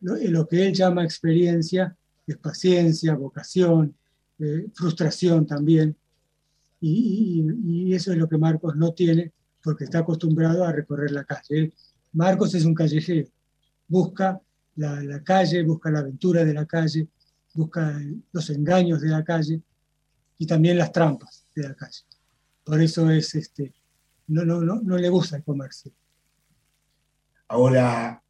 lo, 0.00 0.16
lo 0.16 0.46
que 0.48 0.66
él 0.66 0.72
llama 0.74 1.04
experiencia 1.04 1.96
es 2.26 2.36
paciencia, 2.36 3.14
vocación, 3.14 3.94
eh, 4.38 4.66
frustración 4.74 5.46
también, 5.46 5.96
y, 6.80 7.42
y- 7.64 7.88
y 7.88 7.94
eso 7.94 8.12
es 8.12 8.18
lo 8.18 8.28
que 8.28 8.38
Marcos 8.38 8.76
no 8.76 8.92
tiene 8.92 9.32
porque 9.62 9.84
está 9.84 10.00
acostumbrado 10.00 10.64
a 10.64 10.72
recorrer 10.72 11.10
la 11.10 11.24
calle. 11.24 11.42
Él- 11.58 11.74
Marcos 12.12 12.54
es 12.54 12.64
un 12.64 12.74
callejero, 12.74 13.28
busca 13.88 14.40
la, 14.76 15.02
la 15.02 15.22
calle, 15.22 15.62
busca 15.64 15.90
la 15.90 15.98
aventura 16.00 16.44
de 16.44 16.54
la 16.54 16.64
calle, 16.66 17.08
busca 17.54 17.98
los 18.32 18.50
engaños 18.50 19.00
de 19.00 19.08
la 19.08 19.24
calle 19.24 19.60
y 20.38 20.46
también 20.46 20.78
las 20.78 20.92
trampas 20.92 21.46
de 21.54 21.62
la 21.68 21.74
calle. 21.74 22.02
Por 22.64 22.80
eso 22.80 23.10
es 23.10 23.34
este, 23.34 23.72
no, 24.28 24.44
no, 24.44 24.60
no, 24.60 24.80
no 24.80 24.96
le 24.96 25.08
gusta 25.08 25.36
el 25.36 25.42
comercio. 25.42 25.90
Ahora, 27.48 28.22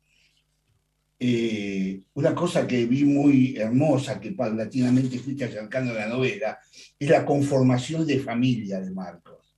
eh, 1.21 2.01
una 2.15 2.35
cosa 2.35 2.67
que 2.67 2.87
vi 2.87 3.05
muy 3.05 3.57
hermosa, 3.57 4.21
que 4.21 4.33
paulatinamente 4.33 5.19
fuiste 5.19 5.45
acercando 5.45 5.93
a 5.93 5.97
la 5.97 6.09
novela, 6.09 6.59
es 6.99 7.09
la 7.09 7.25
conformación 7.25 8.07
de 8.07 8.21
familia 8.21 8.81
de 8.81 8.91
Marcos. 8.91 9.57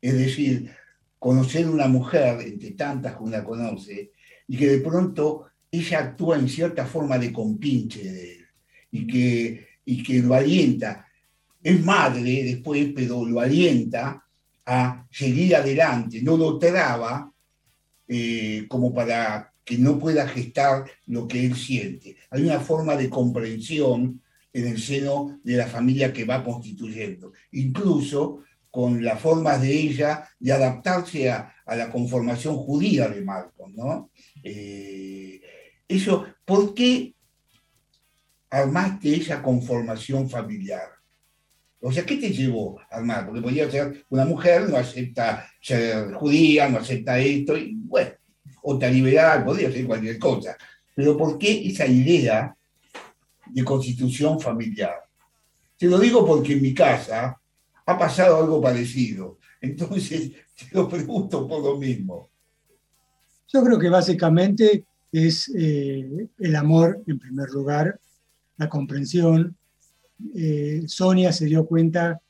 Es 0.00 0.14
decir, 0.14 0.70
conocer 1.18 1.68
una 1.68 1.88
mujer 1.88 2.40
entre 2.40 2.70
tantas 2.72 3.16
que 3.16 3.22
una 3.22 3.44
conoce 3.44 4.12
y 4.46 4.56
que 4.56 4.68
de 4.68 4.78
pronto 4.78 5.46
ella 5.70 5.98
actúa 5.98 6.38
en 6.38 6.48
cierta 6.48 6.86
forma 6.86 7.18
de 7.18 7.32
compinche 7.32 8.02
de 8.04 8.32
él 8.32 8.46
y 8.92 9.06
que, 9.06 9.68
y 9.84 10.02
que 10.02 10.20
lo 10.20 10.34
alienta. 10.34 11.06
Es 11.62 11.84
madre 11.84 12.44
después, 12.44 12.90
pero 12.94 13.24
lo 13.24 13.40
alienta 13.40 14.24
a 14.66 15.06
seguir 15.10 15.56
adelante, 15.56 16.22
no 16.22 16.36
lo 16.36 16.58
traba 16.58 17.30
eh, 18.06 18.66
como 18.68 18.94
para 18.94 19.49
que 19.70 19.78
no 19.78 20.00
pueda 20.00 20.26
gestar 20.26 20.84
lo 21.06 21.28
que 21.28 21.46
él 21.46 21.54
siente. 21.54 22.16
Hay 22.30 22.42
una 22.42 22.58
forma 22.58 22.96
de 22.96 23.08
comprensión 23.08 24.20
en 24.52 24.66
el 24.66 24.80
seno 24.80 25.38
de 25.44 25.56
la 25.56 25.68
familia 25.68 26.12
que 26.12 26.24
va 26.24 26.42
constituyendo, 26.42 27.32
incluso 27.52 28.42
con 28.68 29.04
las 29.04 29.20
formas 29.20 29.62
de 29.62 29.72
ella 29.72 30.28
de 30.40 30.52
adaptarse 30.52 31.30
a, 31.30 31.54
a 31.64 31.76
la 31.76 31.88
conformación 31.88 32.56
judía 32.56 33.08
de 33.08 33.22
Marcos, 33.22 33.72
¿no? 33.72 34.10
Eh, 34.42 35.40
eso, 35.86 36.26
¿por 36.44 36.74
qué 36.74 37.14
armaste 38.50 39.14
esa 39.14 39.40
conformación 39.40 40.28
familiar? 40.28 40.88
O 41.80 41.92
sea, 41.92 42.04
¿qué 42.04 42.16
te 42.16 42.30
llevó 42.30 42.80
a 42.90 42.96
armar? 42.96 43.24
Porque 43.24 43.40
podía 43.40 43.70
ser 43.70 44.04
una 44.08 44.24
mujer, 44.24 44.68
no 44.68 44.78
acepta 44.78 45.48
ser 45.60 46.12
judía, 46.14 46.68
no 46.68 46.78
acepta 46.78 47.20
esto, 47.20 47.56
y 47.56 47.76
bueno, 47.76 48.10
otra 48.62 48.90
liberal, 48.90 49.44
podría 49.44 49.70
ser 49.70 49.86
cualquier 49.86 50.18
cosa. 50.18 50.56
Pero 50.94 51.16
¿por 51.16 51.38
qué 51.38 51.68
esa 51.68 51.86
idea 51.86 52.54
de 53.46 53.64
constitución 53.64 54.40
familiar? 54.40 54.94
Te 55.76 55.86
lo 55.86 55.98
digo 55.98 56.26
porque 56.26 56.52
en 56.54 56.62
mi 56.62 56.74
casa 56.74 57.40
ha 57.86 57.98
pasado 57.98 58.36
algo 58.36 58.60
parecido. 58.60 59.38
Entonces, 59.60 60.32
te 60.32 60.66
lo 60.72 60.88
pregunto 60.88 61.46
por 61.46 61.62
lo 61.62 61.76
mismo. 61.76 62.30
Yo 63.52 63.64
creo 63.64 63.78
que 63.78 63.88
básicamente 63.88 64.84
es 65.10 65.50
eh, 65.56 66.28
el 66.38 66.56
amor 66.56 67.02
en 67.06 67.18
primer 67.18 67.50
lugar, 67.50 67.98
la 68.56 68.68
comprensión. 68.68 69.56
Eh, 70.34 70.82
Sonia 70.86 71.32
se 71.32 71.46
dio 71.46 71.66
cuenta 71.66 72.20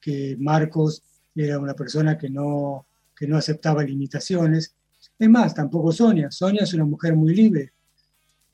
que 0.00 0.36
Marcos 0.38 1.02
era 1.34 1.58
una 1.58 1.74
persona 1.74 2.18
que 2.18 2.28
no, 2.28 2.86
que 3.16 3.26
no 3.26 3.36
aceptaba 3.36 3.82
limitaciones. 3.82 4.75
Es 5.18 5.28
más, 5.28 5.54
tampoco 5.54 5.92
Sonia. 5.92 6.30
Sonia 6.30 6.62
es 6.64 6.74
una 6.74 6.84
mujer 6.84 7.14
muy 7.16 7.34
libre. 7.34 7.72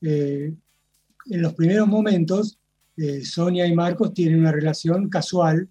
Eh, 0.01 0.53
en 1.27 1.43
los 1.43 1.55
primeros 1.55 1.89
momentos, 1.89 2.59
eh, 2.97 3.25
Sonia 3.25 3.67
y 3.67 3.75
Marcos 3.75 4.13
tienen 4.15 4.41
una 4.41 4.53
relación 4.53 5.09
casual, 5.09 5.69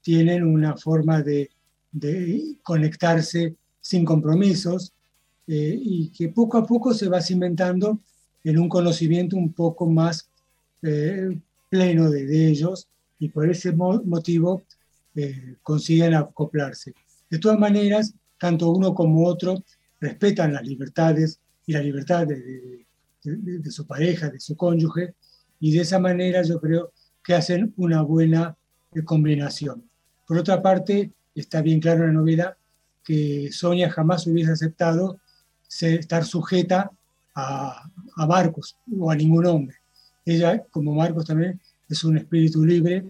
tienen 0.00 0.44
una 0.44 0.76
forma 0.76 1.22
de, 1.22 1.50
de 1.90 2.56
conectarse 2.62 3.54
sin 3.80 4.04
compromisos 4.04 4.92
eh, 5.46 5.76
y 5.80 6.10
que 6.10 6.28
poco 6.28 6.58
a 6.58 6.66
poco 6.66 6.92
se 6.94 7.08
va 7.08 7.20
cimentando 7.20 7.98
en 8.44 8.58
un 8.58 8.68
conocimiento 8.68 9.36
un 9.36 9.52
poco 9.52 9.86
más 9.86 10.28
pleno 11.68 12.08
de, 12.08 12.24
de 12.24 12.48
ellos 12.48 12.86
y 13.18 13.28
por 13.30 13.50
ese 13.50 13.72
mo- 13.72 14.00
motivo 14.04 14.62
consiguen 15.64 16.14
acoplarse. 16.14 16.94
De 17.28 17.38
todas 17.40 17.58
maneras, 17.58 18.14
tanto 18.38 18.70
uno 18.70 18.94
como 18.94 19.26
otro 19.26 19.64
respetan 20.00 20.52
las 20.52 20.62
libertades 20.64 21.40
y 21.66 21.72
la 21.72 21.80
libertad 21.82 22.26
de, 22.26 22.86
de- 23.22 23.70
su 23.70 23.86
pareja, 23.86 24.30
de 24.30 24.40
su 24.40 24.56
cónyuge, 24.56 25.14
y 25.60 25.72
de 25.72 25.82
esa 25.82 25.98
manera 25.98 26.42
yo 26.42 26.60
creo 26.60 26.92
que 27.22 27.34
hacen 27.34 27.74
una 27.76 28.02
buena 28.02 28.56
eh, 28.94 29.02
combinación. 29.02 29.82
Por 30.26 30.38
otra 30.38 30.62
parte, 30.62 31.10
está 31.34 31.60
bien 31.62 31.80
claro 31.80 32.02
en 32.04 32.08
la 32.08 32.20
novela 32.20 32.56
que 33.04 33.50
Sonia 33.52 33.90
jamás 33.90 34.26
hubiese 34.26 34.52
aceptado 34.52 35.18
estar 35.68 36.24
sujeta 36.24 36.90
a, 37.34 37.90
a 38.16 38.26
Marcos 38.26 38.76
o 38.98 39.10
a 39.10 39.16
ningún 39.16 39.46
hombre. 39.46 39.76
Ella, 40.24 40.62
como 40.70 40.94
Marcos 40.94 41.26
también, 41.26 41.60
es 41.88 42.04
un 42.04 42.18
espíritu 42.18 42.64
libre 42.64 43.04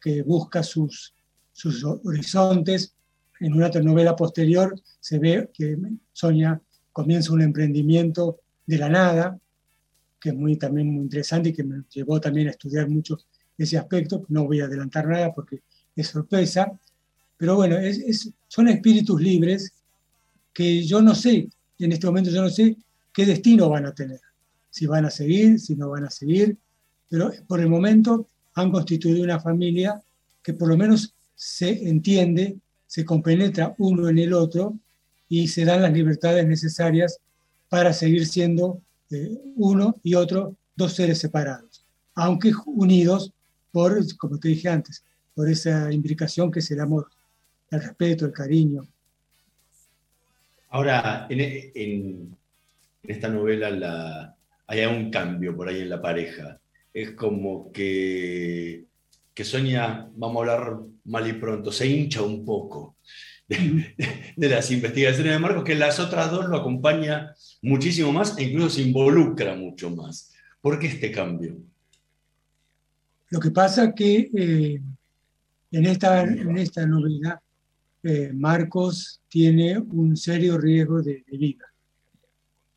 que 0.00 0.22
busca 0.22 0.62
sus, 0.62 1.12
sus 1.52 1.84
horizontes. 1.84 2.94
En 3.40 3.54
una 3.54 3.68
novela 3.68 4.14
posterior 4.14 4.74
se 5.00 5.18
ve 5.18 5.50
que 5.52 5.76
Sonia 6.12 6.60
comienza 6.92 7.32
un 7.32 7.42
emprendimiento 7.42 8.40
de 8.66 8.78
la 8.78 8.88
nada, 8.88 9.38
que 10.20 10.30
es 10.30 10.34
muy, 10.34 10.56
también 10.56 10.88
muy 10.92 11.04
interesante 11.04 11.48
y 11.50 11.52
que 11.52 11.64
me 11.64 11.82
llevó 11.92 12.20
también 12.20 12.48
a 12.48 12.50
estudiar 12.50 12.88
mucho 12.88 13.18
ese 13.56 13.78
aspecto. 13.78 14.24
No 14.28 14.44
voy 14.44 14.60
a 14.60 14.66
adelantar 14.66 15.06
nada 15.08 15.32
porque 15.32 15.62
es 15.96 16.08
sorpresa, 16.08 16.70
pero 17.36 17.56
bueno, 17.56 17.78
es, 17.78 17.98
es- 17.98 18.30
son 18.48 18.68
espíritus 18.68 19.20
libres 19.20 19.72
que 20.52 20.82
yo 20.82 21.00
no 21.02 21.14
sé, 21.14 21.48
en 21.78 21.92
este 21.92 22.06
momento 22.06 22.30
yo 22.30 22.42
no 22.42 22.50
sé 22.50 22.76
qué 23.12 23.24
destino 23.26 23.68
van 23.68 23.86
a 23.86 23.94
tener, 23.94 24.20
si 24.70 24.86
van 24.86 25.04
a 25.06 25.10
seguir, 25.10 25.58
si 25.58 25.74
no 25.76 25.90
van 25.90 26.04
a 26.04 26.10
seguir, 26.10 26.56
pero 27.08 27.32
por 27.46 27.60
el 27.60 27.68
momento 27.68 28.26
han 28.54 28.70
constituido 28.70 29.22
una 29.24 29.40
familia 29.40 30.00
que 30.42 30.54
por 30.54 30.68
lo 30.68 30.76
menos 30.76 31.14
se 31.34 31.88
entiende, 31.88 32.58
se 32.90 33.04
compenetra 33.04 33.72
uno 33.78 34.08
en 34.08 34.18
el 34.18 34.32
otro 34.32 34.76
y 35.28 35.46
se 35.46 35.64
dan 35.64 35.82
las 35.82 35.92
libertades 35.92 36.44
necesarias 36.44 37.20
para 37.68 37.92
seguir 37.92 38.26
siendo 38.26 38.80
eh, 39.12 39.38
uno 39.54 39.94
y 40.02 40.16
otro 40.16 40.56
dos 40.74 40.94
seres 40.94 41.18
separados, 41.18 41.84
aunque 42.16 42.50
unidos 42.66 43.32
por, 43.70 43.96
como 44.16 44.40
te 44.40 44.48
dije 44.48 44.68
antes, 44.68 45.04
por 45.36 45.48
esa 45.48 45.92
imbricación 45.92 46.50
que 46.50 46.58
es 46.58 46.68
el 46.72 46.80
amor, 46.80 47.06
el 47.70 47.80
respeto, 47.80 48.26
el 48.26 48.32
cariño. 48.32 48.82
Ahora, 50.70 51.28
en, 51.30 52.36
esta 53.04 53.28
novela 53.28 53.70
la, 53.70 54.34
hay 54.66 54.84
un 54.86 55.12
cambio 55.12 55.56
por 55.56 55.68
ahí 55.68 55.82
en 55.82 55.90
la 55.90 56.02
pareja. 56.02 56.58
Es 56.92 57.12
como 57.12 57.70
que, 57.70 58.84
que 59.40 59.44
Sonia, 59.46 60.06
vamos 60.16 60.36
a 60.36 60.52
hablar 60.52 60.80
mal 61.04 61.26
y 61.26 61.32
pronto, 61.32 61.72
se 61.72 61.86
hincha 61.86 62.20
un 62.20 62.44
poco 62.44 62.96
de, 63.48 63.94
de 64.36 64.48
las 64.50 64.70
investigaciones 64.70 65.32
de 65.32 65.38
Marcos, 65.38 65.64
que 65.64 65.74
las 65.74 65.98
otras 65.98 66.30
dos 66.30 66.46
lo 66.46 66.58
acompaña 66.58 67.34
muchísimo 67.62 68.12
más 68.12 68.36
e 68.36 68.42
incluso 68.42 68.68
se 68.68 68.82
involucra 68.82 69.54
mucho 69.54 69.88
más. 69.96 70.34
¿Por 70.60 70.78
qué 70.78 70.88
este 70.88 71.10
cambio? 71.10 71.56
Lo 73.30 73.40
que 73.40 73.50
pasa 73.50 73.94
que 73.94 74.30
eh, 74.34 74.82
en, 75.70 75.86
esta, 75.86 76.22
en 76.22 76.58
esta 76.58 76.84
novela 76.84 77.40
eh, 78.02 78.32
Marcos 78.34 79.22
tiene 79.26 79.78
un 79.78 80.18
serio 80.18 80.58
riesgo 80.58 81.00
de, 81.00 81.24
de 81.26 81.38
vida. 81.38 81.64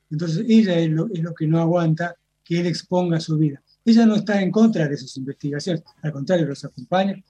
Entonces 0.10 0.46
ella 0.48 0.80
es 0.80 0.90
lo, 0.90 1.08
es 1.14 1.20
lo 1.20 1.34
que 1.34 1.46
no 1.46 1.60
aguanta 1.60 2.16
que 2.42 2.62
él 2.62 2.68
exponga 2.68 3.20
su 3.20 3.38
vida. 3.38 3.62
Ella 3.86 4.06
no 4.06 4.16
está 4.16 4.42
en 4.42 4.52
contra 4.52 4.88
de 4.88 4.98
sus 4.98 5.18
investigaciones, 5.18 5.84
al 6.02 6.12
contrario, 6.12 6.46
los 6.46 6.64
acompaña. 6.64 7.22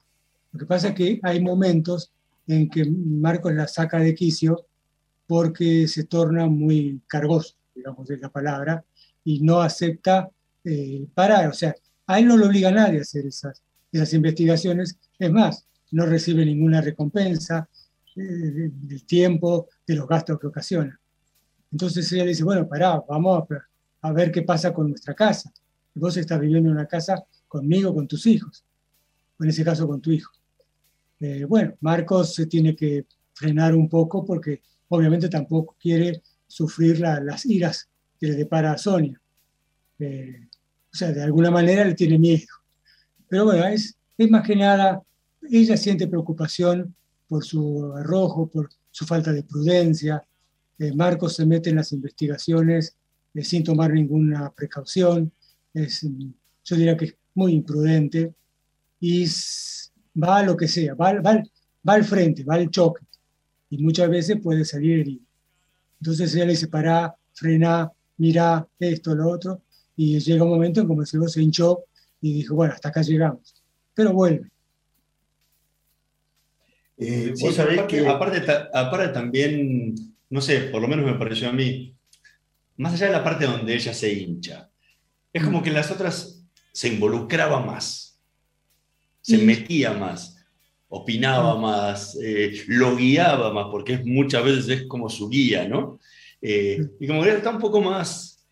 Lo 0.52 0.58
que 0.58 0.66
pasa 0.66 0.88
es 0.88 0.94
que 0.94 1.20
hay 1.22 1.40
momentos 1.40 2.12
en 2.46 2.68
que 2.68 2.84
Marcos 2.84 3.52
la 3.54 3.66
saca 3.66 3.98
de 3.98 4.14
quicio 4.14 4.66
porque 5.26 5.88
se 5.88 6.04
torna 6.04 6.46
muy 6.46 7.00
cargoso, 7.08 7.54
digamos, 7.74 8.08
es 8.10 8.20
la 8.20 8.28
palabra, 8.28 8.84
y 9.24 9.40
no 9.40 9.60
acepta 9.60 10.28
eh, 10.64 11.06
parar. 11.14 11.48
O 11.48 11.52
sea, 11.54 11.74
a 12.06 12.18
él 12.18 12.26
no 12.26 12.36
lo 12.36 12.46
obliga 12.46 12.68
a 12.68 12.72
nadie 12.72 12.98
a 12.98 13.02
hacer 13.02 13.26
esas, 13.26 13.60
esas 13.90 14.12
investigaciones. 14.12 14.96
Es 15.18 15.30
más, 15.32 15.66
no 15.90 16.04
recibe 16.06 16.44
ninguna 16.44 16.80
recompensa 16.82 17.68
eh, 18.14 18.20
de- 18.22 18.70
del 18.74 19.04
tiempo, 19.04 19.68
de 19.86 19.96
los 19.96 20.06
gastos 20.06 20.38
que 20.38 20.46
ocasiona. 20.46 21.00
Entonces 21.72 22.10
ella 22.12 22.24
le 22.24 22.28
dice, 22.30 22.44
bueno, 22.44 22.68
pará, 22.68 23.02
vamos 23.08 23.44
a, 23.50 24.08
a 24.08 24.12
ver 24.12 24.30
qué 24.30 24.42
pasa 24.42 24.72
con 24.72 24.90
nuestra 24.90 25.14
casa. 25.14 25.50
Vos 25.94 26.16
estás 26.16 26.40
viviendo 26.40 26.68
en 26.70 26.76
una 26.76 26.86
casa 26.86 27.24
conmigo, 27.48 27.94
con 27.94 28.08
tus 28.08 28.26
hijos, 28.26 28.64
en 29.40 29.48
ese 29.48 29.64
caso 29.64 29.86
con 29.86 30.00
tu 30.00 30.10
hijo. 30.10 30.32
Eh, 31.20 31.44
bueno, 31.44 31.74
Marcos 31.80 32.34
se 32.34 32.46
tiene 32.46 32.74
que 32.74 33.06
frenar 33.32 33.74
un 33.74 33.88
poco 33.88 34.24
porque 34.24 34.62
obviamente 34.88 35.28
tampoco 35.28 35.76
quiere 35.80 36.22
sufrir 36.46 37.00
la- 37.00 37.20
las 37.20 37.46
iras 37.46 37.88
que 38.18 38.26
le 38.28 38.34
depara 38.34 38.72
a 38.72 38.78
Sonia. 38.78 39.20
Eh, 39.98 40.48
o 40.92 40.96
sea, 40.96 41.12
de 41.12 41.22
alguna 41.22 41.50
manera 41.50 41.84
le 41.84 41.94
tiene 41.94 42.18
miedo. 42.18 42.46
Pero 43.28 43.44
bueno, 43.46 43.64
es, 43.66 43.96
es 44.18 44.30
más 44.30 44.46
que 44.46 44.56
nada, 44.56 45.02
ella 45.50 45.76
siente 45.76 46.06
preocupación 46.08 46.94
por 47.28 47.44
su 47.44 47.92
arrojo, 47.96 48.48
por 48.48 48.68
su 48.90 49.04
falta 49.06 49.32
de 49.32 49.42
prudencia. 49.42 50.24
Eh, 50.78 50.92
Marcos 50.94 51.34
se 51.36 51.46
mete 51.46 51.70
en 51.70 51.76
las 51.76 51.92
investigaciones 51.92 52.96
eh, 53.34 53.44
sin 53.44 53.62
tomar 53.64 53.92
ninguna 53.92 54.50
precaución. 54.50 55.32
Es, 55.74 56.02
yo 56.64 56.76
diría 56.76 56.96
que 56.96 57.06
es 57.06 57.16
muy 57.34 57.52
imprudente 57.54 58.34
y 59.00 59.26
va 60.22 60.38
a 60.38 60.42
lo 60.44 60.56
que 60.56 60.68
sea, 60.68 60.94
va, 60.94 61.08
al- 61.10 61.26
va 61.26 61.30
al- 61.32 61.50
va 61.88 61.94
al 61.94 62.04
frente, 62.04 62.44
va 62.44 62.54
al 62.56 62.70
choque 62.70 63.04
y 63.70 63.78
muchas 63.82 64.08
veces 64.10 64.40
puede 64.42 64.64
salir 64.64 65.00
herido. 65.00 65.24
Entonces 66.00 66.34
ella 66.34 66.46
le 66.46 66.52
dice, 66.52 66.68
pará, 66.68 67.14
frena, 67.34 67.90
mira 68.18 68.66
esto, 68.78 69.14
lo 69.14 69.30
otro, 69.30 69.62
y 69.96 70.18
llega 70.20 70.44
un 70.44 70.50
momento 70.50 70.80
en 70.80 70.88
como 70.88 71.04
si 71.06 71.18
se 71.28 71.42
hinchó 71.42 71.84
y 72.20 72.34
dijo, 72.34 72.54
bueno, 72.56 72.74
hasta 72.74 72.90
acá 72.90 73.02
llegamos. 73.02 73.54
Pero 73.94 74.12
vuelve. 74.12 74.50
Eh, 76.96 77.32
Sí, 77.34 77.44
vos 77.46 77.54
sabés 77.56 77.78
aparte, 77.80 77.96
que 77.96 78.08
aparte, 78.08 78.40
aparte 78.72 79.08
también, 79.12 79.94
no 80.30 80.40
sé, 80.40 80.60
por 80.70 80.80
lo 80.80 80.88
menos 80.88 81.04
me 81.06 81.14
pareció 81.18 81.48
a 81.48 81.52
mí, 81.52 81.96
más 82.78 82.94
allá 82.94 83.06
de 83.08 83.12
la 83.12 83.24
parte 83.24 83.46
donde 83.46 83.74
ella 83.76 83.94
se 83.94 84.12
hincha, 84.12 84.70
es 85.34 85.44
como 85.44 85.62
que 85.62 85.70
las 85.70 85.90
otras 85.90 86.42
se 86.72 86.88
involucraba 86.88 87.60
más, 87.60 88.18
se 89.20 89.36
metía 89.38 89.92
más, 89.92 90.36
opinaba 90.88 91.58
más, 91.58 92.16
eh, 92.22 92.62
lo 92.68 92.96
guiaba 92.96 93.52
más, 93.52 93.66
porque 93.70 93.94
es, 93.94 94.06
muchas 94.06 94.44
veces 94.44 94.68
es 94.68 94.86
como 94.86 95.08
su 95.10 95.28
guía, 95.28 95.68
¿no? 95.68 95.98
Eh, 96.40 96.78
y 97.00 97.06
como 97.06 97.22
que 97.22 97.30
está 97.30 97.50
un 97.50 97.58
poco 97.58 97.80
más, 97.80 98.46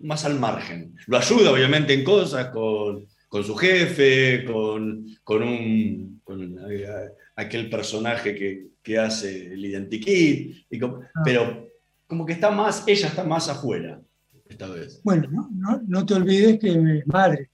más 0.00 0.24
al 0.24 0.38
margen. 0.38 0.94
Lo 1.06 1.16
ayuda, 1.18 1.50
obviamente, 1.50 1.94
en 1.94 2.04
cosas, 2.04 2.48
con, 2.50 3.06
con 3.28 3.42
su 3.44 3.56
jefe, 3.56 4.44
con, 4.44 5.06
con 5.24 5.42
un... 5.42 6.20
con, 6.24 6.58
eh, 6.70 6.86
aquel 7.36 7.70
personaje 7.70 8.34
que, 8.34 8.66
que 8.82 8.98
hace 8.98 9.52
el 9.52 9.64
identikit, 9.64 10.66
y 10.68 10.78
como- 10.78 11.00
Ah. 11.14 11.22
pero 11.24 11.68
como 12.08 12.26
que 12.26 12.32
está 12.32 12.50
más, 12.50 12.82
ella 12.86 13.06
está 13.06 13.22
más 13.24 13.48
afuera 13.48 14.00
esta 14.48 14.68
vez. 14.68 15.00
Bueno, 15.04 15.28
no, 15.30 15.48
no- 15.52 15.82
no 15.86 16.06
te 16.06 16.14
olvides 16.14 16.58
que 16.58 16.70
es 16.98 17.06
madre. 17.06 17.50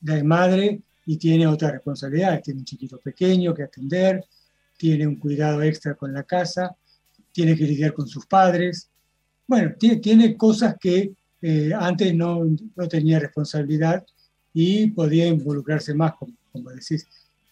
Ya 0.00 0.16
es 0.18 0.24
madre 0.24 0.80
y 1.06 1.16
tiene 1.16 1.46
otras 1.46 1.72
responsabilidades. 1.72 2.42
Tiene 2.42 2.60
un 2.60 2.64
chiquito 2.66 2.98
pequeño 2.98 3.54
que 3.54 3.62
atender, 3.64 4.24
tiene 4.76 5.06
un 5.06 5.16
cuidado 5.16 5.62
extra 5.62 5.94
con 5.94 6.12
la 6.12 6.22
casa, 6.24 6.74
tiene 7.32 7.56
que 7.56 7.64
lidiar 7.64 7.92
con 7.94 8.06
sus 8.08 8.26
padres. 8.26 8.90
Bueno, 9.46 9.72
tiene, 9.78 9.96
tiene 9.96 10.36
cosas 10.36 10.76
que 10.80 11.12
eh, 11.42 11.72
antes 11.78 12.14
no, 12.14 12.44
no 12.76 12.88
tenía 12.88 13.18
responsabilidad 13.18 14.04
y 14.52 14.88
podía 14.90 15.26
involucrarse 15.26 15.94
más, 15.94 16.14
como, 16.14 16.32
como 16.52 16.70
decís. 16.70 17.06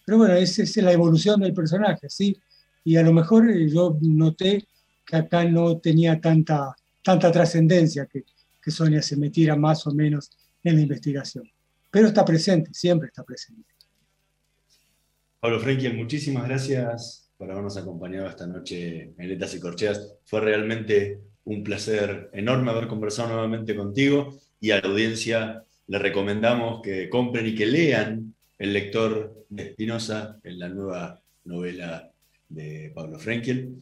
Pero 0.05 0.17
bueno, 0.17 0.33
esa 0.35 0.63
es 0.63 0.75
la 0.77 0.91
evolución 0.91 1.39
del 1.41 1.53
personaje, 1.53 2.09
¿sí? 2.09 2.35
Y 2.83 2.95
a 2.97 3.03
lo 3.03 3.13
mejor 3.13 3.49
eh, 3.49 3.69
yo 3.69 3.97
noté 4.01 4.65
que 5.05 5.15
acá 5.15 5.43
no 5.45 5.77
tenía 5.77 6.19
tanta, 6.19 6.75
tanta 7.03 7.31
trascendencia, 7.31 8.07
que, 8.07 8.23
Sonia 8.71 9.01
se 9.01 9.17
metiera 9.17 9.57
más 9.57 9.85
o 9.87 9.91
menos 9.91 10.31
en 10.63 10.77
la 10.77 10.81
investigación. 10.81 11.43
Pero 11.91 12.07
está 12.07 12.23
presente, 12.23 12.73
siempre 12.73 13.09
está 13.09 13.21
presente. 13.23 13.73
Pablo 15.41 15.59
Frenkel, 15.59 15.97
muchísimas 15.97 16.47
gracias 16.47 17.29
por 17.37 17.51
habernos 17.51 17.75
acompañado 17.75 18.29
esta 18.29 18.47
noche 18.47 19.13
en 19.17 19.31
y 19.31 19.59
Corcheas. 19.59 20.15
Fue 20.23 20.39
realmente 20.39 21.19
un 21.43 21.61
placer 21.61 22.29
enorme 22.31 22.71
haber 22.71 22.87
conversado 22.87 23.33
nuevamente 23.33 23.75
contigo 23.75 24.39
y 24.61 24.71
a 24.71 24.79
la 24.79 24.87
audiencia 24.87 25.65
le 25.87 25.99
recomendamos 25.99 26.81
que 26.81 27.09
compren 27.09 27.47
y 27.47 27.55
que 27.55 27.65
lean 27.65 28.33
El 28.57 28.71
lector 28.71 29.45
de 29.49 29.63
Espinosa 29.63 30.39
en 30.43 30.59
la 30.59 30.69
nueva 30.69 31.21
novela 31.43 32.11
de 32.47 32.91
Pablo 32.95 33.19
Frenkel. 33.19 33.75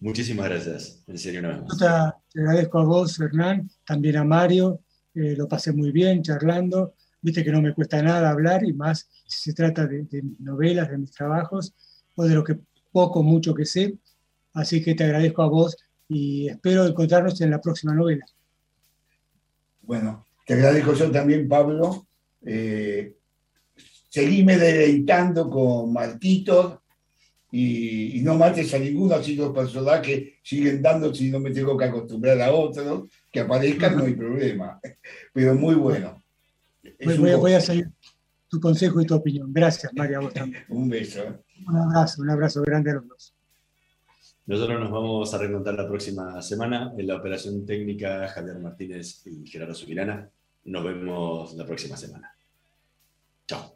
Muchísimas 0.00 0.48
gracias, 0.48 1.02
en 1.06 1.18
serio, 1.18 1.40
una 1.40 1.48
vez 1.50 1.62
más. 1.62 1.78
te, 1.78 2.40
agradezco 2.40 2.78
a 2.78 2.84
vos, 2.84 3.18
Hernán, 3.18 3.70
también 3.84 4.16
a 4.16 4.24
Mario, 4.24 4.80
eh, 5.14 5.34
lo 5.36 5.48
pasé 5.48 5.72
muy 5.72 5.90
bien 5.90 6.22
charlando, 6.22 6.94
viste 7.22 7.42
que 7.42 7.50
no 7.50 7.62
me 7.62 7.74
cuesta 7.74 8.02
nada 8.02 8.30
hablar 8.30 8.64
y 8.64 8.72
más 8.74 9.08
si 9.26 9.50
se 9.50 9.54
trata 9.54 9.86
de, 9.86 10.02
de 10.04 10.22
mis 10.22 10.40
novelas, 10.40 10.90
de 10.90 10.98
mis 10.98 11.10
trabajos 11.10 11.74
o 12.14 12.24
de 12.24 12.34
lo 12.34 12.44
que 12.44 12.58
poco, 12.92 13.22
mucho 13.22 13.54
que 13.54 13.66
sé. 13.66 13.94
Así 14.54 14.82
que 14.82 14.94
te 14.94 15.04
agradezco 15.04 15.42
a 15.42 15.48
vos 15.48 15.76
y 16.08 16.48
espero 16.48 16.86
encontrarnos 16.86 17.38
en 17.40 17.50
la 17.50 17.60
próxima 17.60 17.94
novela. 17.94 18.24
Bueno, 19.82 20.24
te 20.46 20.54
agradezco 20.54 20.94
yo 20.94 21.10
también, 21.10 21.48
Pablo. 21.48 22.06
Eh, 22.44 23.16
seguime 24.08 24.56
deleitando 24.56 25.50
con 25.50 25.92
Marquitos 25.92 26.78
y, 27.50 28.18
y 28.18 28.22
no 28.22 28.34
mates 28.36 28.72
a 28.74 28.78
ninguno, 28.78 29.14
así 29.14 29.34
los 29.36 29.52
personajes 29.54 30.34
siguen 30.42 30.82
dando 30.82 31.14
si 31.14 31.30
no 31.30 31.38
me 31.40 31.50
tengo 31.52 31.76
que 31.76 31.84
acostumbrar 31.86 32.40
a 32.42 32.52
otros, 32.52 33.08
que 33.32 33.40
aparezcan 33.40 33.96
no 33.96 34.04
hay 34.04 34.14
problema. 34.14 34.80
Pero 35.32 35.54
muy 35.54 35.74
bueno. 35.74 36.22
Voy, 37.04 37.30
a- 37.30 37.36
voy 37.36 37.52
a 37.52 37.56
goce. 37.56 37.66
seguir 37.66 37.88
tu 38.48 38.60
consejo 38.60 39.00
y 39.00 39.06
tu 39.06 39.14
opinión. 39.14 39.52
Gracias, 39.52 39.92
María, 39.94 40.18
a 40.18 40.20
vos 40.20 40.32
también. 40.34 40.62
Un 40.68 40.88
beso. 40.88 41.20
¿eh? 41.22 41.32
Un 41.68 41.76
abrazo, 41.76 42.22
un 42.22 42.30
abrazo 42.30 42.62
grande 42.62 42.90
a 42.90 42.94
los 42.94 43.08
dos. 43.08 43.32
Nosotros 44.46 44.78
nos 44.78 44.90
vamos 44.92 45.34
a 45.34 45.38
reencontrar 45.38 45.74
la 45.74 45.88
próxima 45.88 46.40
semana 46.40 46.92
en 46.96 47.06
la 47.08 47.16
operación 47.16 47.66
técnica 47.66 48.28
Javier 48.28 48.58
Martínez 48.60 49.26
y 49.26 49.44
Gerardo 49.48 49.74
Subirana. 49.74 50.30
Nos 50.66 50.84
vemos 50.84 51.54
la 51.54 51.66
próxima 51.66 51.96
semana. 51.96 52.32
Chao. 53.48 53.75